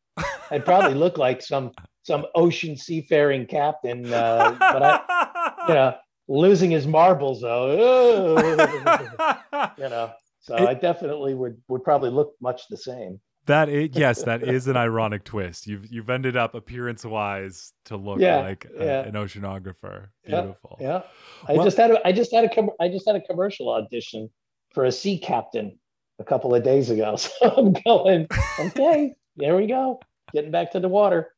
I'd 0.52 0.66
probably 0.66 0.96
look 0.96 1.18
like 1.18 1.42
some 1.42 1.72
some 2.04 2.26
ocean 2.34 2.76
seafaring 2.76 3.46
captain, 3.46 4.12
uh, 4.12 4.56
but 4.60 4.82
I, 4.82 5.00
you 5.70 5.76
know, 5.76 5.96
losing 6.28 6.72
his 6.72 6.88
marbles 6.88 7.42
though. 7.42 8.38
you 9.78 9.90
know, 9.90 10.12
so 10.40 10.56
it, 10.56 10.68
I 10.68 10.74
definitely 10.74 11.34
would 11.34 11.58
would 11.68 11.84
probably 11.84 12.10
look 12.10 12.34
much 12.42 12.68
the 12.70 12.78
same. 12.78 13.20
That 13.46 13.68
is, 13.68 13.90
yes, 13.94 14.24
that 14.24 14.44
is 14.44 14.68
an 14.68 14.78
ironic 14.78 15.24
twist. 15.24 15.68
You've 15.68 15.92
you've 15.92 16.10
ended 16.10 16.38
up 16.38 16.54
appearance 16.54 17.04
wise 17.04 17.74
to 17.86 17.98
look 17.98 18.20
yeah, 18.20 18.38
like 18.38 18.66
a, 18.66 18.86
yeah. 18.86 19.02
an 19.02 19.14
oceanographer. 19.14 20.08
Beautiful. 20.26 20.78
Yeah, 20.80 20.88
yeah. 20.88 21.02
I 21.48 21.54
well, 21.54 21.66
just 21.66 21.78
had 21.78 21.92
a 21.92 22.08
I 22.08 22.12
just 22.12 22.34
had 22.34 22.44
a 22.44 22.50
com- 22.54 22.72
I 22.80 22.90
just 22.90 23.08
had 23.08 23.16
a 23.16 23.22
commercial 23.22 23.70
audition 23.70 24.30
for 24.74 24.86
a 24.86 24.92
sea 24.92 25.18
captain 25.18 25.80
a 26.20 26.24
couple 26.24 26.54
of 26.54 26.64
days 26.64 26.90
ago. 26.90 27.18
So 27.40 27.54
I'm 27.58 27.74
going, 27.74 28.28
okay, 28.60 29.16
there 29.38 29.56
we 29.56 29.68
go. 29.68 30.00
Getting 30.34 30.52
back 30.52 30.72
to 30.74 30.80
the 30.80 30.90
water. 30.90 31.34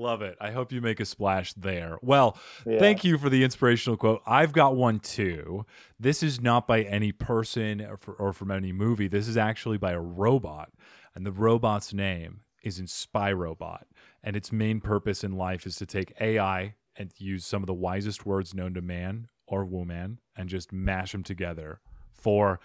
Love 0.00 0.22
it. 0.22 0.38
I 0.40 0.50
hope 0.50 0.72
you 0.72 0.80
make 0.80 0.98
a 0.98 1.04
splash 1.04 1.52
there. 1.52 1.98
Well, 2.00 2.38
yeah. 2.64 2.78
thank 2.78 3.04
you 3.04 3.18
for 3.18 3.28
the 3.28 3.44
inspirational 3.44 3.98
quote. 3.98 4.22
I've 4.26 4.52
got 4.52 4.74
one 4.74 4.98
too. 4.98 5.66
This 5.98 6.22
is 6.22 6.40
not 6.40 6.66
by 6.66 6.82
any 6.82 7.12
person 7.12 7.82
or, 7.82 7.98
for, 7.98 8.14
or 8.14 8.32
from 8.32 8.50
any 8.50 8.72
movie. 8.72 9.08
This 9.08 9.28
is 9.28 9.36
actually 9.36 9.76
by 9.76 9.92
a 9.92 10.00
robot. 10.00 10.70
And 11.14 11.26
the 11.26 11.32
robot's 11.32 11.92
name 11.92 12.40
is 12.62 12.80
Inspirobot. 12.80 13.82
And 14.24 14.36
its 14.36 14.50
main 14.50 14.80
purpose 14.80 15.22
in 15.22 15.32
life 15.32 15.66
is 15.66 15.76
to 15.76 15.86
take 15.86 16.14
AI 16.18 16.76
and 16.96 17.12
use 17.18 17.44
some 17.44 17.62
of 17.62 17.66
the 17.66 17.74
wisest 17.74 18.24
words 18.24 18.54
known 18.54 18.72
to 18.74 18.80
man 18.80 19.28
or 19.46 19.66
woman 19.66 20.18
and 20.34 20.48
just 20.48 20.72
mash 20.72 21.12
them 21.12 21.22
together 21.22 21.80
for 22.10 22.58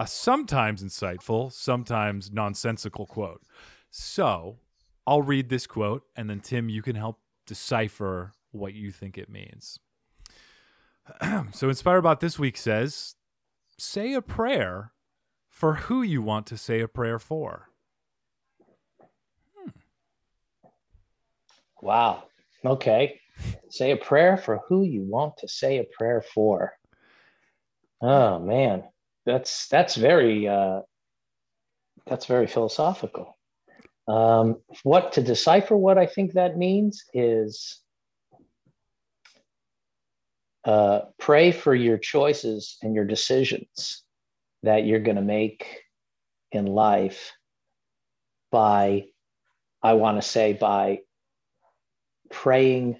a 0.00 0.08
sometimes 0.08 0.82
insightful, 0.82 1.52
sometimes 1.52 2.32
nonsensical 2.32 3.06
quote. 3.06 3.42
So 3.92 4.58
I'll 5.06 5.22
read 5.22 5.48
this 5.48 5.66
quote, 5.66 6.04
and 6.16 6.28
then 6.28 6.40
Tim, 6.40 6.68
you 6.68 6.82
can 6.82 6.96
help 6.96 7.18
decipher 7.46 8.32
what 8.52 8.74
you 8.74 8.90
think 8.90 9.18
it 9.18 9.28
means. 9.28 9.78
so, 11.52 11.68
Inspirobot 11.68 12.20
this 12.20 12.38
week 12.38 12.56
says, 12.56 13.16
Say 13.78 14.14
a 14.14 14.22
prayer 14.22 14.92
for 15.48 15.74
who 15.74 16.02
you 16.02 16.22
want 16.22 16.46
to 16.48 16.56
say 16.56 16.80
a 16.80 16.88
prayer 16.88 17.18
for. 17.18 17.68
Hmm. 19.56 19.70
Wow. 21.80 22.24
Okay. 22.64 23.20
Say 23.70 23.92
a 23.92 23.96
prayer 23.96 24.36
for 24.36 24.60
who 24.68 24.84
you 24.84 25.02
want 25.02 25.38
to 25.38 25.48
say 25.48 25.78
a 25.78 25.84
prayer 25.98 26.22
for. 26.22 26.74
Oh, 28.02 28.38
man 28.38 28.84
that's 29.26 29.68
that's 29.68 29.96
very 29.96 30.48
uh, 30.48 30.80
that's 32.06 32.26
very 32.26 32.46
philosophical. 32.46 33.38
Um, 34.10 34.56
what 34.82 35.12
to 35.12 35.22
decipher 35.22 35.76
what 35.76 35.96
I 35.96 36.06
think 36.06 36.32
that 36.32 36.58
means 36.58 37.04
is 37.14 37.78
uh, 40.64 41.02
pray 41.16 41.52
for 41.52 41.76
your 41.76 41.96
choices 41.96 42.76
and 42.82 42.92
your 42.92 43.04
decisions 43.04 44.02
that 44.64 44.84
you're 44.84 44.98
going 44.98 45.16
to 45.16 45.22
make 45.22 45.82
in 46.50 46.66
life 46.66 47.32
by, 48.50 49.04
I 49.80 49.92
want 49.92 50.20
to 50.20 50.28
say, 50.28 50.54
by 50.54 51.02
praying 52.32 52.98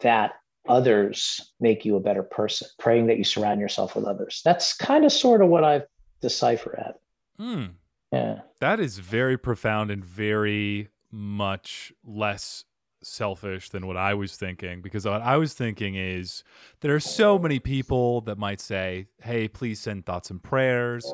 that 0.00 0.36
others 0.66 1.52
make 1.60 1.84
you 1.84 1.96
a 1.96 2.00
better 2.00 2.22
person, 2.22 2.66
praying 2.78 3.08
that 3.08 3.18
you 3.18 3.24
surround 3.24 3.60
yourself 3.60 3.94
with 3.94 4.06
others. 4.06 4.40
That's 4.42 4.74
kind 4.74 5.04
of 5.04 5.12
sort 5.12 5.42
of 5.42 5.48
what 5.48 5.64
I 5.64 5.82
decipher 6.22 6.78
at. 6.78 6.94
Mm. 7.38 7.72
Yeah. 8.16 8.40
That 8.60 8.80
is 8.80 8.98
very 8.98 9.36
profound 9.38 9.90
and 9.90 10.04
very 10.04 10.88
much 11.10 11.92
less 12.04 12.64
selfish 13.02 13.70
than 13.70 13.86
what 13.86 13.96
I 13.96 14.14
was 14.14 14.36
thinking 14.36 14.82
because 14.82 15.04
what 15.04 15.22
I 15.22 15.36
was 15.36 15.54
thinking 15.54 15.94
is 15.94 16.42
there 16.80 16.94
are 16.94 17.00
so 17.00 17.38
many 17.38 17.58
people 17.58 18.20
that 18.22 18.38
might 18.38 18.60
say, 18.60 19.06
"Hey, 19.22 19.48
please 19.48 19.80
send 19.80 20.06
thoughts 20.06 20.30
and 20.30 20.42
prayers. 20.42 21.12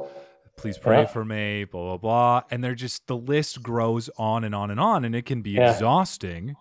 Please 0.57 0.79
pray 0.79 1.01
yeah. 1.01 1.07
for 1.07 1.25
me." 1.25 1.65
Blah 1.65 1.97
blah 1.97 1.97
blah, 1.97 2.43
and 2.51 2.63
they're 2.65 2.75
just 2.75 3.07
the 3.07 3.17
list 3.17 3.63
grows 3.63 4.09
on 4.17 4.45
and 4.45 4.55
on 4.55 4.71
and 4.71 4.81
on, 4.81 5.05
and 5.05 5.15
it 5.15 5.27
can 5.27 5.43
be 5.43 5.53
yeah. 5.53 5.73
exhausting. 5.73 6.57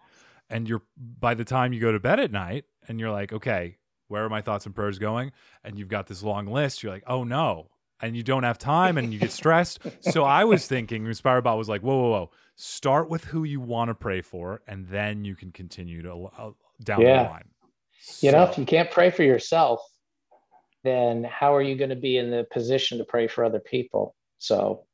And 0.50 0.68
you're 0.68 0.84
by 0.98 1.34
the 1.34 1.46
time 1.46 1.72
you 1.72 1.80
go 1.80 1.92
to 1.92 2.00
bed 2.00 2.20
at 2.20 2.32
night, 2.32 2.66
and 2.88 3.00
you're 3.00 3.12
like, 3.12 3.32
okay, 3.32 3.78
where 4.08 4.26
are 4.26 4.30
my 4.30 4.42
thoughts 4.42 4.66
and 4.66 4.76
prayers 4.76 5.00
going? 5.00 5.32
And 5.64 5.80
you've 5.80 5.88
got 5.88 6.08
this 6.08 6.22
long 6.22 6.46
list. 6.46 6.84
You're 6.84 6.92
like, 6.92 7.04
oh 7.08 7.24
no. 7.24 7.71
And 8.02 8.16
you 8.16 8.24
don't 8.24 8.44
have 8.44 8.58
time 8.58 8.98
and 8.98 9.14
you 9.14 9.20
get 9.20 9.32
stressed. 9.32 9.80
so 10.02 10.24
I 10.24 10.44
was 10.44 10.68
thinking, 10.68 11.06
Inspirobot 11.06 11.58
was 11.58 11.70
like, 11.70 11.82
whoa, 11.82 11.98
whoa, 11.98 12.10
whoa. 12.10 12.32
Start 12.56 13.10
with 13.10 13.26
who 13.26 13.44
you 13.44 13.60
want 13.60 13.90
to 13.90 13.96
pray 13.96 14.22
for, 14.22 14.62
and 14.68 14.88
then 14.88 15.24
you 15.24 15.36
can 15.36 15.52
continue 15.52 16.02
to 16.04 16.30
uh, 16.38 16.52
down 16.84 17.02
yeah. 17.02 17.24
the 17.24 17.30
line. 17.30 17.50
So. 18.02 18.28
You 18.28 18.34
know, 18.34 18.44
if 18.44 18.58
you 18.58 18.66
can't 18.66 18.92
pray 18.92 19.10
for 19.10 19.24
yourself, 19.24 19.82
then 20.84 21.24
how 21.24 21.56
are 21.56 21.62
you 21.62 21.76
going 21.76 21.90
to 21.90 21.96
be 21.96 22.18
in 22.18 22.32
the 22.32 22.46
position 22.52 22.98
to 22.98 23.04
pray 23.04 23.28
for 23.28 23.44
other 23.44 23.60
people? 23.60 24.16
So 24.38 24.86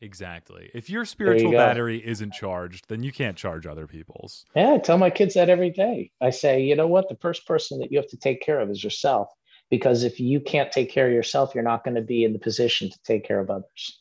Exactly. 0.00 0.70
If 0.74 0.88
your 0.88 1.04
spiritual 1.04 1.52
you 1.52 1.56
battery 1.56 2.04
isn't 2.06 2.32
charged, 2.32 2.88
then 2.88 3.02
you 3.02 3.12
can't 3.12 3.36
charge 3.36 3.66
other 3.66 3.86
people's. 3.86 4.44
Yeah, 4.54 4.74
I 4.74 4.78
tell 4.78 4.98
my 4.98 5.10
kids 5.10 5.34
that 5.34 5.50
every 5.50 5.70
day. 5.70 6.12
I 6.20 6.30
say, 6.30 6.62
you 6.62 6.76
know 6.76 6.86
what? 6.86 7.08
The 7.08 7.16
first 7.16 7.46
person 7.46 7.80
that 7.80 7.90
you 7.90 7.98
have 7.98 8.08
to 8.08 8.16
take 8.16 8.40
care 8.40 8.60
of 8.60 8.70
is 8.70 8.82
yourself. 8.82 9.28
Because 9.70 10.02
if 10.02 10.18
you 10.18 10.40
can't 10.40 10.72
take 10.72 10.90
care 10.90 11.06
of 11.06 11.12
yourself, 11.12 11.54
you're 11.54 11.64
not 11.64 11.84
going 11.84 11.94
to 11.94 12.00
be 12.02 12.24
in 12.24 12.32
the 12.32 12.38
position 12.38 12.90
to 12.90 12.98
take 13.04 13.26
care 13.26 13.38
of 13.38 13.50
others. 13.50 14.00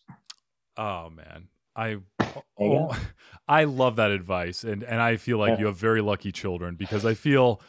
Oh 0.78 1.09
man, 1.09 1.47
I 1.76 1.97
oh, 2.59 2.97
I 3.47 3.63
love 3.65 3.95
that 3.97 4.11
advice, 4.11 4.63
and 4.63 4.84
and 4.84 5.01
I 5.01 5.18
feel 5.18 5.38
like 5.38 5.53
Yeah. 5.53 5.59
you 5.59 5.65
have 5.68 5.78
very 5.78 6.01
lucky 6.01 6.32
children 6.32 6.76
because 6.76 7.05
I 7.05 7.13
feel 7.13 7.61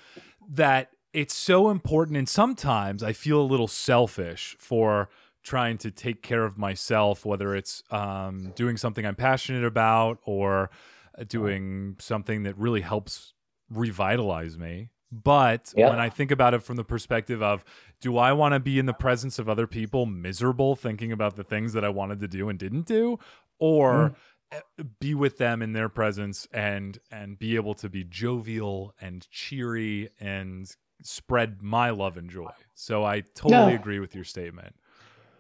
that 0.51 0.91
it's 1.13 1.35
so 1.35 1.71
important, 1.71 2.17
and 2.17 2.29
sometimes 2.29 3.03
I 3.03 3.13
feel 3.13 3.41
a 3.41 3.43
little 3.43 3.69
selfish 3.69 4.57
for 4.59 5.09
trying 5.43 5.79
to 5.79 5.91
take 5.91 6.23
care 6.23 6.45
of 6.45 6.59
myself, 6.59 7.25
whether 7.25 7.55
it's 7.57 7.83
um, 7.91 8.53
doing 8.55 8.77
something 8.77 9.07
I'm 9.07 9.15
passionate 9.15 9.65
about 9.65 10.19
or 10.25 10.71
uh, 11.19 11.25
doing 11.27 11.97
something 11.99 12.43
that 12.43 12.57
really 12.59 12.83
helps 12.83 13.33
revitalize 13.71 14.59
me. 14.59 14.91
But 15.11 15.73
Yeah. 15.77 15.89
when 15.91 15.99
I 15.99 16.09
think 16.09 16.31
about 16.31 16.55
it 16.55 16.63
from 16.63 16.77
the 16.77 16.85
perspective 16.85 17.43
of, 17.43 17.65
do 18.01 18.19
I 18.19 18.33
want 18.33 18.55
to 18.55 18.61
be 18.61 18.79
in 18.79 18.87
the 18.87 18.93
presence 18.93 19.39
of 19.39 19.49
other 19.49 19.67
people 19.67 20.07
miserable 20.07 20.77
thinking 20.77 21.13
about 21.13 21.37
the 21.37 21.45
things 21.45 21.73
that 21.73 21.85
I 21.85 21.89
wanted 21.89 22.21
to 22.21 22.29
do 22.29 22.49
and 22.49 22.59
didn't 22.59 22.87
do? 22.87 23.19
Or 23.59 24.15
uh, 24.53 24.61
be 25.01 25.15
with 25.15 25.39
them 25.39 25.63
in 25.63 25.73
their 25.73 25.89
presence 25.89 26.47
and 26.53 26.99
and 27.11 27.39
be 27.39 27.57
able 27.57 27.75
to 27.75 27.89
be 27.89 28.05
jovial 28.05 28.95
and 29.01 29.29
cheery 29.31 30.11
and 30.21 30.71
spread 31.03 31.63
my 31.63 31.91
love 31.91 32.17
and 32.17 32.31
joy. 32.31 32.51
So 32.75 33.05
I 33.05 33.21
totally 33.35 33.75
agree 33.75 33.99
with 33.99 34.15
your 34.15 34.25
statement. 34.25 34.75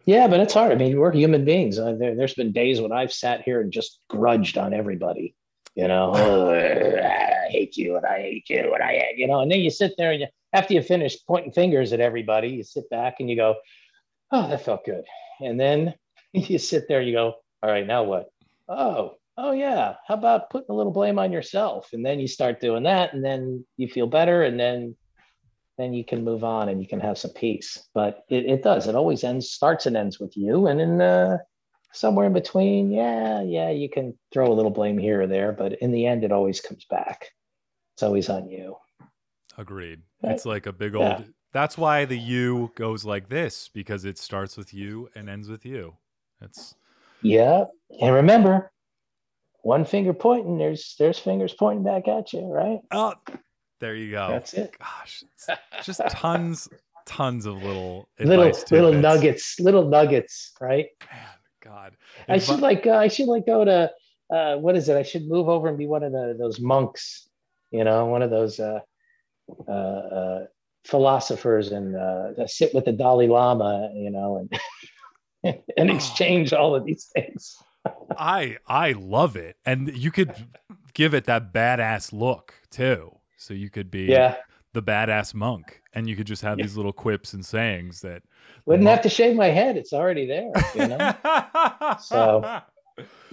Yeah, 0.04 0.26
but 0.26 0.40
it's 0.40 0.54
hard. 0.54 0.72
I 0.72 0.74
mean, 0.76 0.98
we're 0.98 1.12
human 1.12 1.44
beings. 1.44 1.78
Uh, 1.78 1.92
there, 1.92 2.14
there's 2.14 2.34
been 2.34 2.52
days 2.52 2.80
when 2.80 2.92
I've 2.92 3.12
sat 3.12 3.42
here 3.42 3.60
and 3.60 3.70
just 3.70 4.00
grudged 4.08 4.56
on 4.56 4.72
everybody. 4.72 5.34
You 5.74 5.86
know, 5.88 6.12
"Oh, 6.16 6.50
I 7.48 7.50
hate 7.50 7.76
you 7.76 7.96
and 7.96 8.04
I 8.04 8.18
hate 8.18 8.50
you 8.50 8.74
and 8.74 8.82
I 8.82 8.92
hate, 8.92 9.18
you 9.18 9.26
know, 9.26 9.40
and 9.40 9.50
then 9.50 9.60
you 9.60 9.70
sit 9.70 9.94
there 9.96 10.12
and 10.12 10.20
you, 10.20 10.26
after 10.52 10.74
you 10.74 10.82
finish 10.82 11.16
pointing 11.26 11.52
fingers 11.52 11.92
at 11.92 12.00
everybody, 12.00 12.48
you 12.48 12.62
sit 12.62 12.88
back 12.90 13.16
and 13.20 13.28
you 13.28 13.36
go, 13.36 13.56
oh, 14.30 14.48
that 14.48 14.64
felt 14.64 14.84
good. 14.84 15.04
And 15.40 15.58
then 15.58 15.94
you 16.32 16.58
sit 16.58 16.88
there 16.88 17.00
and 17.00 17.08
you 17.08 17.14
go, 17.14 17.34
all 17.62 17.70
right, 17.70 17.86
now 17.86 18.04
what? 18.04 18.28
Oh, 18.68 19.16
oh 19.36 19.52
yeah. 19.52 19.94
How 20.06 20.14
about 20.14 20.50
putting 20.50 20.70
a 20.70 20.74
little 20.74 20.92
blame 20.92 21.18
on 21.18 21.32
yourself? 21.32 21.88
And 21.92 22.04
then 22.04 22.20
you 22.20 22.28
start 22.28 22.60
doing 22.60 22.82
that 22.84 23.14
and 23.14 23.24
then 23.24 23.64
you 23.76 23.88
feel 23.88 24.06
better 24.06 24.42
and 24.42 24.58
then 24.58 24.96
then 25.78 25.94
you 25.94 26.04
can 26.04 26.24
move 26.24 26.42
on 26.42 26.68
and 26.68 26.82
you 26.82 26.88
can 26.88 26.98
have 26.98 27.16
some 27.16 27.30
peace. 27.30 27.78
But 27.94 28.24
it, 28.28 28.46
it 28.46 28.62
does. 28.64 28.88
It 28.88 28.96
always 28.96 29.22
ends, 29.22 29.50
starts 29.50 29.86
and 29.86 29.96
ends 29.96 30.18
with 30.18 30.36
you. 30.36 30.66
And 30.66 30.80
then 30.80 31.00
uh, 31.00 31.38
somewhere 31.92 32.26
in 32.26 32.32
between, 32.32 32.90
yeah, 32.90 33.42
yeah, 33.42 33.70
you 33.70 33.88
can 33.88 34.18
throw 34.32 34.52
a 34.52 34.54
little 34.54 34.72
blame 34.72 34.98
here 34.98 35.22
or 35.22 35.26
there, 35.26 35.52
but 35.52 35.74
in 35.74 35.92
the 35.92 36.06
end, 36.06 36.24
it 36.24 36.32
always 36.32 36.60
comes 36.60 36.84
back. 36.90 37.28
It's 37.98 38.04
always 38.04 38.28
on 38.28 38.48
you. 38.48 38.76
Agreed. 39.56 40.02
Right. 40.22 40.34
It's 40.34 40.46
like 40.46 40.66
a 40.66 40.72
big 40.72 40.94
old 40.94 41.02
Yeah. 41.04 41.22
That's 41.52 41.76
why 41.76 42.04
the 42.04 42.16
you 42.16 42.70
goes 42.76 43.04
like 43.04 43.28
this 43.28 43.68
because 43.74 44.04
it 44.04 44.18
starts 44.18 44.56
with 44.56 44.72
you 44.72 45.08
and 45.16 45.28
ends 45.28 45.48
with 45.48 45.66
you. 45.66 45.96
That's 46.40 46.76
Yeah. 47.22 47.64
And 48.00 48.14
remember, 48.14 48.70
one 49.62 49.84
finger 49.84 50.14
pointing, 50.14 50.58
there's 50.58 50.94
there's 51.00 51.18
fingers 51.18 51.54
pointing 51.54 51.82
back 51.82 52.06
at 52.06 52.32
you, 52.32 52.46
right? 52.46 52.78
oh, 52.92 53.14
there 53.80 53.96
you 53.96 54.12
go. 54.12 54.28
That's 54.28 54.54
it. 54.54 54.76
Gosh, 54.78 55.24
it's 55.72 55.84
just 55.84 56.00
tons, 56.08 56.68
tons 57.04 57.46
of 57.46 57.56
little 57.56 58.08
little 58.20 58.52
little 58.70 58.92
nuggets, 58.92 59.58
little 59.58 59.88
nuggets, 59.88 60.52
right? 60.60 60.86
Man, 61.12 61.26
God, 61.64 61.96
I 62.28 62.38
should 62.38 62.60
like 62.60 62.86
uh, 62.86 62.92
I 62.92 63.08
should 63.08 63.26
like 63.26 63.44
go 63.44 63.64
to 63.64 63.90
uh, 64.32 64.56
what 64.58 64.76
is 64.76 64.88
it? 64.88 64.96
I 64.96 65.02
should 65.02 65.26
move 65.26 65.48
over 65.48 65.66
and 65.66 65.76
be 65.76 65.88
one 65.88 66.04
of 66.04 66.12
the 66.12 66.36
those 66.38 66.60
monks, 66.60 67.27
you 67.70 67.84
know, 67.84 68.06
one 68.06 68.22
of 68.22 68.30
those 68.30 68.58
uh, 68.60 68.80
uh, 69.68 69.70
uh, 69.72 70.46
philosophers 70.84 71.70
and 71.72 71.96
uh, 71.96 72.46
sit 72.46 72.74
with 72.74 72.84
the 72.84 72.92
Dalai 72.92 73.26
Lama, 73.28 73.90
you 73.94 74.10
know, 74.10 74.46
and 75.44 75.62
and 75.76 75.90
exchange 75.90 76.52
all 76.52 76.74
of 76.74 76.84
these 76.84 77.10
things. 77.14 77.56
I 78.16 78.56
I 78.66 78.92
love 78.92 79.36
it, 79.36 79.56
and 79.64 79.96
you 79.96 80.10
could 80.10 80.34
give 80.94 81.14
it 81.14 81.24
that 81.24 81.52
badass 81.52 82.12
look 82.12 82.54
too. 82.70 83.18
So 83.36 83.54
you 83.54 83.70
could 83.70 83.90
be 83.90 84.04
Yeah, 84.06 84.36
the 84.72 84.82
badass 84.82 85.34
monk, 85.34 85.82
and 85.92 86.08
you 86.08 86.16
could 86.16 86.26
just 86.26 86.42
have 86.42 86.58
Yeah. 86.58 86.64
these 86.64 86.76
little 86.76 86.92
quips 86.92 87.32
and 87.34 87.44
sayings 87.46 88.00
that. 88.00 88.22
wouldn't 88.66 88.88
have 88.88 89.02
to 89.02 89.08
shave 89.08 89.36
my 89.36 89.46
head; 89.48 89.76
it's 89.76 89.92
already 89.92 90.26
there. 90.26 90.52
You 90.74 90.88
know, 90.88 91.14
So- 92.00 92.62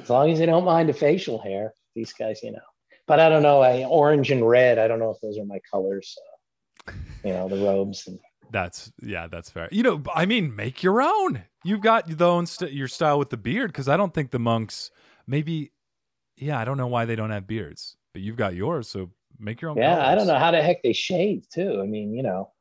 as 0.02 0.10
long 0.10 0.30
as 0.30 0.38
they 0.40 0.46
don't 0.46 0.66
mind 0.66 0.90
the 0.90 0.94
facial 0.94 1.40
hair, 1.40 1.74
these 1.96 2.14
guys, 2.14 2.44
you 2.44 2.52
know. 2.52 2.60
But 3.08 3.20
I 3.20 3.30
don't 3.30 3.43
know, 3.43 3.62
I, 3.62 3.84
orange 3.86 4.32
and 4.32 4.47
red. 4.47 4.80
I 4.80 4.88
don't 4.88 4.99
know 4.99 5.12
if 5.12 5.22
those 5.22 5.38
are 5.38 5.45
my 5.45 5.60
colors. 5.72 6.16
Uh, 6.88 6.91
you 7.24 7.34
know, 7.34 7.47
the 7.47 7.58
robes 7.58 8.08
and 8.08 8.20
That's 8.51 8.91
yeah, 9.01 9.28
that's 9.28 9.49
fair. 9.49 9.70
You 9.72 9.84
know, 9.84 10.03
I 10.14 10.26
mean, 10.26 10.56
make 10.56 10.82
your 10.84 11.01
own. 11.01 11.43
You've 11.64 11.82
got 11.82 12.08
the 12.08 12.26
own 12.26 12.45
st- 12.45 12.72
your 12.74 12.88
style 12.88 13.18
with 13.20 13.30
the 13.30 13.38
beard 13.38 13.72
because 13.72 13.88
I 13.88 13.97
don't 13.97 14.14
think 14.14 14.32
the 14.32 14.39
monks 14.39 14.91
maybe. 15.28 15.72
Yeah, 16.38 16.60
I 16.60 16.66
don't 16.66 16.78
know 16.78 16.88
why 16.88 17.06
they 17.06 17.16
don't 17.16 17.32
have 17.32 17.47
beards, 17.47 17.95
but 18.14 18.22
you've 18.22 18.36
got 18.36 18.56
yours, 18.56 18.88
so 18.89 19.10
make 19.39 19.62
your 19.62 19.72
own. 19.72 19.78
Yeah, 19.78 20.06
I 20.06 20.16
don't 20.16 20.28
know 20.28 20.38
how 20.38 20.51
the 20.51 20.62
heck 20.62 20.84
they 20.84 20.93
shave 20.93 21.47
too. 21.49 21.80
I 21.82 21.86
mean, 21.86 22.14
you 22.14 22.24
know, 22.24 22.51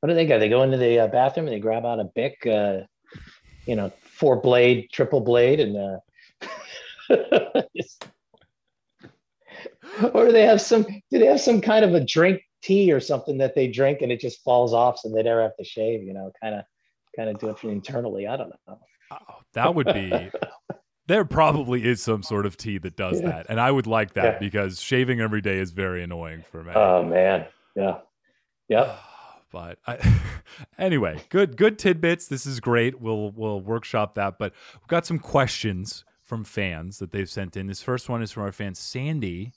what 0.00 0.08
do 0.08 0.14
they 0.14 0.26
got? 0.26 0.38
They 0.38 0.48
go 0.48 0.62
into 0.62 0.76
the 0.76 1.00
uh, 1.00 1.06
bathroom 1.08 1.46
and 1.48 1.54
they 1.56 1.60
grab 1.60 1.84
out 1.84 2.00
a 2.00 2.04
bic, 2.04 2.46
uh, 2.46 2.80
you 3.66 3.76
know, 3.76 3.92
four 4.04 4.40
blade, 4.40 4.88
triple 4.92 5.20
blade, 5.20 5.58
and 5.60 5.76
uh, 5.76 7.18
just- 7.76 8.06
or 10.14 10.26
do 10.26 10.32
they 10.32 10.46
have 10.46 10.60
some? 10.60 10.82
Do 11.10 11.18
they 11.18 11.26
have 11.26 11.40
some 11.40 11.60
kind 11.60 11.84
of 11.84 11.94
a 11.94 12.04
drink 12.04 12.40
tea 12.62 12.92
or 12.92 13.00
something 13.00 13.38
that 13.38 13.54
they 13.54 13.68
drink 13.68 14.02
and 14.02 14.10
it 14.12 14.20
just 14.20 14.42
falls 14.42 14.72
off, 14.74 14.98
so 14.98 15.08
they 15.08 15.22
never 15.22 15.42
have 15.42 15.56
to 15.56 15.64
shave? 15.64 16.02
You 16.02 16.14
know, 16.14 16.30
kind 16.42 16.54
of, 16.54 16.64
kind 17.16 17.28
of 17.28 17.38
do 17.38 17.50
it 17.50 17.62
internally. 17.64 18.26
I 18.26 18.36
don't 18.36 18.50
know. 18.66 18.78
Oh, 19.10 19.16
that 19.54 19.74
would 19.74 19.86
be. 19.92 20.30
There 21.06 21.24
probably 21.24 21.84
is 21.86 22.02
some 22.02 22.22
sort 22.22 22.44
of 22.44 22.58
tea 22.58 22.76
that 22.78 22.94
does 22.96 23.20
Yeah. 23.22 23.28
that, 23.28 23.46
and 23.48 23.58
I 23.58 23.70
would 23.70 23.86
like 23.86 24.12
that 24.14 24.34
Yeah. 24.34 24.38
because 24.38 24.80
shaving 24.80 25.20
every 25.20 25.40
day 25.40 25.58
is 25.58 25.70
very 25.70 26.02
annoying 26.02 26.44
for 26.50 26.62
me. 26.62 26.72
Oh 26.74 27.02
man, 27.02 27.46
yeah, 27.74 27.98
yeah. 28.68 28.96
but 29.50 29.78
I, 29.86 29.98
anyway, 30.78 31.22
good 31.30 31.56
good 31.56 31.78
tidbits. 31.78 32.28
This 32.28 32.44
is 32.44 32.60
great. 32.60 33.00
We'll 33.00 33.30
we'll 33.30 33.60
workshop 33.60 34.14
that. 34.16 34.38
But 34.38 34.52
we've 34.74 34.88
got 34.88 35.06
some 35.06 35.18
questions 35.18 36.04
from 36.22 36.44
fans 36.44 36.98
that 36.98 37.10
they've 37.10 37.30
sent 37.30 37.56
in. 37.56 37.68
This 37.68 37.80
first 37.82 38.10
one 38.10 38.20
is 38.20 38.30
from 38.30 38.42
our 38.42 38.52
fan 38.52 38.74
Sandy, 38.74 39.52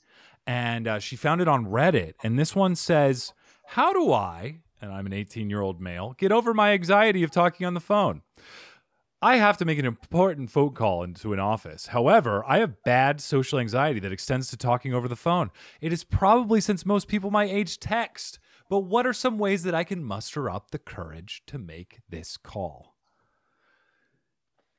and 0.45 0.87
uh, 0.87 0.99
she 0.99 1.15
found 1.15 1.41
it 1.41 1.47
on 1.47 1.65
Reddit. 1.65 2.13
And 2.23 2.37
this 2.37 2.55
one 2.55 2.75
says, 2.75 3.33
"How 3.67 3.93
do 3.93 4.11
I?" 4.11 4.59
And 4.81 4.91
I'm 4.91 5.05
an 5.05 5.13
18 5.13 5.49
year 5.49 5.61
old 5.61 5.79
male. 5.79 6.15
Get 6.17 6.31
over 6.31 6.53
my 6.53 6.71
anxiety 6.71 7.23
of 7.23 7.31
talking 7.31 7.65
on 7.67 7.73
the 7.73 7.79
phone. 7.79 8.21
I 9.23 9.35
have 9.35 9.57
to 9.57 9.65
make 9.65 9.77
an 9.77 9.85
important 9.85 10.49
phone 10.49 10.73
call 10.73 11.03
into 11.03 11.31
an 11.31 11.39
office. 11.39 11.87
However, 11.87 12.43
I 12.47 12.57
have 12.57 12.83
bad 12.83 13.21
social 13.21 13.59
anxiety 13.59 13.99
that 13.99 14.11
extends 14.11 14.49
to 14.49 14.57
talking 14.57 14.95
over 14.95 15.07
the 15.07 15.15
phone. 15.15 15.51
It 15.79 15.93
is 15.93 16.03
probably 16.03 16.59
since 16.59 16.87
most 16.87 17.07
people 17.07 17.29
my 17.29 17.43
age 17.43 17.79
text. 17.79 18.39
But 18.67 18.79
what 18.79 19.05
are 19.05 19.13
some 19.13 19.37
ways 19.37 19.61
that 19.63 19.75
I 19.75 19.83
can 19.83 20.03
muster 20.03 20.49
up 20.49 20.71
the 20.71 20.79
courage 20.79 21.43
to 21.47 21.59
make 21.59 21.99
this 22.09 22.35
call? 22.35 22.95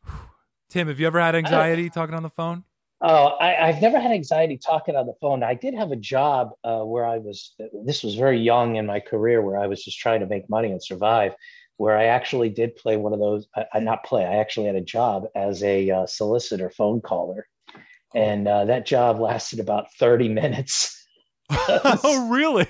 Tim, 0.68 0.88
have 0.88 0.98
you 0.98 1.06
ever 1.06 1.20
had 1.20 1.36
anxiety 1.36 1.88
talking 1.88 2.14
on 2.14 2.24
the 2.24 2.30
phone? 2.30 2.64
Oh, 3.05 3.36
I, 3.40 3.68
I've 3.68 3.82
never 3.82 3.98
had 3.98 4.12
anxiety 4.12 4.57
talking 4.57 4.94
on 4.94 5.07
the 5.07 5.14
phone. 5.20 5.42
I 5.42 5.55
did 5.55 5.74
have 5.74 5.90
a 5.90 5.96
job 5.96 6.50
uh, 6.62 6.82
where 6.82 7.05
I 7.05 7.18
was, 7.18 7.53
this 7.84 8.05
was 8.05 8.14
very 8.14 8.38
young 8.38 8.76
in 8.76 8.86
my 8.86 9.00
career 9.00 9.42
where 9.42 9.59
I 9.59 9.66
was 9.66 9.82
just 9.82 9.98
trying 9.98 10.20
to 10.20 10.26
make 10.26 10.48
money 10.48 10.70
and 10.70 10.82
survive, 10.82 11.34
where 11.78 11.98
I 11.98 12.05
actually 12.05 12.48
did 12.48 12.76
play 12.76 12.96
one 12.96 13.12
of 13.12 13.18
those, 13.18 13.48
I, 13.57 13.64
I 13.74 13.80
not 13.80 14.05
play, 14.05 14.24
I 14.24 14.36
actually 14.36 14.66
had 14.66 14.76
a 14.76 14.80
job 14.80 15.24
as 15.34 15.64
a 15.64 15.90
uh, 15.90 16.07
solicitor 16.07 16.70
phone 16.70 17.00
caller. 17.00 17.48
And 18.14 18.46
uh, 18.46 18.66
that 18.66 18.86
job 18.86 19.18
lasted 19.18 19.59
about 19.59 19.92
30 19.98 20.28
minutes. 20.28 21.05
oh, 21.50 22.28
really? 22.30 22.68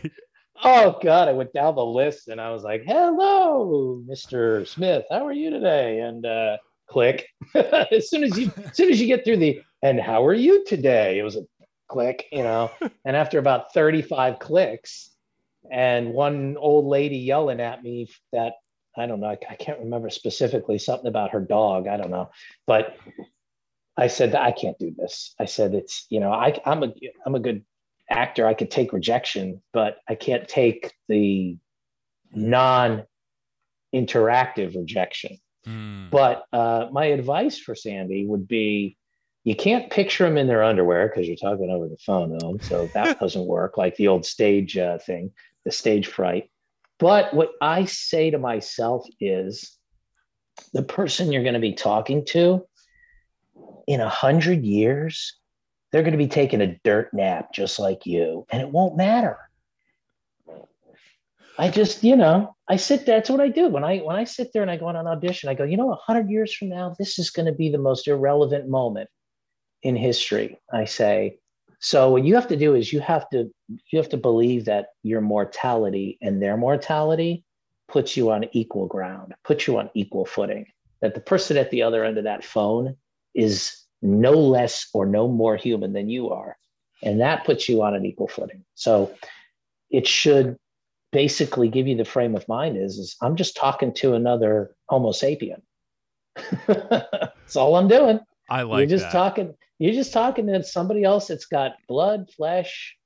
Oh 0.65 0.99
God, 1.03 1.29
I 1.29 1.33
went 1.33 1.53
down 1.53 1.75
the 1.75 1.85
list 1.85 2.29
and 2.29 2.41
I 2.41 2.51
was 2.51 2.63
like, 2.63 2.85
"Hello, 2.87 4.01
Mr. 4.09 4.67
Smith. 4.67 5.05
How 5.11 5.27
are 5.27 5.33
you 5.33 5.51
today?" 5.51 5.99
And 6.01 6.25
uh, 6.25 6.59
click. 6.89 7.27
as 7.55 8.09
soon 8.09 8.23
as 8.23 8.39
you, 8.39 8.53
as 8.65 8.77
soon 8.77 8.91
as 8.91 9.01
you 9.01 9.09
get 9.09 9.25
through 9.25 9.39
the, 9.39 9.61
and 9.83 10.01
how 10.01 10.25
are 10.27 10.35
you 10.35 10.65
today? 10.65 11.19
It 11.19 11.23
was 11.23 11.37
a 11.37 11.43
click, 11.89 12.27
you 12.33 12.43
know. 12.43 12.71
and 13.05 13.17
after 13.17 13.39
about 13.39 13.73
thirty-five 13.75 14.39
clicks, 14.39 15.11
and 15.71 16.13
one 16.13 16.57
old 16.59 16.87
lady 16.87 17.19
yelling 17.19 17.61
at 17.61 17.83
me 17.83 18.09
that 18.33 18.55
I 18.97 19.07
don't 19.07 19.21
know, 19.21 19.29
I, 19.29 19.39
I 19.49 19.55
can't 19.55 19.81
remember 19.81 20.11
specifically 20.11 20.79
something 20.79 21.09
about 21.09 21.31
her 21.31 21.41
dog. 21.41 21.89
I 21.89 21.97
don't 21.97 22.11
know, 22.11 22.31
but 22.67 22.97
I 23.97 24.07
said 24.07 24.35
I 24.35 24.53
can't 24.53 24.79
do 24.79 24.95
this. 24.97 25.35
I 25.39 25.45
said 25.45 25.75
it's 25.75 26.07
you 26.09 26.21
know 26.21 26.33
I 26.33 26.59
I'm 26.65 26.83
a 26.83 26.93
I'm 27.27 27.35
a 27.35 27.41
good 27.41 27.65
actor. 28.11 28.47
I 28.47 28.55
could 28.55 28.71
take 28.71 28.93
rejection, 28.93 29.63
but 29.73 29.99
I 30.09 30.15
can't 30.15 30.49
take 30.49 30.93
the 31.09 31.57
non 32.35 33.05
interactive 33.95 34.77
rejection. 34.77 35.39
Mm. 35.67 36.11
But 36.11 36.45
uh, 36.53 36.89
my 36.91 37.07
advice 37.07 37.59
for 37.59 37.75
Sandy 37.75 38.27
would 38.27 38.49
be 38.49 38.97
you 39.45 39.57
can't 39.57 39.91
picture 39.91 40.25
them 40.25 40.37
in 40.37 40.47
their 40.47 40.63
underwear 40.63 41.09
because 41.09 41.27
you're 41.27 41.37
talking 41.37 41.71
over 41.71 41.89
the 41.89 41.97
phone, 41.97 42.37
though. 42.39 42.59
So 42.61 42.89
that 42.95 43.19
doesn't 43.21 43.47
work, 43.47 43.77
like 43.77 43.97
the 43.97 44.09
old 44.09 44.25
stage 44.25 44.77
uh, 44.77 44.99
thing, 44.99 45.33
the 45.65 45.73
stage 45.73 46.07
fright. 46.07 46.51
But 46.99 47.35
what 47.35 47.51
I 47.61 47.85
say 47.87 48.31
to 48.31 48.39
myself 48.39 49.07
is 49.21 49.77
the 50.73 50.83
person 50.83 51.33
you're 51.33 51.43
going 51.43 51.55
to 51.55 51.61
be 51.61 51.73
talking 51.73 52.25
to, 52.27 52.65
in 53.89 54.01
a 54.01 54.09
hundred 54.09 54.65
years, 54.65 55.37
they're 55.91 56.03
going 56.03 56.13
to 56.13 56.19
be 56.19 56.29
taking 56.29 56.61
a 56.61 56.79
dirt 56.85 57.13
nap 57.13 57.53
just 57.53 57.81
like 57.81 58.07
you, 58.07 58.47
and 58.51 58.63
it 58.63 58.69
won't 58.69 58.97
matter. 58.97 59.39
I 61.59 61.69
just, 61.69 62.03
you 62.03 62.17
know, 62.17 62.55
I 62.69 62.77
sit 62.77 63.05
there. 63.05 63.17
That's 63.17 63.29
what 63.29 63.41
I 63.41 63.49
do 63.49 63.69
when 63.69 63.85
I 63.85 63.99
when 63.99 64.17
I 64.17 64.25
sit 64.25 64.53
there 64.53 64.63
and 64.63 64.71
I 64.71 64.77
go 64.77 64.87
on 64.87 64.97
an 64.97 65.09
audition. 65.09 65.49
I 65.49 65.55
go, 65.55 65.65
you 65.65 65.77
know, 65.77 65.93
a 65.93 65.97
hundred 65.97 66.31
years 66.31 66.55
from 66.55 66.69
now, 66.69 66.95
this 66.99 67.19
is 67.19 67.31
going 67.31 67.47
to 67.47 67.53
be 67.53 67.69
the 67.69 67.79
most 67.79 68.07
irrelevant 68.07 68.69
moment 68.69 69.11
in 69.83 69.97
history. 69.97 70.59
I 70.73 70.85
say. 70.85 71.39
So 71.81 72.11
what 72.11 72.25
you 72.25 72.35
have 72.37 72.47
to 72.49 72.57
do 72.57 72.75
is 72.75 72.93
you 72.93 73.01
have 73.01 73.29
to 73.31 73.51
you 73.69 73.99
have 73.99 74.09
to 74.11 74.17
believe 74.17 74.65
that 74.67 74.87
your 75.03 75.21
mortality 75.21 76.19
and 76.23 76.41
their 76.41 76.57
mortality 76.57 77.45
puts 77.89 78.17
you 78.17 78.31
on 78.31 78.45
equal 78.53 78.87
ground, 78.87 79.35
puts 79.45 79.67
you 79.67 79.79
on 79.79 79.91
equal 79.95 80.25
footing. 80.25 80.67
That 81.01 81.15
the 81.15 81.21
person 81.21 81.57
at 81.57 81.71
the 81.71 81.83
other 81.83 82.05
end 82.05 82.19
of 82.19 82.25
that 82.25 82.45
phone 82.45 82.97
is 83.35 83.77
no 84.01 84.33
less 84.33 84.89
or 84.95 85.07
no 85.07 85.29
more 85.29 85.57
human 85.57 85.93
than 85.93 86.09
you 86.09 86.31
are. 86.31 86.57
And 87.03 87.21
that 87.21 87.45
puts 87.45 87.69
you 87.69 87.83
on 87.83 87.95
an 87.95 88.07
equal 88.07 88.29
footing. 88.29 88.65
So 88.75 89.13
it 89.91 90.07
should 90.07 90.57
basically 91.13 91.69
give 91.69 91.87
you 91.87 91.97
the 91.97 92.05
frame 92.05 92.35
of 92.35 92.49
mind 92.49 92.77
is, 92.77 92.99
is 92.99 93.17
I'm 93.21 93.37
just 93.37 93.57
talking 93.57 93.93
to 93.95 94.15
another 94.15 94.75
Homo 94.89 95.11
sapien. 95.11 95.61
that's 96.67 97.57
all 97.57 97.77
I'm 97.77 97.89
doing. 97.89 98.21
I 98.49 98.63
like 98.63 98.79
you're 98.79 98.99
just 98.99 99.07
that. 99.07 99.13
talking, 99.13 99.55
you're 99.83 99.95
just 99.95 100.13
talking 100.13 100.47
to 100.47 100.63
somebody 100.63 101.03
else 101.03 101.27
that's 101.27 101.47
got 101.47 101.73
blood, 101.89 102.31
flesh, 102.37 102.97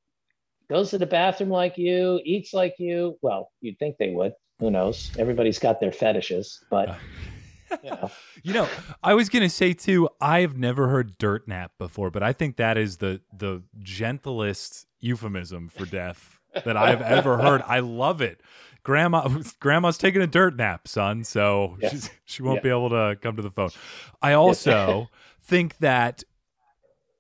goes 0.69 0.91
to 0.91 0.99
the 0.99 1.07
bathroom 1.07 1.49
like 1.49 1.79
you, 1.79 2.21
eats 2.23 2.53
like 2.53 2.75
you. 2.79 3.17
Well, 3.23 3.51
you'd 3.63 3.79
think 3.79 3.97
they 3.99 4.11
would. 4.11 4.33
Who 4.59 4.71
knows? 4.71 5.11
Everybody's 5.19 5.59
got 5.59 5.81
their 5.81 5.93
fetishes, 5.93 6.63
but 6.71 6.99
you 7.83 7.91
know. 7.91 8.11
You 8.43 8.53
know, 8.53 8.69
I 9.03 9.15
was 9.15 9.31
gonna 9.31 9.49
say 9.49 9.73
too. 9.73 10.11
I've 10.21 10.59
never 10.59 10.89
heard 10.89 11.17
dirt 11.17 11.49
nap 11.49 11.73
before, 11.79 12.11
but 12.11 12.23
I 12.23 12.35
think 12.35 12.57
that 12.57 12.77
is 12.77 12.99
the 12.99 13.23
the 13.33 13.63
gentlest 13.83 14.87
euphemism 15.01 15.69
for 15.71 15.87
death 15.87 16.39
that 16.65 16.77
I've 16.77 17.01
ever 17.01 17.39
heard. 17.39 17.63
I 17.67 17.79
love 17.79 18.21
it. 18.21 18.43
Grandma, 18.83 19.29
grandma's 19.61 19.97
taking 19.99 20.21
a 20.21 20.27
dirt 20.27 20.57
nap, 20.57 20.89
son. 20.89 21.25
So 21.25 21.77
Yes. 21.81 21.91
she's, 21.91 22.11
she 22.25 22.43
won't 22.43 22.59
Yeah. 22.59 22.63
be 22.63 22.69
able 22.69 22.91
to 22.91 23.17
come 23.21 23.37
to 23.37 23.43
the 23.43 23.51
phone. 23.51 23.73
I 24.21 24.35
also 24.35 25.11
think 25.43 25.79
that 25.79 26.23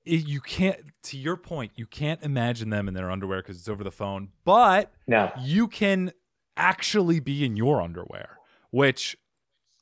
you 0.07 0.40
can't. 0.40 0.78
To 1.04 1.16
your 1.18 1.36
point, 1.36 1.72
you 1.76 1.86
can't 1.86 2.22
imagine 2.22 2.70
them 2.70 2.88
in 2.88 2.94
their 2.94 3.11
underwear 3.11 3.42
because 3.42 3.59
it's 3.59 3.68
over 3.68 3.84
the 3.84 3.90
phone. 3.90 4.30
But 4.44 4.92
no, 5.07 5.30
you 5.38 5.68
can 5.68 6.12
actually 6.57 7.20
be 7.20 7.44
in 7.44 7.57
your 7.57 7.80
underwear, 7.82 8.38
which 8.70 9.16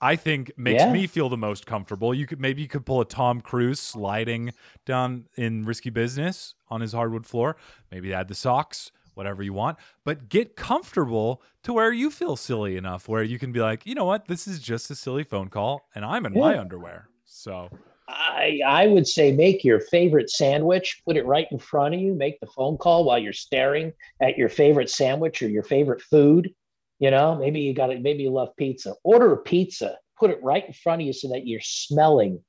I 0.01 0.16
think 0.16 0.53
makes 0.59 0.83
Yeah. 0.83 0.93
me 0.93 1.07
feel 1.07 1.29
the 1.29 1.37
most 1.37 1.66
comfortable. 1.66 2.12
You 2.12 2.27
could 2.27 2.41
maybe 2.41 2.62
you 2.62 2.68
could 2.68 2.85
pull 2.85 3.01
a 3.01 3.05
Tom 3.07 3.41
Cruise 3.41 3.81
sliding 3.81 4.53
down 4.85 5.27
in 5.37 5.64
risky 5.64 5.91
business 5.91 6.55
on 6.68 6.81
his 6.81 6.93
hardwood 6.93 7.27
floor. 7.27 7.57
Maybe 7.91 8.12
add 8.12 8.29
the 8.29 8.35
socks, 8.35 8.91
whatever 9.14 9.43
you 9.43 9.53
want, 9.53 9.79
but 10.05 10.29
get 10.29 10.57
comfortable 10.57 11.41
to 11.62 11.72
where 11.72 11.93
you 11.93 12.11
feel 12.11 12.37
silly 12.37 12.77
enough 12.77 13.09
where 13.09 13.22
you 13.22 13.39
can 13.39 13.53
be 13.53 13.61
like, 13.61 13.87
you 13.87 13.95
know 13.95 14.05
what, 14.05 14.27
this 14.27 14.47
is 14.49 14.59
just 14.59 14.91
a 14.91 14.95
silly 14.95 15.22
phone 15.25 15.49
call, 15.49 15.89
and 15.95 16.05
I'm 16.05 16.27
in 16.27 16.35
my 16.35 16.59
underwear. 16.59 17.09
So 17.25 17.70
I, 18.09 18.61
I 18.67 18.87
would 18.87 19.07
say 19.07 19.33
make 19.33 19.65
your 19.65 19.81
favorite 19.81 20.29
sandwich, 20.31 21.01
put 21.07 21.17
it 21.17 21.25
right 21.25 21.47
in 21.51 21.59
front 21.59 21.95
of 21.95 22.01
you, 22.01 22.15
make 22.15 22.39
the 22.41 22.47
phone 22.47 22.77
call 22.77 23.05
while 23.05 23.19
you're 23.19 23.33
staring 23.33 23.93
at 24.21 24.37
your 24.37 24.49
favorite 24.49 24.91
sandwich 24.91 25.43
or 25.43 25.49
your 25.49 25.63
favorite 25.63 26.03
food. 26.03 26.53
You 26.99 27.11
know, 27.11 27.37
maybe 27.37 27.61
you 27.61 27.75
got 27.75 27.91
it, 27.91 28.03
maybe 28.03 28.23
you 28.25 28.31
love 28.31 28.51
pizza. 28.57 28.95
Order 29.05 29.33
a 29.33 29.39
pizza, 29.39 29.99
put 30.19 30.31
it 30.31 30.43
right 30.43 30.67
in 30.67 30.73
front 30.73 31.03
of 31.03 31.07
you 31.07 31.13
so 31.13 31.29
that 31.29 31.47
you're 31.47 31.61
smelling, 31.63 32.43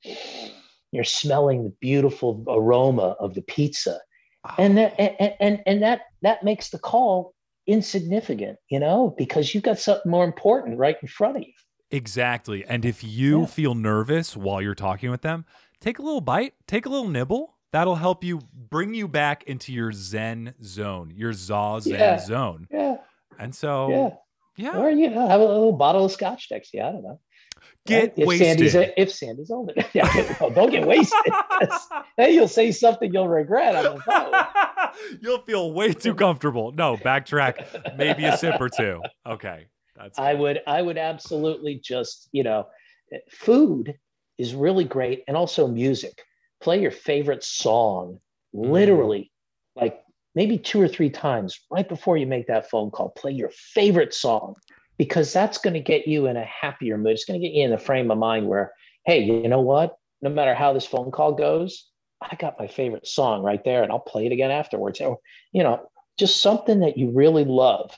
you're 0.91 1.03
smelling 1.03 1.63
the 1.63 1.73
beautiful 1.79 2.43
aroma 2.47 3.15
of 3.19 3.33
the 3.33 3.41
pizza. 3.41 3.99
And 4.57 4.77
that 4.77 4.99
and, 4.99 5.33
and 5.39 5.63
and 5.65 5.81
that 5.81 6.01
that 6.21 6.43
makes 6.43 6.69
the 6.69 6.77
call 6.77 7.33
insignificant, 7.65 8.59
you 8.69 8.79
know, 8.79 9.15
because 9.17 9.53
you've 9.53 9.63
got 9.63 9.79
something 9.79 10.11
more 10.11 10.23
important 10.23 10.77
right 10.77 10.97
in 11.01 11.07
front 11.07 11.37
of 11.37 11.43
you. 11.43 11.53
Exactly. 11.91 12.65
And 12.65 12.83
if 12.85 13.03
you 13.03 13.41
Yeah. 13.41 13.45
feel 13.45 13.75
nervous 13.75 14.35
while 14.35 14.61
you're 14.61 14.75
talking 14.75 15.11
with 15.11 15.21
them, 15.21 15.45
take 15.79 15.99
a 15.99 16.01
little 16.01 16.21
bite, 16.21 16.53
take 16.67 16.85
a 16.85 16.89
little 16.89 17.07
nibble. 17.09 17.55
That'll 17.71 17.95
help 17.95 18.23
you 18.23 18.39
bring 18.53 18.93
you 18.93 19.07
back 19.07 19.43
into 19.43 19.73
your 19.73 19.91
Zen 19.91 20.55
zone, 20.63 21.11
your 21.15 21.33
Zaw 21.33 21.79
Zen 21.79 21.93
Yeah. 21.99 22.17
zone. 22.19 22.67
Yeah. 22.71 22.97
And 23.37 23.53
so, 23.53 23.89
Yeah. 24.57 24.71
yeah, 24.73 24.79
Or 24.81 24.89
you 24.89 25.09
know, 25.09 25.27
have 25.27 25.41
a 25.41 25.45
little 25.45 25.73
bottle 25.73 26.05
of 26.05 26.11
scotch 26.11 26.47
next 26.51 26.71
to 26.71 26.77
you. 26.77 26.83
I 26.83 26.91
don't 26.91 27.03
know. 27.03 27.19
get 27.87 28.13
if 28.17 28.27
wasted. 28.27 28.71
Sandy's 28.71 28.93
if 28.97 29.11
Sandy's 29.11 29.51
older, 29.51 29.73
yeah, 29.93 30.35
don't 30.39 30.71
get 30.71 30.87
wasted. 30.87 31.33
then 32.17 32.33
you'll 32.33 32.47
say 32.47 32.71
something 32.71 33.13
you'll 33.13 33.27
regret 33.27 33.75
on 33.75 33.83
the. 33.95 34.47
You'll 35.21 35.39
feel 35.41 35.73
way 35.73 35.91
too 35.93 36.13
comfortable. 36.15 36.71
No, 36.71 36.95
backtrack. 36.95 37.97
Maybe 37.97 38.23
a 38.23 38.37
sip 38.37 38.61
or 38.61 38.69
two. 38.69 39.01
Okay. 39.25 39.65
That's 39.95 40.19
I 40.19 40.33
would 40.33 40.61
I 40.67 40.81
would 40.81 40.97
absolutely 40.97 41.79
just 41.83 42.29
you 42.31 42.43
know, 42.43 42.67
food 43.29 43.97
is 44.37 44.53
really 44.53 44.83
great, 44.83 45.23
and 45.27 45.37
also 45.37 45.67
music. 45.67 46.21
Play 46.61 46.81
your 46.81 46.91
favorite 46.91 47.43
song, 47.43 48.19
Mm. 48.55 48.71
literally, 48.71 49.31
like 49.75 50.01
maybe 50.33 50.57
two 50.57 50.81
or 50.81 50.87
three 50.87 51.09
times 51.09 51.59
right 51.69 51.87
before 51.87 52.17
you 52.17 52.25
make 52.25 52.47
that 52.47 52.69
phone 52.69 52.89
call. 52.91 53.09
Play 53.09 53.31
your 53.31 53.49
favorite 53.49 54.13
song 54.13 54.55
because 54.97 55.33
that's 55.33 55.57
going 55.57 55.73
to 55.73 55.81
get 55.81 56.07
you 56.07 56.27
in 56.27 56.37
a 56.37 56.45
happier 56.45 56.97
mood. 56.97 57.11
It's 57.11 57.25
going 57.25 57.39
to 57.39 57.45
get 57.45 57.53
you 57.53 57.65
in 57.65 57.71
the 57.71 57.77
frame 57.77 58.09
of 58.11 58.17
mind 58.17 58.47
where, 58.47 58.71
hey, 59.05 59.19
you 59.23 59.47
know 59.49 59.59
what? 59.59 59.97
No 60.21 60.29
matter 60.29 60.55
how 60.55 60.71
this 60.71 60.85
phone 60.85 61.11
call 61.11 61.33
goes, 61.33 61.89
I 62.21 62.35
got 62.35 62.57
my 62.57 62.67
favorite 62.67 63.05
song 63.05 63.43
right 63.43 63.63
there, 63.63 63.83
and 63.83 63.91
I'll 63.91 63.99
play 63.99 64.25
it 64.25 64.31
again 64.31 64.51
afterwards. 64.51 65.01
Or 65.01 65.19
you 65.51 65.63
know, 65.63 65.89
just 66.17 66.41
something 66.41 66.79
that 66.79 66.97
you 66.97 67.11
really 67.11 67.43
love, 67.45 67.91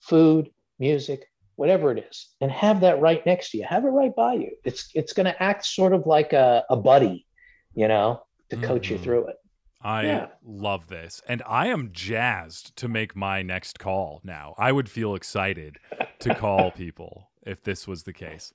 food, 0.00 0.50
music, 0.78 1.26
whatever 1.58 1.90
it 1.90 2.06
is, 2.08 2.28
and 2.40 2.50
have 2.52 2.80
that 2.80 3.00
right 3.00 3.24
next 3.26 3.50
to 3.50 3.58
you. 3.58 3.64
Have 3.64 3.84
it 3.84 3.88
right 3.88 4.14
by 4.14 4.34
you. 4.34 4.50
It's 4.64 4.88
it's 4.94 5.12
going 5.12 5.26
to 5.26 5.42
act 5.42 5.66
sort 5.66 5.92
of 5.92 6.06
like 6.06 6.32
a, 6.32 6.64
a 6.70 6.76
buddy, 6.76 7.26
you 7.74 7.88
know, 7.88 8.22
to 8.50 8.56
coach 8.56 8.90
you 8.90 8.98
Mhm. 8.98 9.02
through 9.02 9.26
it. 9.26 9.36
I 9.82 10.02
Yeah. 10.02 10.26
love 10.44 10.86
this. 10.88 11.20
And 11.28 11.42
I 11.46 11.66
am 11.66 11.90
jazzed 11.92 12.76
to 12.76 12.88
make 12.88 13.16
my 13.16 13.42
next 13.42 13.78
call 13.78 14.20
now. 14.24 14.54
I 14.56 14.70
would 14.72 14.88
feel 14.88 15.14
excited 15.14 15.78
to 16.20 16.30
call 16.32 16.70
people 16.84 17.30
if 17.44 17.62
this 17.62 17.88
was 17.88 18.04
the 18.04 18.12
case. 18.12 18.52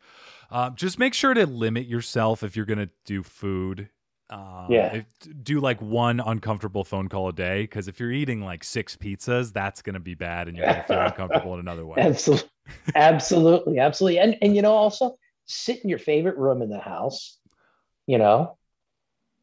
Uh, 0.50 0.70
just 0.70 0.98
make 1.00 1.14
sure 1.14 1.34
to 1.34 1.46
limit 1.46 1.88
yourself 1.88 2.42
if 2.44 2.56
you're 2.56 2.66
going 2.66 2.80
to 2.88 2.90
do 3.06 3.22
food. 3.24 3.90
Uh, 4.34 4.68
Yeah. 4.72 4.94
if- 4.96 5.44
do 5.44 5.60
like 5.60 5.80
one 5.82 6.20
uncomfortable 6.20 6.84
phone 6.84 7.08
call 7.08 7.30
a 7.30 7.34
day 7.34 7.62
because 7.62 7.88
if 7.88 8.00
you're 8.00 8.12
eating 8.12 8.42
like 8.42 8.64
six 8.64 8.96
pizzas, 8.96 9.54
that's 9.54 9.82
going 9.84 9.94
to 9.94 10.00
be 10.00 10.16
bad 10.16 10.48
and 10.48 10.58
you're 10.58 10.66
going 10.66 10.82
to 10.82 10.88
feel 10.88 11.06
uncomfortable 11.06 11.54
in 11.54 11.60
another 11.60 11.86
way. 11.86 11.98
Absolutely, 12.02 12.50
absolutely, 12.96 13.80
absolutely. 13.80 14.20
And 14.20 14.38
and 14.42 14.56
you 14.56 14.62
know, 14.62 14.74
also 14.74 15.16
sit 15.46 15.84
in 15.84 15.90
your 15.90 16.00
favorite 16.00 16.38
room 16.38 16.62
in 16.62 16.70
the 16.70 16.80
house. 16.80 17.38
You 18.08 18.18
know, 18.18 18.58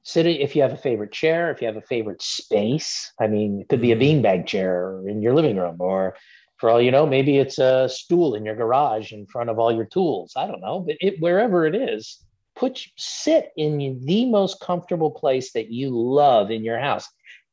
sit 0.03 0.27
if 0.27 0.57
you 0.57 0.63
have 0.63 0.73
a 0.73 0.77
favorite 0.77 1.13
chair, 1.13 1.51
if 1.51 1.61
you 1.61 1.67
have 1.69 1.77
a 1.77 1.83
favorite 1.83 2.23
space. 2.23 3.13
I 3.21 3.27
mean, 3.29 3.61
it 3.61 3.69
could 3.69 3.81
be 3.81 3.93
a 3.93 3.97
Mhm. 3.97 4.23
beanbag 4.23 4.47
chair 4.47 5.01
in 5.07 5.23
your 5.23 5.35
living 5.35 5.57
room, 5.57 5.77
or 5.79 6.17
for 6.57 6.69
all 6.69 6.81
you 6.81 6.91
know, 6.91 7.07
maybe 7.07 7.39
it's 7.39 7.59
a 7.59 7.89
stool 7.89 8.35
in 8.35 8.45
your 8.45 8.57
garage 8.57 9.13
in 9.13 9.27
front 9.27 9.51
of 9.51 9.59
all 9.59 9.73
your 9.73 9.87
tools. 9.87 10.33
I 10.37 10.47
don't 10.47 10.61
know, 10.61 10.81
but 10.81 10.97
it, 11.01 11.21
wherever 11.21 11.67
it 11.67 11.75
is, 11.75 12.23
put 12.57 12.81
sit 12.97 13.51
in 13.57 14.01
the 14.05 14.27
most 14.27 14.61
comfortable 14.61 15.11
place 15.11 15.53
that 15.53 15.71
you 15.71 15.91
love 15.91 16.51
in 16.51 16.65
your 16.65 16.79
house. 16.79 17.09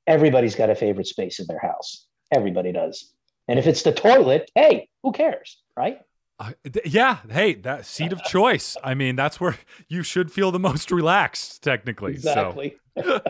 Everybody's 0.05 0.55
got 0.55 0.69
a 0.69 0.75
favorite 0.75 1.07
space 1.07 1.39
in 1.39 1.47
their 1.47 1.59
house. 1.59 2.07
Everybody 2.33 2.71
does. 2.71 3.13
And 3.47 3.57
if 3.59 3.67
it's 3.67 3.83
the 3.83 3.93
toilet, 3.93 4.51
hey, 4.55 4.89
who 5.03 5.11
cares, 5.11 5.61
right? 5.75 6.01
Uh, 6.39 6.51
th- 6.63 6.85
yeah. 6.85 7.19
Hey, 7.29 7.55
that 7.55 7.85
seat 7.85 8.11
of 8.11 8.23
choice. 8.23 8.77
I 8.83 8.93
mean, 8.93 9.15
that's 9.15 9.39
where 9.39 9.57
you 9.87 10.03
should 10.03 10.31
feel 10.31 10.51
the 10.51 10.59
most 10.59 10.91
relaxed, 10.91 11.63
technically. 11.63 12.13
Exactly. 12.13 12.75
So 12.95 13.21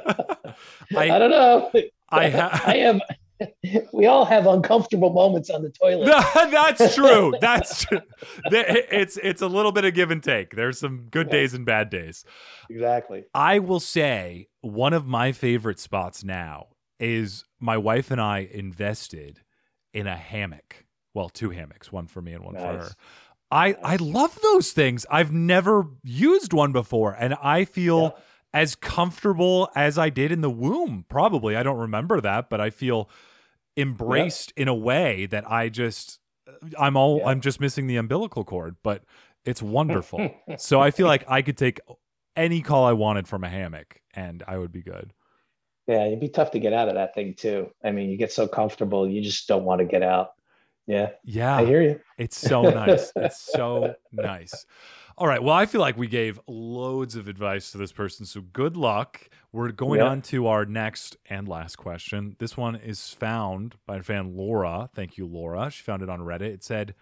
I, 0.95 0.97
I, 0.97 1.19
don't 1.19 1.31
know. 1.31 1.71
I, 2.09 2.29
ha- 2.29 2.61
I 2.65 2.77
have. 2.77 3.01
We 3.93 4.05
all 4.05 4.25
have 4.25 4.47
uncomfortable 4.47 5.11
moments 5.11 5.49
on 5.49 5.61
the 5.61 5.69
toilet. 5.69 6.05
that's 6.33 6.95
true. 6.95 7.33
That's 7.41 7.83
true. 7.85 8.01
It's 8.45 9.17
it's 9.17 9.41
a 9.41 9.47
little 9.47 9.71
bit 9.71 9.85
of 9.85 9.93
give 9.93 10.11
and 10.11 10.23
take. 10.23 10.55
There's 10.55 10.79
some 10.79 11.07
good 11.11 11.29
days 11.29 11.53
and 11.53 11.65
bad 11.65 11.89
days. 11.89 12.23
Exactly. 12.69 13.25
I 13.33 13.59
will 13.59 13.79
say 13.79 14.47
one 14.61 14.93
of 14.93 15.05
my 15.05 15.31
favorite 15.31 15.79
spots 15.79 16.23
now 16.23 16.67
is 16.99 17.45
my 17.59 17.77
wife 17.77 18.11
and 18.11 18.19
I 18.21 18.47
invested 18.51 19.41
in 19.93 20.07
a 20.07 20.15
hammock. 20.15 20.85
Well, 21.13 21.29
two 21.29 21.49
hammocks, 21.49 21.91
one 21.91 22.07
for 22.07 22.21
me 22.21 22.33
and 22.33 22.43
one 22.43 22.55
for 22.55 22.61
her. 22.61 22.89
I 23.51 23.75
I 23.83 23.95
love 23.97 24.37
those 24.41 24.71
things. 24.71 25.05
I've 25.09 25.31
never 25.31 25.87
used 26.03 26.53
one 26.53 26.71
before 26.71 27.13
and 27.13 27.33
I 27.35 27.65
feel 27.65 28.01
Yeah. 28.15 28.23
As 28.57 28.73
comfortable 28.73 29.69
as 29.75 29.99
I 29.99 30.09
did 30.09 30.31
in 30.31 30.41
the 30.41 30.49
womb. 30.49 31.05
Probably. 31.07 31.55
I 31.55 31.61
don't 31.61 31.77
remember 31.77 32.19
that, 32.21 32.49
but 32.49 32.59
I 32.59 32.71
feel 32.71 33.07
embraced 33.77 34.51
in 34.57 34.67
a 34.67 34.73
way 34.73 35.27
that 35.27 35.49
I 35.49 35.69
just 35.69 36.19
I'm 36.79 36.97
all 36.97 37.19
Yeah. 37.19 37.27
I'm 37.27 37.41
just 37.41 37.59
missing 37.59 37.85
the 37.85 37.97
umbilical 37.97 38.43
cord, 38.43 38.77
but 38.81 39.03
it's 39.45 39.61
wonderful. 39.61 40.33
so 40.57 40.81
I 40.81 40.89
feel 40.89 41.05
like 41.05 41.23
I 41.27 41.43
could 41.43 41.55
take 41.55 41.79
any 42.35 42.61
call 42.61 42.85
I 42.85 42.93
wanted 42.93 43.27
from 43.27 43.43
a 43.43 43.49
hammock, 43.49 44.01
and 44.15 44.43
I 44.47 44.57
would 44.57 44.71
be 44.71 44.81
good. 44.81 45.13
Yeah, 45.85 46.05
it'd 46.07 46.19
be 46.19 46.29
tough 46.29 46.51
to 46.51 46.59
get 46.59 46.73
out 46.73 46.89
of 46.89 46.95
that 46.95 47.13
thing 47.13 47.35
too. 47.37 47.69
I 47.83 47.91
mean, 47.91 48.09
you 48.09 48.17
get 48.17 48.31
so 48.31 48.47
comfortable, 48.47 49.07
you 49.07 49.21
just 49.21 49.47
don't 49.47 49.65
want 49.65 49.79
to 49.79 49.85
get 49.85 50.01
out. 50.01 50.31
Yeah. 50.87 51.09
Yeah. 51.23 51.57
I 51.57 51.65
hear 51.65 51.81
you. 51.81 51.99
It's 52.17 52.37
so 52.37 52.63
nice. 52.63 53.11
it's 53.15 53.39
so 53.53 53.93
nice. 54.11 54.65
All 55.19 55.27
right. 55.27 55.41
Well, 55.41 55.55
I 55.55 55.65
feel 55.65 55.81
like 55.81 55.97
we 55.97 56.05
gave 56.07 56.39
loads 56.47 57.15
of 57.15 57.27
advice 57.27 57.71
to 57.71 57.79
this 57.79 57.91
person. 57.91 58.25
So 58.27 58.41
good 58.41 58.77
luck. 58.77 59.29
We're 59.51 59.71
going 59.71 59.99
Yeah. 59.99 60.09
on 60.09 60.21
to 60.23 60.45
our 60.45 60.63
next 60.63 61.17
and 61.27 61.47
last 61.47 61.77
question. 61.77 62.35
This 62.37 62.55
one 62.55 62.75
is 62.75 63.13
found 63.13 63.75
by 63.87 63.97
a 63.97 64.03
fan, 64.03 64.37
Laura. 64.37 64.89
Thank 64.93 65.17
you, 65.17 65.25
Laura. 65.25 65.71
She 65.71 65.81
found 65.81 66.03
it 66.03 66.09
on 66.09 66.19
Reddit. 66.19 66.41
It 66.41 66.63
said, 66.63 66.93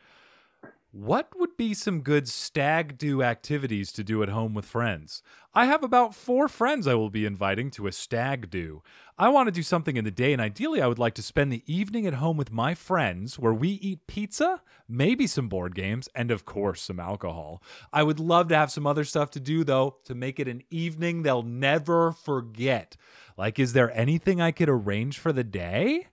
What 0.97 1.37
would 1.37 1.57
be 1.57 1.73
some 1.73 1.99
good 1.99 2.25
stag 2.25 2.97
do 2.97 3.21
activities 3.21 3.91
to 3.91 4.01
do 4.01 4.23
at 4.23 4.29
home 4.29 4.53
with 4.53 4.63
friends? 4.63 5.21
I 5.53 5.65
have 5.65 5.83
about 5.83 6.15
four 6.15 6.47
friends 6.47 6.87
I 6.87 6.93
will 6.93 7.09
be 7.09 7.25
inviting 7.25 7.69
to 7.71 7.87
a 7.87 7.91
stag 7.91 8.49
do. 8.49 8.81
I 9.17 9.27
want 9.27 9.47
to 9.47 9.51
do 9.51 9.61
something 9.61 9.97
in 9.97 10.05
the 10.05 10.09
day, 10.09 10.31
and 10.31 10.41
ideally, 10.41 10.81
I 10.81 10.87
would 10.87 10.97
like 10.97 11.13
to 11.15 11.21
spend 11.21 11.51
the 11.51 11.63
evening 11.67 12.07
at 12.07 12.13
home 12.13 12.37
with 12.37 12.49
my 12.49 12.75
friends 12.75 13.37
where 13.37 13.53
we 13.53 13.71
eat 13.71 14.07
pizza, 14.07 14.61
maybe 14.87 15.27
some 15.27 15.49
board 15.49 15.75
games, 15.75 16.07
and 16.15 16.31
of 16.31 16.45
course, 16.45 16.83
some 16.83 17.01
alcohol. 17.01 17.61
I 17.91 18.01
would 18.03 18.21
love 18.21 18.47
to 18.47 18.55
have 18.55 18.71
some 18.71 18.87
other 18.87 19.03
stuff 19.03 19.31
to 19.31 19.41
do, 19.41 19.65
though, 19.65 19.97
to 20.05 20.15
make 20.15 20.39
it 20.39 20.47
an 20.47 20.63
evening 20.69 21.23
they'll 21.23 21.43
never 21.43 22.13
forget. 22.13 22.95
Like, 23.37 23.59
is 23.59 23.73
there 23.73 23.91
anything 23.91 24.39
I 24.39 24.51
could 24.51 24.69
arrange 24.69 25.19
for 25.19 25.33
the 25.33 25.43
day? 25.43 26.07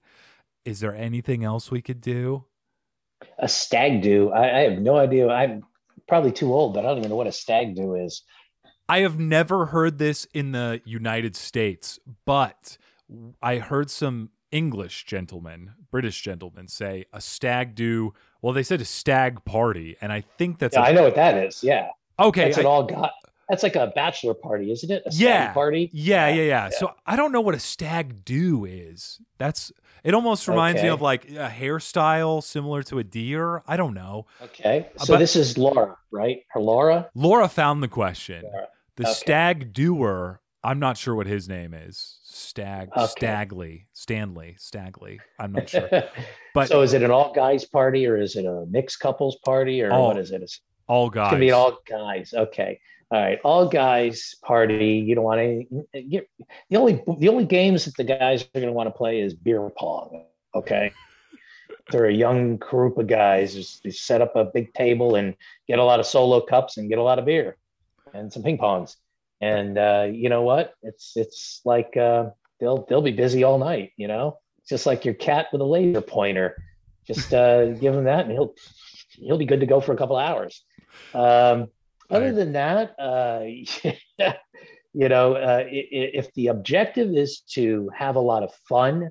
Is 0.65 0.81
there 0.81 0.95
anything 0.95 1.45
else 1.45 1.71
we 1.71 1.83
could 1.83 2.01
do? 2.01 2.47
A 3.39 3.49
stag 3.49 4.03
do. 4.03 4.31
I, 4.31 4.59
I 4.59 4.61
have 4.71 4.79
no 4.81 4.97
idea. 4.97 5.29
I'm 5.29 5.63
probably 6.09 6.33
too 6.33 6.53
old, 6.53 6.75
but 6.75 6.81
I 6.85 6.89
don't 6.89 6.99
even 6.99 7.11
know 7.11 7.17
what 7.17 7.27
a 7.27 7.33
stag 7.33 7.75
do 7.77 7.95
is. 7.95 8.23
I 8.89 9.01
have 9.01 9.19
never 9.19 9.67
heard 9.67 9.99
this 9.99 10.27
in 10.35 10.53
the 10.53 10.81
United 10.85 11.35
States, 11.37 11.99
but 12.27 12.77
I 13.43 13.57
heard 13.59 13.91
some 13.91 14.31
English 14.51 15.05
gentlemen, 15.07 15.73
British 15.91 16.21
gentlemen 16.21 16.69
say 16.69 17.07
a 17.13 17.21
stag 17.21 17.75
do. 17.75 18.13
Well, 18.43 18.53
they 18.53 18.63
said 18.63 18.81
a 18.81 18.85
stag 18.85 19.45
party, 19.45 19.97
and 20.03 20.13
I 20.13 20.21
think 20.37 20.59
that's 20.59 20.75
Yeah, 20.77 20.83
a- 20.83 20.89
I 20.89 20.93
know 20.93 21.05
what 21.05 21.15
that 21.15 21.37
is. 21.43 21.63
Yeah. 21.65 21.89
okay. 22.19 22.45
That's 22.47 22.59
I- 22.59 22.63
an 22.63 22.67
all 22.67 22.83
got. 22.85 23.13
That's 23.53 23.63
like 23.63 23.77
a 23.77 23.89
bachelor 23.95 24.33
party, 24.33 24.73
isn't 24.73 24.91
it? 24.91 25.03
A 25.05 25.13
stag 25.13 25.21
Yeah. 25.23 25.53
party. 25.53 25.91
yeah, 25.93 26.29
yeah, 26.29 26.35
yeah, 26.35 26.43
Yeah. 26.45 26.69
So 26.71 26.95
I 27.05 27.17
don't 27.17 27.33
know 27.33 27.43
what 27.43 27.55
a 27.55 27.59
stag 27.59 28.25
do 28.25 28.65
is. 28.65 29.21
That's 29.37 29.71
it. 30.05 30.15
Almost 30.15 30.49
reminds 30.49 30.83
me 30.83 30.89
of 30.89 31.03
like 31.03 31.27
a 31.29 31.51
hairstyle 31.55 32.43
similar 32.43 32.83
to 32.85 32.99
a 32.99 33.05
deer. 33.05 33.63
I 33.69 33.77
don't 33.77 33.93
know. 33.93 34.25
Okay. 34.43 34.89
So 34.97 35.13
but- 35.13 35.19
this 35.19 35.37
is 35.37 35.59
Laura, 35.59 35.99
right? 36.11 36.39
Her 36.49 36.61
Laura. 36.61 37.11
Laura 37.15 37.47
found 37.47 37.83
the 37.83 37.89
question. 37.89 38.43
Laura. 38.45 38.69
The 38.97 39.05
Okay. 39.05 39.13
stag 39.13 39.73
doer. 39.75 40.41
I'm 40.65 40.79
not 40.79 40.97
sure 40.97 41.15
what 41.15 41.27
his 41.27 41.47
name 41.47 41.75
is. 41.75 42.21
Stag 42.23 42.89
Okay. 42.97 43.27
Stagley, 43.27 43.85
Stanley, 43.93 44.57
Stagley. 44.59 45.19
I'm 45.39 45.53
not 45.53 45.69
sure. 45.69 45.91
But 46.55 46.69
so 46.69 46.81
is 46.81 46.95
it 46.95 47.03
an 47.03 47.11
all 47.11 47.35
guys 47.35 47.67
party 47.67 48.07
or 48.07 48.17
is 48.17 48.35
it 48.37 48.47
a 48.47 48.65
mixed 48.71 48.99
couples 49.01 49.37
party 49.45 49.83
or 49.83 49.93
All 49.93 50.07
what 50.07 50.19
is 50.19 50.31
it? 50.31 50.41
It's 50.41 50.61
all 50.87 51.11
guys. 51.11 51.31
gonna 51.33 51.41
be 51.41 51.51
all 51.53 51.79
guys. 51.87 52.33
Okay. 52.35 52.79
All 53.13 53.21
right. 53.21 53.39
All 53.45 53.69
guys 53.69 54.37
party. 54.43 55.05
You 55.07 55.15
don't 55.15 55.25
want 55.25 55.39
any 55.39 55.69
you, 55.93 56.23
the 56.71 56.79
only 56.79 57.03
the 57.19 57.29
only 57.29 57.45
games 57.45 57.85
that 57.85 57.95
the 57.97 58.05
guys 58.05 58.43
are 58.43 58.61
gonna 58.61 58.73
want 58.73 58.87
to 58.87 58.91
play 58.91 59.21
is 59.21 59.35
beer 59.35 59.69
pong. 59.77 60.25
Okay. 60.55 60.93
They're 61.91 62.07
a 62.07 62.15
young 62.15 62.57
group 62.57 62.97
of 62.97 63.09
guys. 63.09 63.53
Just, 63.53 63.83
just 63.83 64.07
set 64.07 64.23
up 64.23 64.35
a 64.35 64.47
big 64.47 64.73
table 64.73 65.17
and 65.17 65.35
get 65.69 65.79
a 65.79 65.85
lot 65.85 66.01
of 66.01 66.07
solo 66.07 66.41
cups 66.41 66.79
and 66.79 66.89
get 66.89 66.99
a 66.99 67.03
lot 67.03 67.19
of 67.19 67.27
beer 67.27 67.59
and 68.15 68.33
some 68.33 68.43
ping 68.43 68.57
pongs. 68.57 68.97
And 69.43 69.77
uh, 69.77 70.09
you 70.11 70.31
know 70.31 70.41
what? 70.41 70.73
It's 70.83 71.13
it's 71.15 71.61
like 71.67 71.95
uh, 71.99 72.31
they'll 72.61 72.87
they'll 72.89 73.03
be 73.03 73.13
busy 73.13 73.45
all 73.45 73.59
night. 73.59 73.93
You 73.99 74.09
know, 74.09 74.39
it's 74.61 74.71
just 74.71 74.87
like 74.87 75.05
your 75.05 75.15
cat 75.15 75.49
with 75.53 75.61
a 75.61 75.65
laser 75.65 76.01
pointer. 76.01 76.57
Just 77.07 77.35
uh, 77.35 77.73
give 77.73 77.95
him 77.95 78.05
that, 78.05 78.25
and 78.25 78.33
he'll 78.33 78.55
he'll 79.11 79.37
be 79.37 79.45
good 79.45 79.61
to 79.61 79.67
go 79.67 79.83
for 79.83 79.93
a 79.93 79.99
couple 79.99 80.17
hours. 80.17 80.65
Um, 81.13 81.69
other 82.11 82.27
Right. 82.27 82.35
than 82.35 82.53
that, 82.53 82.95
uh, 82.99 83.45
you 84.95 85.09
know, 85.09 85.35
uh, 85.35 85.65
i- 85.65 85.89
i- 85.99 86.13
if 86.21 86.33
the 86.35 86.49
objective 86.49 87.15
is 87.15 87.41
to 87.55 87.89
have 87.95 88.17
a 88.17 88.21
lot 88.21 88.43
of 88.43 88.53
fun, 88.69 89.11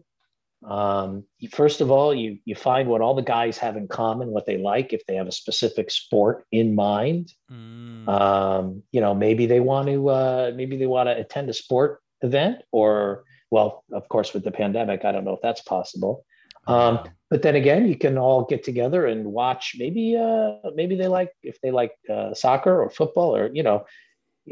um, 0.64 1.24
first 1.52 1.82
of 1.82 1.90
all, 1.90 2.14
you 2.14 2.38
you 2.46 2.54
find 2.56 2.88
what 2.88 3.02
all 3.02 3.16
the 3.16 3.24
guys 3.24 3.58
have 3.58 3.76
in 3.78 3.88
common, 3.88 4.30
what 4.30 4.46
they 4.46 4.58
like. 4.58 4.94
If 4.94 5.06
they 5.08 5.16
have 5.16 5.28
a 5.28 5.32
specific 5.32 5.90
sport 5.90 6.46
in 6.52 6.76
mind, 6.76 7.34
Mm, 7.52 8.08
um, 8.08 8.84
you 8.92 9.02
know, 9.02 9.14
maybe 9.16 9.46
they 9.48 9.60
want 9.60 9.88
to 9.88 10.10
uh, 10.10 10.52
maybe 10.56 10.78
they 10.78 10.88
want 10.88 11.08
to 11.08 11.18
attend 11.18 11.50
a 11.50 11.54
sport 11.54 12.02
event, 12.22 12.58
or 12.72 13.24
well, 13.50 13.84
of 13.92 14.08
course, 14.08 14.34
with 14.34 14.44
the 14.44 14.52
pandemic, 14.52 15.04
I 15.04 15.12
don't 15.12 15.26
know 15.26 15.34
if 15.34 15.42
that's 15.42 15.62
possible. 15.62 16.26
Um, 16.68 17.00
but 17.30 17.42
then 17.42 17.56
again, 17.56 17.88
you 17.88 17.98
can 17.98 18.18
all 18.18 18.46
get 18.46 18.64
together 18.64 19.06
and 19.08 19.26
watch. 19.26 19.76
Maybe 19.78 20.18
uh, 20.18 20.56
maybe 20.76 20.96
they 20.96 21.08
like 21.08 21.32
if 21.44 21.60
they 21.62 21.72
like 21.72 21.94
uh, 22.10 22.34
soccer 22.34 22.82
or 22.82 22.90
football, 22.90 23.36
or 23.36 23.50
you 23.54 23.64
know, 23.64 23.86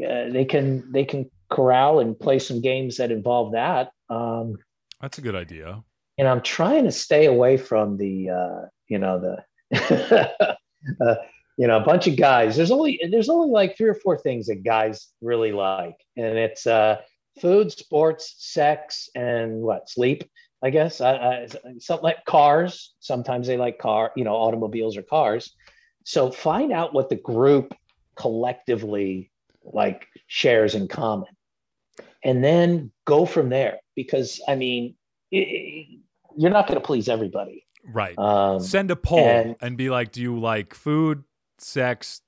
uh, 0.04 0.30
they 0.30 0.44
can 0.44 0.90
they 0.92 1.04
can 1.04 1.30
corral 1.50 2.00
and 2.00 2.18
play 2.18 2.38
some 2.38 2.60
games 2.60 2.96
that 2.96 3.12
involve 3.12 3.52
that. 3.52 3.92
Um, 4.08 4.56
that's 5.00 5.18
a 5.18 5.20
good 5.20 5.34
idea. 5.34 5.82
and 6.18 6.28
I'm 6.28 6.42
trying 6.42 6.84
to 6.84 6.92
stay 6.92 7.26
away 7.26 7.56
from 7.56 7.96
the, 7.96 8.28
uh, 8.28 8.66
you 8.88 8.98
know, 8.98 9.18
the, 9.70 10.56
uh, 11.00 11.14
you 11.56 11.66
know, 11.66 11.78
a 11.78 11.84
bunch 11.84 12.06
of 12.06 12.16
guys. 12.16 12.56
There's 12.56 12.70
only 12.70 13.00
there's 13.10 13.28
only 13.28 13.50
like 13.50 13.76
three 13.76 13.88
or 13.88 13.94
four 13.94 14.18
things 14.18 14.46
that 14.46 14.62
guys 14.64 15.08
really 15.20 15.52
like, 15.52 15.96
and 16.16 16.38
it's 16.38 16.66
uh, 16.66 16.96
food, 17.40 17.72
sports, 17.72 18.34
sex, 18.38 19.08
and 19.14 19.60
what 19.60 19.88
sleep. 19.88 20.24
I 20.62 20.70
guess 20.70 21.00
I, 21.00 21.14
I, 21.14 21.48
something 21.78 22.04
like 22.04 22.24
cars. 22.26 22.94
Sometimes 23.00 23.46
they 23.46 23.56
like 23.56 23.78
car, 23.78 24.12
you 24.16 24.24
know, 24.24 24.34
automobiles 24.34 24.96
or 24.96 25.02
cars. 25.02 25.54
So 26.04 26.30
find 26.30 26.72
out 26.72 26.92
what 26.92 27.08
the 27.08 27.16
group 27.16 27.74
collectively 28.16 29.30
like 29.64 30.06
shares 30.26 30.74
in 30.74 30.88
common, 30.88 31.28
and 32.24 32.42
then 32.44 32.90
go 33.06 33.26
from 33.26 33.48
there. 33.48 33.78
Because 33.96 34.40
I 34.46 34.54
mean, 34.56 34.94
it, 35.30 35.86
you're 36.36 36.50
not 36.50 36.66
going 36.66 36.80
to 36.80 36.84
please 36.86 37.08
everybody. 37.08 37.66
Right. 37.84 38.18
Um, 38.18 38.60
Send 38.60 38.90
a 38.90 38.96
poll 38.96 39.18
and, 39.18 39.56
and- 39.60 39.76
be 39.76 39.90
like, 39.90 40.12
do 40.12 40.20
you 40.20 40.38
like 40.38 40.74
food, 40.74 41.24
sex, 41.58 42.20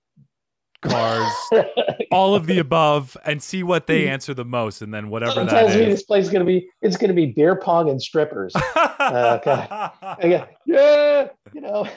cars, 0.82 1.32
all 2.12 2.34
of 2.34 2.46
the 2.46 2.58
above, 2.58 3.16
and 3.24 3.42
see 3.42 3.62
what 3.62 3.86
they 3.86 4.08
answer 4.10 4.34
the 4.34 4.44
most, 4.44 4.82
and 4.82 4.92
then 4.92 5.08
whatever 5.08 5.32
Someone 5.32 5.54
that 5.54 5.60
tells 5.66 5.76
me 5.76 5.84
this 5.86 6.02
place 6.02 6.26
is 6.26 6.30
going 6.30 6.44
to 6.44 6.46
be 6.46 6.68
it's 6.82 6.96
going 6.96 7.08
to 7.08 7.14
be 7.14 7.26
beer 7.26 7.56
pong 7.56 7.88
and 7.88 8.00
strippers. 8.00 8.52
I 8.56 9.40
go, 9.42 10.46
yeah, 10.66 11.28
you 11.54 11.60
know, 11.60 11.88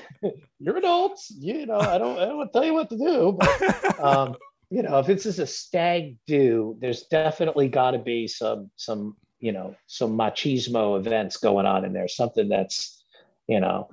you're 0.60 0.78
adults. 0.78 1.32
You 1.38 1.66
know, 1.66 1.80
I 1.80 1.98
don't 1.98 2.18
I 2.18 2.26
don't 2.26 2.54
tell 2.54 2.64
you 2.64 2.74
what 2.74 2.90
to 2.90 2.98
do. 2.98 3.38
But, 3.38 4.00
um, 4.00 4.36
you 4.70 4.84
know, 4.84 5.00
if 5.00 5.08
this 5.08 5.26
is 5.26 5.40
a 5.40 5.48
stag 5.48 6.18
do, 6.28 6.78
there's 6.80 7.04
definitely 7.04 7.68
got 7.68 7.92
to 7.92 8.00
be 8.00 8.28
some 8.28 8.70
some 8.76 9.16
you 9.40 9.52
know 9.52 9.76
some 9.88 10.18
machismo 10.18 10.98
events 10.98 11.38
going 11.38 11.66
on 11.66 11.86
in 11.86 11.94
there. 11.94 12.08
Something 12.08 12.50
that's 12.50 13.04
you 13.48 13.60
know 13.60 13.90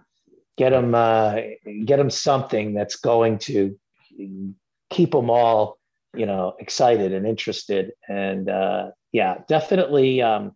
get 0.56 0.70
them 0.70 0.94
uh, 0.94 1.36
get 1.84 1.96
them 1.96 2.10
something 2.10 2.74
that's 2.74 2.96
going 2.96 3.38
to 3.38 3.76
keep 4.92 5.10
them 5.12 5.30
all 5.30 5.78
you 6.14 6.26
know 6.26 6.54
excited 6.60 7.12
and 7.12 7.26
interested 7.26 7.92
and 8.08 8.48
uh, 8.50 8.90
yeah 9.12 9.38
definitely 9.48 10.20
um, 10.22 10.52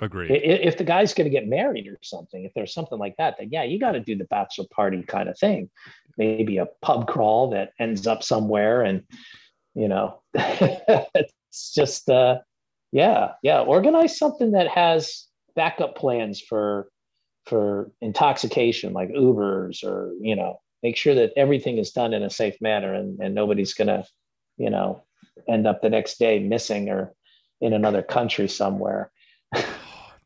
i- 0.00 0.04
Agreed. 0.04 0.30
i- 0.30 0.34
if 0.68 0.76
the 0.76 0.84
guy's 0.84 1.14
going 1.14 1.24
to 1.24 1.30
get 1.30 1.48
married 1.48 1.86
or 1.88 1.98
something 2.02 2.44
if 2.44 2.52
there's 2.54 2.74
something 2.74 2.98
like 2.98 3.16
that 3.16 3.36
then 3.38 3.48
yeah 3.50 3.62
you 3.64 3.78
got 3.80 3.92
to 3.92 4.00
do 4.00 4.14
the 4.16 4.24
bachelor 4.26 4.66
party 4.70 5.02
kind 5.02 5.28
of 5.28 5.38
thing 5.38 5.70
maybe 6.18 6.58
a 6.58 6.66
pub 6.82 7.08
crawl 7.08 7.50
that 7.50 7.72
ends 7.80 8.06
up 8.06 8.22
somewhere 8.22 8.82
and 8.82 9.02
you 9.74 9.88
know 9.88 10.20
it's 10.34 11.72
just 11.74 12.08
uh 12.10 12.38
yeah 12.92 13.32
yeah 13.42 13.60
organize 13.60 14.18
something 14.18 14.52
that 14.52 14.68
has 14.68 15.26
backup 15.56 15.96
plans 15.96 16.40
for 16.40 16.88
for 17.46 17.90
intoxication 18.02 18.92
like 18.92 19.08
ubers 19.10 19.82
or 19.82 20.12
you 20.20 20.36
know 20.36 20.60
make 20.82 20.96
sure 20.96 21.14
that 21.14 21.32
everything 21.36 21.78
is 21.78 21.90
done 21.90 22.12
in 22.12 22.22
a 22.22 22.30
safe 22.30 22.56
manner 22.60 22.94
and, 22.94 23.18
and 23.20 23.34
nobody's 23.34 23.74
gonna 23.74 24.04
you 24.56 24.70
know 24.70 25.02
end 25.48 25.66
up 25.66 25.82
the 25.82 25.90
next 25.90 26.18
day 26.18 26.38
missing 26.38 26.88
or 26.88 27.12
in 27.60 27.72
another 27.72 28.02
country 28.02 28.48
somewhere 28.48 29.10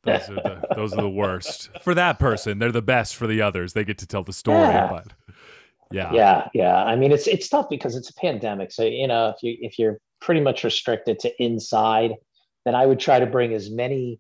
those 0.05 0.29
are 0.29 0.35
the 0.35 0.63
those 0.77 0.93
are 0.93 1.03
the 1.03 1.09
worst 1.09 1.71
for 1.83 1.95
that 1.95 2.19
person. 2.19 2.59
They're 2.59 2.73
the 2.73 2.83
best 2.83 3.15
for 3.15 3.29
the 3.29 3.41
others. 3.41 3.73
They 3.73 3.85
get 3.85 3.99
to 3.99 4.07
tell 4.07 4.25
the 4.25 4.33
story, 4.33 4.59
Yeah. 4.67 4.89
but 4.91 5.13
yeah, 5.93 6.11
yeah 6.13 6.49
yeah 6.55 6.77
i 6.85 6.97
mean 6.97 7.13
it's 7.13 7.27
it's 7.27 7.49
tough 7.49 7.67
because 7.69 7.95
it's 7.97 8.11
a 8.11 8.15
pandemic 8.15 8.73
so 8.73 8.83
you 8.83 9.07
know 9.07 9.29
if 9.29 9.43
you 9.43 9.57
if 9.61 9.79
you're 9.79 9.99
pretty 10.21 10.41
much 10.41 10.65
restricted 10.65 11.19
to 11.19 11.43
inside 11.43 12.13
then 12.65 12.75
i 12.75 12.87
would 12.87 12.99
try 12.99 13.19
to 13.19 13.27
bring 13.27 13.53
as 13.53 13.71
many 13.71 14.19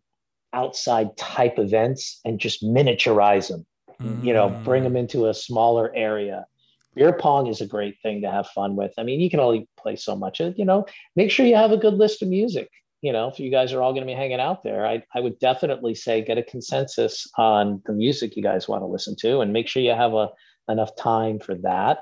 outside 0.53 1.17
type 1.17 1.59
events 1.59 2.21
and 2.25 2.39
just 2.39 2.63
miniaturize 2.63 3.49
them 3.49 3.65
you 4.01 4.33
know 4.33 4.61
bring 4.65 4.83
Mm. 4.83 4.87
them 4.87 4.97
into 4.97 5.27
a 5.27 5.35
smaller 5.35 5.93
area 5.95 6.47
beer 6.95 7.13
pong 7.13 7.47
is 7.47 7.61
a 7.61 7.67
great 7.67 7.97
thing 8.03 8.21
to 8.23 8.31
have 8.31 8.47
fun 8.49 8.77
with. 8.77 8.93
I 8.99 9.03
mean, 9.03 9.21
you 9.21 9.31
can 9.31 9.41
only 9.41 9.67
play 9.79 9.97
so 9.97 10.15
much. 10.15 10.41
You 10.41 10.65
know, 10.65 10.85
make 11.17 11.31
sure 11.31 11.47
you 11.47 11.57
have 11.57 11.73
a 11.73 11.77
good 11.79 11.95
list 11.95 12.23
of 12.23 12.29
music. 12.29 12.69
You 13.01 13.13
know, 13.13 13.29
if 13.29 13.41
you 13.41 13.51
guys 13.51 13.73
are 13.73 13.83
all 13.83 13.93
going 13.93 14.07
to 14.07 14.13
be 14.13 14.17
hanging 14.17 14.41
out 14.41 14.63
there, 14.63 14.87
I, 14.87 15.03
I 15.15 15.21
would 15.21 15.39
definitely 15.39 15.95
say 15.95 16.23
get 16.23 16.39
a 16.39 16.43
consensus 16.43 17.27
on 17.37 17.83
the 17.87 17.93
music 17.93 18.37
you 18.37 18.43
guys 18.43 18.69
want 18.69 18.83
to 18.83 18.87
listen 18.87 19.17
to, 19.21 19.41
and 19.41 19.53
make 19.53 19.69
sure 19.69 19.83
you 19.83 19.93
have 19.93 20.15
a 20.15 20.29
enough 20.69 20.95
time 20.95 21.39
for 21.41 21.55
that. 21.57 22.01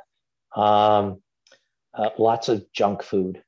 Um, 0.55 1.23
uh, 1.95 2.11
lots 2.19 2.49
of 2.49 2.65
junk 2.73 3.03
food. 3.03 3.43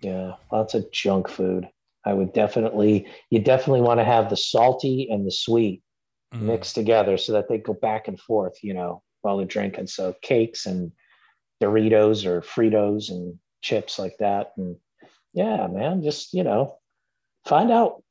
Yeah, 0.00 0.32
lots 0.50 0.74
of 0.74 0.90
junk 0.90 1.28
food. 1.28 1.68
I 2.04 2.12
would 2.12 2.32
definitely, 2.32 3.06
you 3.30 3.40
definitely 3.40 3.82
want 3.82 4.00
to 4.00 4.04
have 4.04 4.30
the 4.30 4.36
salty 4.36 5.08
and 5.10 5.26
the 5.26 5.30
sweet 5.30 5.82
mm. 6.34 6.40
mixed 6.40 6.74
together 6.74 7.16
so 7.16 7.32
that 7.32 7.48
they 7.48 7.58
go 7.58 7.74
back 7.74 8.08
and 8.08 8.18
forth, 8.18 8.62
you 8.62 8.74
know, 8.74 9.02
while 9.22 9.36
they're 9.36 9.46
drinking. 9.46 9.86
So 9.86 10.14
cakes 10.22 10.66
and 10.66 10.92
Doritos 11.62 12.26
or 12.26 12.40
Fritos 12.40 13.10
and 13.10 13.38
chips 13.62 13.98
like 13.98 14.16
that. 14.18 14.52
And 14.56 14.76
yeah, 15.32 15.66
man, 15.66 16.02
just, 16.02 16.32
you 16.32 16.44
know, 16.44 16.78
find 17.46 17.70
out, 17.70 18.02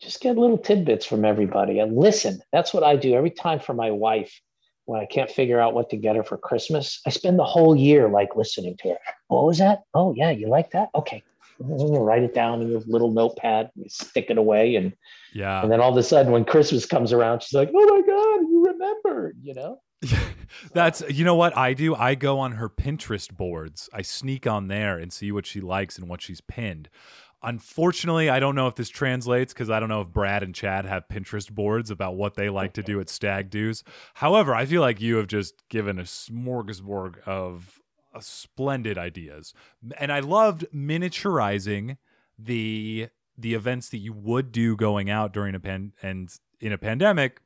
just 0.00 0.20
get 0.20 0.36
little 0.36 0.58
tidbits 0.58 1.06
from 1.06 1.24
everybody 1.24 1.78
and 1.78 1.96
listen. 1.96 2.40
That's 2.52 2.74
what 2.74 2.82
I 2.82 2.96
do 2.96 3.14
every 3.14 3.30
time 3.30 3.60
for 3.60 3.74
my 3.74 3.90
wife 3.90 4.40
when 4.84 5.00
I 5.00 5.06
can't 5.06 5.30
figure 5.30 5.60
out 5.60 5.74
what 5.74 5.90
to 5.90 5.96
get 5.96 6.16
her 6.16 6.24
for 6.24 6.36
Christmas. 6.36 7.00
I 7.06 7.10
spend 7.10 7.38
the 7.38 7.44
whole 7.44 7.76
year 7.76 8.08
like 8.08 8.34
listening 8.34 8.76
to 8.78 8.90
her. 8.90 8.98
What 9.28 9.46
was 9.46 9.58
that? 9.58 9.82
Oh, 9.94 10.12
yeah, 10.14 10.30
you 10.30 10.48
like 10.48 10.72
that? 10.72 10.88
Okay. 10.94 11.22
You 11.58 11.98
write 11.98 12.22
it 12.22 12.34
down 12.34 12.62
in 12.62 12.68
your 12.68 12.82
little 12.86 13.10
notepad, 13.10 13.70
you 13.74 13.88
stick 13.88 14.26
it 14.30 14.38
away, 14.38 14.76
and 14.76 14.92
yeah. 15.32 15.62
And 15.62 15.70
then 15.70 15.80
all 15.80 15.90
of 15.90 15.96
a 15.96 16.02
sudden, 16.02 16.32
when 16.32 16.44
Christmas 16.44 16.86
comes 16.86 17.12
around, 17.12 17.42
she's 17.42 17.54
like, 17.54 17.70
"Oh 17.74 17.86
my 17.86 18.02
God, 18.06 18.50
you 18.50 18.64
remembered," 18.66 19.36
you 19.42 19.54
know. 19.54 19.80
That's 20.72 21.02
you 21.08 21.24
know 21.24 21.34
what 21.34 21.56
I 21.56 21.74
do. 21.74 21.94
I 21.94 22.14
go 22.14 22.38
on 22.38 22.52
her 22.52 22.68
Pinterest 22.68 23.32
boards. 23.32 23.88
I 23.92 24.02
sneak 24.02 24.46
on 24.46 24.68
there 24.68 24.98
and 24.98 25.12
see 25.12 25.32
what 25.32 25.46
she 25.46 25.60
likes 25.60 25.98
and 25.98 26.08
what 26.08 26.22
she's 26.22 26.40
pinned. 26.40 26.88
Unfortunately, 27.44 28.30
I 28.30 28.38
don't 28.38 28.54
know 28.54 28.68
if 28.68 28.76
this 28.76 28.88
translates 28.88 29.52
because 29.52 29.68
I 29.68 29.80
don't 29.80 29.88
know 29.88 30.02
if 30.02 30.08
Brad 30.08 30.44
and 30.44 30.54
Chad 30.54 30.84
have 30.84 31.08
Pinterest 31.08 31.50
boards 31.50 31.90
about 31.90 32.14
what 32.14 32.34
they 32.34 32.48
like 32.48 32.74
to 32.74 32.84
do 32.84 33.00
at 33.00 33.08
stag 33.08 33.50
do's. 33.50 33.82
However, 34.14 34.54
I 34.54 34.64
feel 34.64 34.80
like 34.80 35.00
you 35.00 35.16
have 35.16 35.26
just 35.26 35.68
given 35.68 35.98
a 35.98 36.04
smorgasbord 36.04 37.18
of 37.26 37.80
uh, 38.14 38.20
splendid 38.20 38.98
ideas, 38.98 39.54
and 39.98 40.12
I 40.12 40.20
loved 40.20 40.66
miniaturizing 40.74 41.96
the 42.38 43.08
the 43.36 43.54
events 43.54 43.88
that 43.88 43.98
you 43.98 44.12
would 44.12 44.52
do 44.52 44.76
going 44.76 45.10
out 45.10 45.32
during 45.32 45.54
a 45.54 45.60
pan 45.60 45.92
and 46.02 46.32
in 46.60 46.72
a 46.72 46.78
pandemic, 46.78 47.40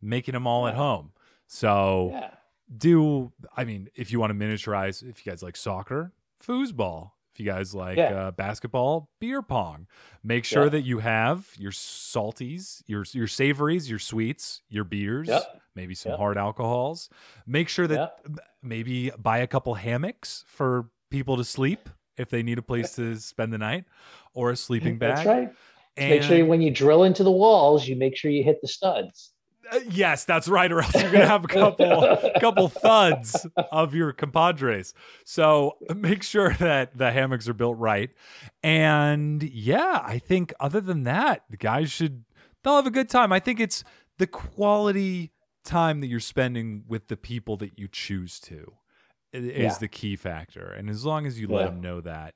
making 0.00 0.32
them 0.32 0.46
all 0.46 0.66
at 0.66 0.74
home. 0.74 1.12
So 1.46 2.10
yeah. 2.12 2.30
do 2.74 3.32
I 3.56 3.64
mean 3.64 3.88
if 3.94 4.12
you 4.12 4.20
want 4.20 4.30
to 4.30 4.46
miniaturize, 4.46 5.02
if 5.02 5.24
you 5.24 5.32
guys 5.32 5.42
like 5.42 5.56
soccer, 5.56 6.12
foosball, 6.44 7.12
you 7.40 7.46
guys 7.46 7.74
like 7.74 7.96
yeah. 7.96 8.14
uh, 8.14 8.30
basketball, 8.30 9.08
beer 9.20 9.42
pong. 9.42 9.86
Make 10.22 10.44
sure 10.44 10.64
yeah. 10.64 10.70
that 10.70 10.82
you 10.82 10.98
have 10.98 11.48
your 11.58 11.72
salties, 11.72 12.82
your 12.86 13.04
your 13.12 13.26
savories, 13.26 13.90
your 13.90 13.98
sweets, 13.98 14.62
your 14.68 14.84
beers, 14.84 15.28
yep. 15.28 15.60
maybe 15.74 15.94
some 15.94 16.10
yep. 16.10 16.18
hard 16.18 16.38
alcohols. 16.38 17.08
Make 17.46 17.68
sure 17.68 17.86
that 17.86 18.20
yep. 18.24 18.38
maybe 18.62 19.10
buy 19.18 19.38
a 19.38 19.46
couple 19.46 19.74
hammocks 19.74 20.44
for 20.46 20.90
people 21.10 21.36
to 21.36 21.44
sleep 21.44 21.88
if 22.16 22.28
they 22.28 22.42
need 22.42 22.58
a 22.58 22.62
place 22.62 22.94
to 22.96 23.16
spend 23.16 23.52
the 23.52 23.58
night 23.58 23.84
or 24.34 24.50
a 24.50 24.56
sleeping 24.56 24.98
bag. 24.98 25.16
That's 25.16 25.26
right. 25.26 25.52
And 25.96 26.10
make 26.10 26.22
sure 26.22 26.44
when 26.44 26.62
you 26.62 26.70
drill 26.70 27.04
into 27.04 27.24
the 27.24 27.32
walls, 27.32 27.88
you 27.88 27.96
make 27.96 28.16
sure 28.16 28.30
you 28.30 28.44
hit 28.44 28.60
the 28.60 28.68
studs. 28.68 29.32
Uh, 29.70 29.80
yes, 29.90 30.24
that's 30.24 30.48
right. 30.48 30.70
Or 30.70 30.82
else 30.82 30.94
you're 30.94 31.10
gonna 31.10 31.26
have 31.26 31.44
a 31.44 31.48
couple, 31.48 32.30
couple 32.40 32.68
thuds 32.68 33.46
of 33.70 33.94
your 33.94 34.12
compadres. 34.12 34.94
So 35.24 35.76
make 35.94 36.22
sure 36.22 36.54
that 36.54 36.96
the 36.96 37.12
hammocks 37.12 37.48
are 37.48 37.54
built 37.54 37.78
right. 37.78 38.10
And 38.62 39.42
yeah, 39.42 40.02
I 40.04 40.18
think 40.18 40.52
other 40.60 40.80
than 40.80 41.04
that, 41.04 41.44
the 41.50 41.56
guys 41.56 41.90
should 41.90 42.24
they'll 42.62 42.76
have 42.76 42.86
a 42.86 42.90
good 42.90 43.08
time. 43.08 43.32
I 43.32 43.40
think 43.40 43.60
it's 43.60 43.84
the 44.18 44.26
quality 44.26 45.32
time 45.64 46.00
that 46.00 46.08
you're 46.08 46.20
spending 46.20 46.84
with 46.88 47.08
the 47.08 47.16
people 47.16 47.56
that 47.58 47.78
you 47.78 47.88
choose 47.88 48.40
to 48.40 48.72
is 49.32 49.56
yeah. 49.56 49.78
the 49.78 49.88
key 49.88 50.16
factor. 50.16 50.70
And 50.70 50.90
as 50.90 51.04
long 51.04 51.26
as 51.26 51.40
you 51.40 51.48
let 51.48 51.66
them 51.66 51.80
know 51.80 52.00
that 52.00 52.34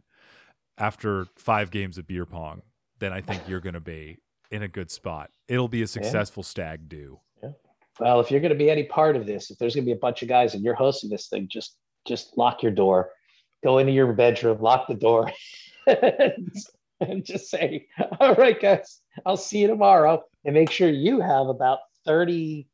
after 0.79 1.27
five 1.37 1.71
games 1.71 1.99
of 1.99 2.07
beer 2.07 2.27
pong, 2.27 2.63
then 2.99 3.13
I 3.13 3.21
think 3.21 3.43
you're 3.49 3.61
going 3.61 3.75
to 3.75 3.81
be 3.81 4.19
in 4.55 4.63
a 4.63 4.69
good 4.69 4.91
spot. 4.91 5.31
It'll 5.49 5.69
be 5.69 5.83
a 5.83 5.87
successful 5.87 6.43
yeah. 6.43 6.49
stag 6.49 6.89
do. 6.89 7.19
Yeah. 7.43 7.51
Well, 7.99 8.21
if 8.21 8.31
you're 8.31 8.41
going 8.41 8.53
to 8.53 8.59
be 8.59 8.71
any 8.71 8.85
part 8.85 9.17
of 9.17 9.27
this, 9.27 9.51
if 9.51 9.59
there's 9.59 9.75
going 9.75 9.85
to 9.85 9.89
be 9.89 9.97
a 9.97 10.01
bunch 10.01 10.23
of 10.23 10.29
guys 10.29 10.55
and 10.55 10.63
you're 10.63 10.75
hosting 10.75 11.11
this 11.11 11.27
thing, 11.27 11.49
just 11.51 11.77
just 12.07 12.39
lock 12.39 12.63
your 12.63 12.73
door, 12.73 13.11
go 13.65 13.79
into 13.79 13.93
your 13.93 14.13
bedroom, 14.13 14.59
lock 14.61 14.87
the 14.87 14.95
door, 14.95 15.33
and 15.87 17.25
just 17.25 17.51
say, 17.51 17.87
"All 18.21 18.35
right, 18.35 18.61
guys, 18.61 19.01
I'll 19.27 19.37
see 19.37 19.59
you 19.59 19.67
tomorrow," 19.67 20.23
and 20.45 20.55
make 20.55 20.71
sure 20.71 20.89
you 20.89 21.21
have 21.21 21.49
about 21.49 21.81
thirty 22.05 22.69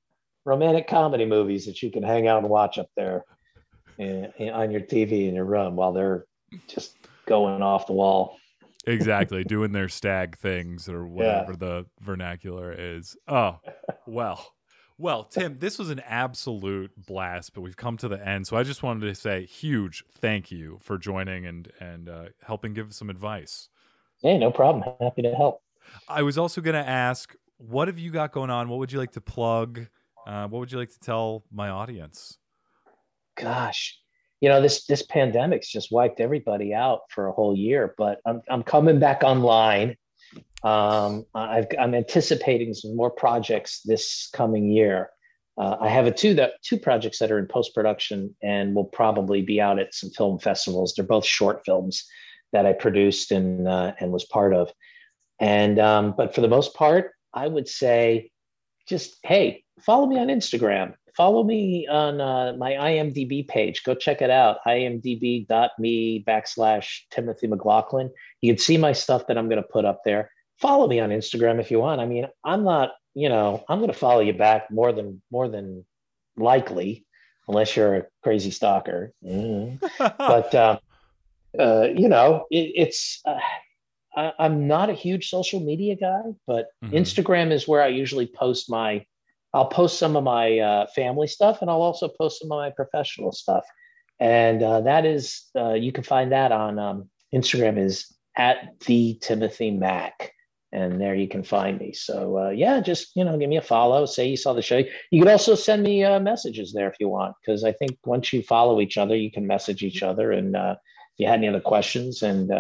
romantic 0.45 0.87
comedy 0.87 1.25
movies 1.25 1.65
that 1.67 1.83
you 1.83 1.91
can 1.91 2.03
hang 2.03 2.27
out 2.27 2.43
and 2.43 2.49
watch 2.51 2.77
up 2.77 2.91
there 2.97 3.25
and, 3.99 4.33
and 4.39 4.51
on 4.51 4.71
your 4.71 4.81
TV 4.81 5.29
in 5.29 5.35
your 5.35 5.45
room 5.45 5.77
while 5.77 5.93
they're 5.93 6.27
just 6.67 6.97
going 7.27 7.63
off 7.63 7.87
the 7.87 7.93
wall 7.93 8.40
exactly 8.87 9.45
doing 9.45 9.73
their 9.73 9.89
stag 9.89 10.37
things 10.37 10.89
or 10.89 11.07
whatever 11.07 11.53
yeah. 11.53 11.57
the 11.59 11.87
vernacular 12.01 12.73
is. 12.73 13.17
Oh 13.29 13.59
well 14.07 14.55
well 15.01 15.25
tim 15.25 15.59
this 15.59 15.79
was 15.79 15.89
an 15.89 16.01
absolute 16.01 16.91
blast 17.07 17.55
but 17.55 17.63
we've 17.63 17.77
come 17.77 17.97
to 17.97 18.07
the 18.07 18.29
end 18.29 18.47
so 18.47 18.55
i 18.55 18.63
just 18.63 18.83
wanted 18.83 19.01
to 19.01 19.15
say 19.15 19.47
huge 19.47 20.05
thank 20.15 20.51
you 20.51 20.79
for 20.83 20.99
joining 20.99 21.47
and 21.47 21.73
and 21.81 22.09
uh, 22.09 22.25
helping 22.43 22.75
give 22.75 22.93
some 22.93 23.09
advice. 23.09 23.69
Hey 24.23 24.37
no 24.37 24.51
problem. 24.51 24.85
Happy 25.01 25.23
to 25.23 25.35
help. 25.35 25.63
I 26.07 26.23
was 26.23 26.37
also 26.37 26.61
going 26.61 26.75
to 26.75 26.89
ask 26.89 27.35
what 27.57 27.89
have 27.89 27.99
you 27.99 28.11
got 28.11 28.33
going 28.33 28.51
on? 28.51 28.69
What 28.69 28.79
would 28.79 28.93
you 28.93 28.99
like 28.99 29.13
to 29.13 29.21
plug? 29.21 29.87
Uh, 30.27 30.47
what 30.49 30.59
would 30.61 30.73
you 30.73 30.79
like 30.79 30.91
to 30.91 31.01
tell 31.01 31.45
my 31.51 31.71
audience? 31.71 32.37
Gosh 33.37 34.00
you 34.41 34.49
know 34.49 34.61
this 34.61 34.85
this 34.87 35.03
pandemic's 35.03 35.69
just 35.69 35.93
wiped 35.93 36.21
everybody 36.21 36.75
out 36.75 37.01
for 37.11 37.29
a 37.29 37.33
whole 37.33 37.57
year 37.57 37.95
but 37.97 38.21
i'm, 38.27 38.41
I'm 38.49 38.63
coming 38.63 38.99
back 38.99 39.23
online. 39.23 39.97
Um, 40.63 41.25
i 41.35 41.67
am 41.79 41.95
anticipating 41.95 42.75
some 42.75 42.95
more 42.95 43.11
projects 43.11 43.81
this 43.85 44.29
coming 44.35 44.71
year. 44.71 45.11
Uh, 45.57 45.77
i 45.81 45.89
have 45.89 46.07
a 46.07 46.13
two 46.13 46.35
that 46.35 46.53
two 46.63 46.79
projects 46.79 47.19
that 47.19 47.31
are 47.31 47.39
in 47.39 47.47
post-production 47.47 48.35
and 48.43 48.75
will 48.75 48.85
probably 48.85 49.43
be 49.43 49.61
out 49.61 49.79
at 49.79 49.95
some 49.95 50.11
film 50.11 50.39
festivals. 50.39 50.95
They're 50.95 51.05
both 51.05 51.25
short 51.25 51.63
films 51.65 52.05
that 52.53 52.67
i 52.67 52.73
produced 52.73 53.33
and 53.33 53.69
uh, 53.69 53.93
and 54.01 54.13
was 54.13 54.25
part 54.25 54.53
of. 54.55 54.71
And 55.39 55.79
um, 55.79 56.15
but 56.17 56.35
for 56.35 56.41
the 56.41 56.49
most 56.49 56.75
part 56.75 57.13
i 57.33 57.47
would 57.47 57.69
say 57.69 58.31
just 58.87 59.17
hey 59.23 59.65
follow 59.81 60.07
me 60.07 60.19
on 60.19 60.27
instagram 60.27 60.95
follow 61.21 61.45
me 61.45 61.87
on 61.87 62.19
uh, 62.19 62.55
my 62.57 62.73
IMDb 62.73 63.47
page. 63.47 63.85
Go 63.85 63.95
check 63.95 64.23
it 64.23 64.31
out. 64.31 64.57
IMDb.me 64.67 66.25
backslash 66.27 67.01
Timothy 67.11 67.47
McLaughlin. 67.47 68.11
You 68.41 68.55
can 68.55 68.59
see 68.59 68.79
my 68.79 68.93
stuff 68.93 69.27
that 69.27 69.37
I'm 69.37 69.47
going 69.51 69.63
to 69.63 69.69
put 69.69 69.85
up 69.85 70.01
there. 70.03 70.31
Follow 70.57 70.89
me 70.89 70.99
on 70.99 71.11
Instagram 71.11 71.61
if 71.61 71.71
you 71.71 71.79
want. 71.79 72.01
I 72.01 72.07
mean, 72.07 72.27
I'm 72.43 72.65
not, 72.65 72.93
you 73.13 73.29
know, 73.29 73.63
I'm 73.69 73.81
going 73.81 73.93
to 73.93 73.99
follow 73.99 74.21
you 74.21 74.33
back 74.33 74.71
more 74.71 74.93
than 74.95 75.21
more 75.31 75.47
than 75.47 75.85
likely, 76.39 77.05
unless 77.47 77.77
you're 77.77 77.97
a 77.97 78.07
crazy 78.23 78.51
stalker. 78.51 79.13
Mm. 79.23 79.79
but 79.99 80.55
um, 80.55 80.79
uh, 81.59 81.89
you 81.95 82.09
know, 82.09 82.47
it, 82.51 82.73
it's. 82.75 83.21
Uh, 83.27 83.39
I, 84.17 84.33
am 84.39 84.67
not 84.67 84.89
a 84.89 84.95
huge 84.95 85.29
social 85.29 85.61
media 85.61 85.97
guy, 85.97 86.23
but 86.47 86.69
mm-hmm. 86.83 86.97
Instagram 86.97 87.53
is 87.53 87.69
where 87.69 87.83
I 87.83 87.89
usually 87.89 88.27
post 88.27 88.71
my 88.71 89.05
I'll 89.53 89.67
post 89.67 89.99
some 89.99 90.17
of 90.17 90.25
my 90.25 90.59
uh, 90.59 90.87
family 90.95 91.27
stuff 91.27 91.61
and 91.61 91.71
I'll 91.71 91.83
also 91.83 92.09
post 92.09 92.41
some 92.41 92.53
of 92.53 92.59
my 92.59 92.71
professional 92.71 93.33
stuff. 93.33 93.65
And 94.21 94.63
uh, 94.63 94.83
that 94.83 95.05
is, 95.05 95.45
uh, 95.57 95.73
you 95.73 95.93
can 95.93 96.05
find 96.05 96.33
that 96.33 96.53
on 96.53 96.79
um, 96.79 97.09
Instagram 97.35 97.79
is 97.79 98.15
at 98.37 98.79
the 98.87 99.19
Timothy 99.21 99.71
Mac. 99.71 100.33
And 100.73 101.01
there 101.01 101.17
you 101.17 101.27
can 101.27 101.43
find 101.43 101.81
me. 101.81 101.93
So 101.93 102.39
uh, 102.39 102.51
yeah, 102.51 102.81
just, 102.81 103.17
you 103.17 103.25
know, 103.25 103.37
give 103.37 103.49
me 103.49 103.57
a 103.57 103.63
follow, 103.63 104.07
say 104.07 104.29
you 104.29 104.37
saw 104.37 104.53
the 104.53 104.63
show. 104.63 104.85
You 105.11 105.21
could 105.21 105.33
also 105.33 105.57
send 105.57 105.83
me 105.83 106.05
uh, 106.05 106.21
messages 106.21 106.73
there 106.73 106.89
if 106.89 106.95
you 107.01 107.09
want, 107.09 107.35
because 107.41 107.65
I 107.65 107.73
think 107.73 107.99
once 108.05 108.33
you 108.33 108.43
follow 108.43 108.81
each 108.81 108.97
other, 108.97 109.17
you 109.17 109.33
can 109.33 109.49
message 109.49 109.83
each 109.83 110.05
other. 110.05 110.31
And 110.31 110.55
uh, 110.55 110.77
if 110.79 111.19
you 111.19 111.27
had 111.27 111.41
any 111.41 111.49
other 111.49 111.61
questions 111.61 112.23
and 112.23 112.53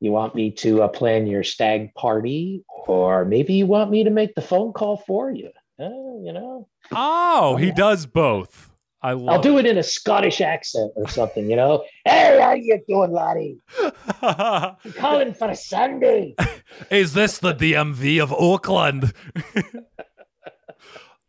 you 0.00 0.12
want 0.12 0.34
me 0.34 0.50
to 0.50 0.86
plan 0.88 1.26
your 1.26 1.44
stag 1.44 1.94
party, 1.94 2.62
or 2.86 3.24
maybe 3.24 3.54
you 3.54 3.64
want 3.64 3.90
me 3.90 4.04
to 4.04 4.10
make 4.10 4.34
the 4.34 4.42
phone 4.42 4.74
call 4.74 4.98
for 4.98 5.30
you 5.30 5.48
oh, 5.78 6.22
you 6.24 6.32
know. 6.32 6.68
Oh, 6.92 7.56
he 7.56 7.70
does 7.70 8.06
both. 8.06 8.70
I 9.02 9.12
love 9.12 9.28
I'll 9.28 9.42
do 9.42 9.58
it 9.58 9.66
in 9.66 9.76
a 9.76 9.82
Scottish 9.82 10.40
accent 10.40 10.92
or 10.96 11.06
something, 11.08 11.50
you 11.50 11.56
know. 11.56 11.84
Hey, 12.06 12.38
how 12.40 12.52
you 12.52 12.82
doing, 12.88 13.12
laddie? 13.12 13.58
I'm 14.22 14.92
calling 14.94 15.34
for 15.34 15.50
a 15.50 15.56
Sunday. 15.56 16.34
Is 16.90 17.14
this 17.14 17.38
the 17.38 17.54
DMV 17.54 18.22
of 18.22 18.32
Auckland? 18.32 19.12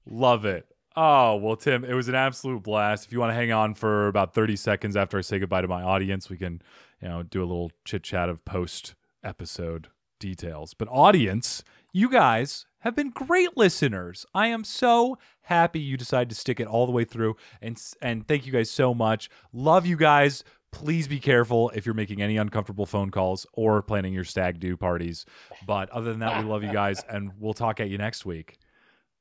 love 0.05 0.45
it. 0.45 0.67
Oh, 0.97 1.35
well, 1.35 1.55
Tim, 1.57 1.83
it 1.83 1.93
was 1.93 2.07
an 2.07 2.15
absolute 2.15 2.63
blast. 2.63 3.05
If 3.05 3.13
you 3.13 3.19
want 3.19 3.31
to 3.31 3.35
hang 3.35 3.51
on 3.51 3.73
for 3.73 4.07
about 4.07 4.33
30 4.33 4.55
seconds 4.55 4.95
after 4.95 5.17
I 5.17 5.21
say 5.21 5.39
goodbye 5.39 5.61
to 5.61 5.67
my 5.67 5.81
audience, 5.81 6.29
we 6.29 6.37
can, 6.37 6.61
you 7.01 7.09
know, 7.09 7.23
do 7.23 7.41
a 7.41 7.45
little 7.45 7.71
chit 7.83 8.03
chat 8.03 8.29
of 8.29 8.45
post 8.45 8.95
episode 9.23 9.89
details. 10.19 10.73
But, 10.73 10.87
audience, 10.89 11.63
you 11.93 12.09
guys 12.09 12.65
have 12.79 12.95
been 12.95 13.09
great 13.09 13.57
listeners. 13.57 14.25
I 14.33 14.47
am 14.47 14.63
so 14.63 15.17
happy 15.43 15.79
you 15.79 15.97
decided 15.97 16.29
to 16.29 16.35
stick 16.35 16.59
it 16.59 16.67
all 16.67 16.85
the 16.85 16.91
way 16.91 17.03
through. 17.03 17.35
And, 17.61 17.81
and 18.01 18.27
thank 18.27 18.45
you 18.45 18.51
guys 18.51 18.69
so 18.69 18.93
much. 18.93 19.29
Love 19.53 19.85
you 19.85 19.95
guys. 19.97 20.43
Please 20.71 21.07
be 21.07 21.19
careful 21.19 21.69
if 21.73 21.85
you're 21.85 21.95
making 21.95 22.21
any 22.21 22.35
uncomfortable 22.35 22.85
phone 22.85 23.09
calls 23.11 23.47
or 23.53 23.81
planning 23.81 24.13
your 24.13 24.25
stag 24.25 24.59
do 24.59 24.75
parties. 24.75 25.25
But 25.65 25.89
other 25.89 26.11
than 26.11 26.19
that, 26.19 26.43
we 26.43 26.49
love 26.49 26.63
you 26.63 26.73
guys 26.73 27.01
and 27.09 27.31
we'll 27.39 27.53
talk 27.53 27.79
at 27.79 27.89
you 27.89 27.97
next 27.97 28.25
week. 28.25 28.57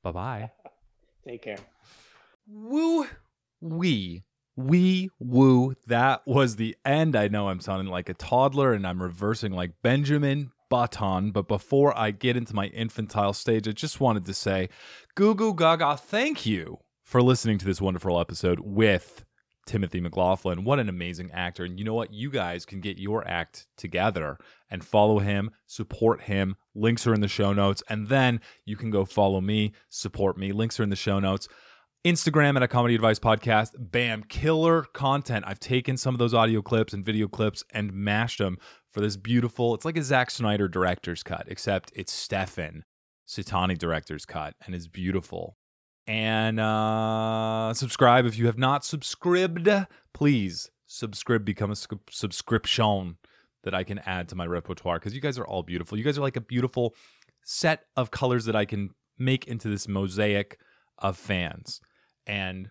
Bye 0.03 0.11
bye. 0.13 0.51
Take 1.27 1.43
care. 1.43 1.59
Woo 2.49 3.07
wee. 3.61 4.25
Wee 4.57 5.11
woo. 5.19 5.75
That 5.87 6.23
was 6.27 6.57
the 6.57 6.77
end. 6.85 7.15
I 7.17 7.29
know 7.29 7.49
I'm 7.49 7.61
sounding 7.61 7.89
like 7.89 8.09
a 8.09 8.15
toddler 8.15 8.73
and 8.73 8.87
I'm 8.87 9.03
reversing 9.03 9.53
like 9.53 9.73
Benjamin 9.81 10.51
Button. 10.75 11.31
But 11.31 11.47
before 11.47 11.97
I 11.97 12.11
get 12.11 12.37
into 12.37 12.53
my 12.53 12.67
infantile 12.67 13.33
stage, 13.33 13.69
I 13.69 13.71
just 13.71 14.01
wanted 14.01 14.25
to 14.25 14.35
say, 14.35 14.69
goo 15.15 15.33
goo 15.33 15.55
gaga, 15.55 15.97
thank 15.97 16.45
you 16.45 16.79
for 17.05 17.23
listening 17.23 17.59
to 17.59 17.65
this 17.65 17.81
wonderful 17.81 18.19
episode 18.19 18.59
with 18.59 19.25
Timothy 19.67 20.01
McLaughlin. 20.01 20.65
What 20.65 20.81
an 20.81 20.89
amazing 20.89 21.31
actor. 21.31 21.63
And 21.63 21.79
you 21.79 21.85
know 21.85 21.95
what? 21.95 22.13
You 22.13 22.29
guys 22.29 22.67
can 22.67 22.81
get 22.81 22.99
your 22.99 23.25
act 23.25 23.69
together 23.77 24.37
and 24.69 24.85
follow 24.85 25.21
him, 25.21 25.53
support 25.69 26.23
him. 26.23 26.57
Links 26.75 27.07
are 27.07 27.15
in 27.15 27.21
the 27.21 27.29
show 27.29 27.53
notes. 27.53 27.81
And 27.89 28.09
then 28.09 28.41
you 28.65 28.77
can 28.77 28.91
go 28.91 29.05
follow 29.05 29.41
me, 29.41 29.75
support 29.91 30.37
me. 30.37 30.51
Links 30.51 30.81
are 30.81 30.83
in 30.83 30.91
the 30.91 30.97
show 30.97 31.21
notes. 31.21 31.47
Instagram 32.05 32.57
at 32.57 32.65
a 32.65 32.69
comedy 32.69 32.97
advice 32.97 33.21
podcast. 33.21 33.71
Bam, 33.79 34.25
killer 34.25 34.83
content. 34.93 35.45
I've 35.47 35.61
taken 35.61 35.97
some 35.97 36.17
of 36.17 36.19
those 36.19 36.35
audio 36.35 36.63
clips 36.63 36.93
and 36.93 37.07
video 37.07 37.29
clips 37.29 37.63
and 37.71 37.93
mashed 37.93 38.39
them 38.39 38.59
for 38.95 39.01
this 39.01 39.17
beautiful, 39.17 39.75
it's 39.75 39.85
like 39.85 39.99
a 39.99 40.03
Zack 40.03 40.31
Snyder 40.31 40.69
director's 40.69 41.23
cut, 41.23 41.45
except 41.49 41.93
it's 41.95 42.13
Stephen 42.13 42.85
Sitani 43.29 43.77
director's 43.77 44.25
cut 44.25 44.55
and 44.65 44.75
it's 44.75 44.87
beautiful 44.87 45.57
and 46.07 46.61
uh, 46.61 47.73
subscribe 47.73 48.27
if 48.27 48.39
you 48.39 48.47
have 48.47 48.59
not 48.59 48.85
subscribed. 48.85 49.69
Please 50.13 50.71
subscribe, 50.87 51.45
become 51.45 51.71
a 51.71 51.77
sub- 51.77 52.11
subscription 52.11 53.17
that 53.63 53.75
I 53.75 53.85
can 53.85 53.99
add 54.01 54.29
to 54.29 54.37
my 54.37 54.47
repertoire 54.47 54.99
because 54.99 55.15
you 55.15 55.21
guys 55.21 55.39
are 55.39 55.47
all 55.47 55.63
beautiful. 55.63 55.97
You 55.97 56.05
guys 56.05 56.19
are 56.19 56.23
like 56.23 56.37
a 56.37 56.43
beautiful 56.43 56.95
set 57.43 57.85
of 57.97 58.11
colors 58.11 58.45
that 58.45 58.57
I 58.57 58.65
can 58.65 58.91
make 59.19 59.47
into 59.47 59.69
this 59.69 59.89
mosaic 59.89 60.59
of 60.99 61.17
fans 61.17 61.81
and 62.27 62.71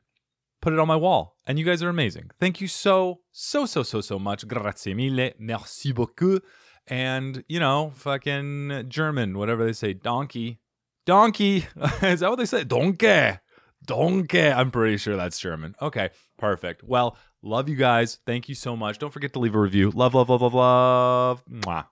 put 0.64 0.74
it 0.74 0.80
on 0.80 0.88
my 0.88 0.96
wall. 0.96 1.36
And 1.46 1.60
you 1.60 1.66
guys 1.66 1.84
are 1.84 1.90
amazing. 1.90 2.32
Thank 2.40 2.62
you 2.62 2.68
so, 2.68 3.20
so, 3.32 3.66
so, 3.66 3.84
so, 3.84 4.00
so 4.02 4.18
much. 4.18 4.48
Grazie 4.48 4.94
mille. 4.94 5.32
Merci 5.38 5.92
beaucoup. 5.92 6.42
And, 6.88 7.44
you 7.48 7.60
know, 7.60 7.92
fucking 7.96 8.86
German, 8.88 9.38
whatever 9.38 9.66
they 9.66 9.74
say, 9.74 9.94
donkey 9.94 10.60
Donkey. 11.06 11.66
Is 12.02 12.22
that 12.22 12.30
what 12.30 12.38
they 12.38 12.46
say? 12.46 12.64
Donkey. 12.64 13.38
Donkey. 13.86 14.48
I'm 14.48 14.72
pretty 14.72 14.98
sure 14.98 15.16
that's 15.18 15.40
German. 15.40 15.76
Okay, 15.82 16.10
perfect. 16.38 16.84
Well, 16.84 17.18
love 17.42 17.68
you 17.68 17.76
guys. 17.76 18.20
Thank 18.26 18.48
you 18.48 18.56
so 18.56 18.76
much. 18.76 19.00
Don't 19.00 19.12
forget 19.12 19.34
to 19.34 19.40
leave 19.40 19.56
a 19.56 19.60
review. 19.60 19.92
Love, 19.92 20.14
love, 20.14 20.30
love, 20.30 20.42
love, 20.42 20.54
love. 20.54 21.44
Mwah. 21.46 21.86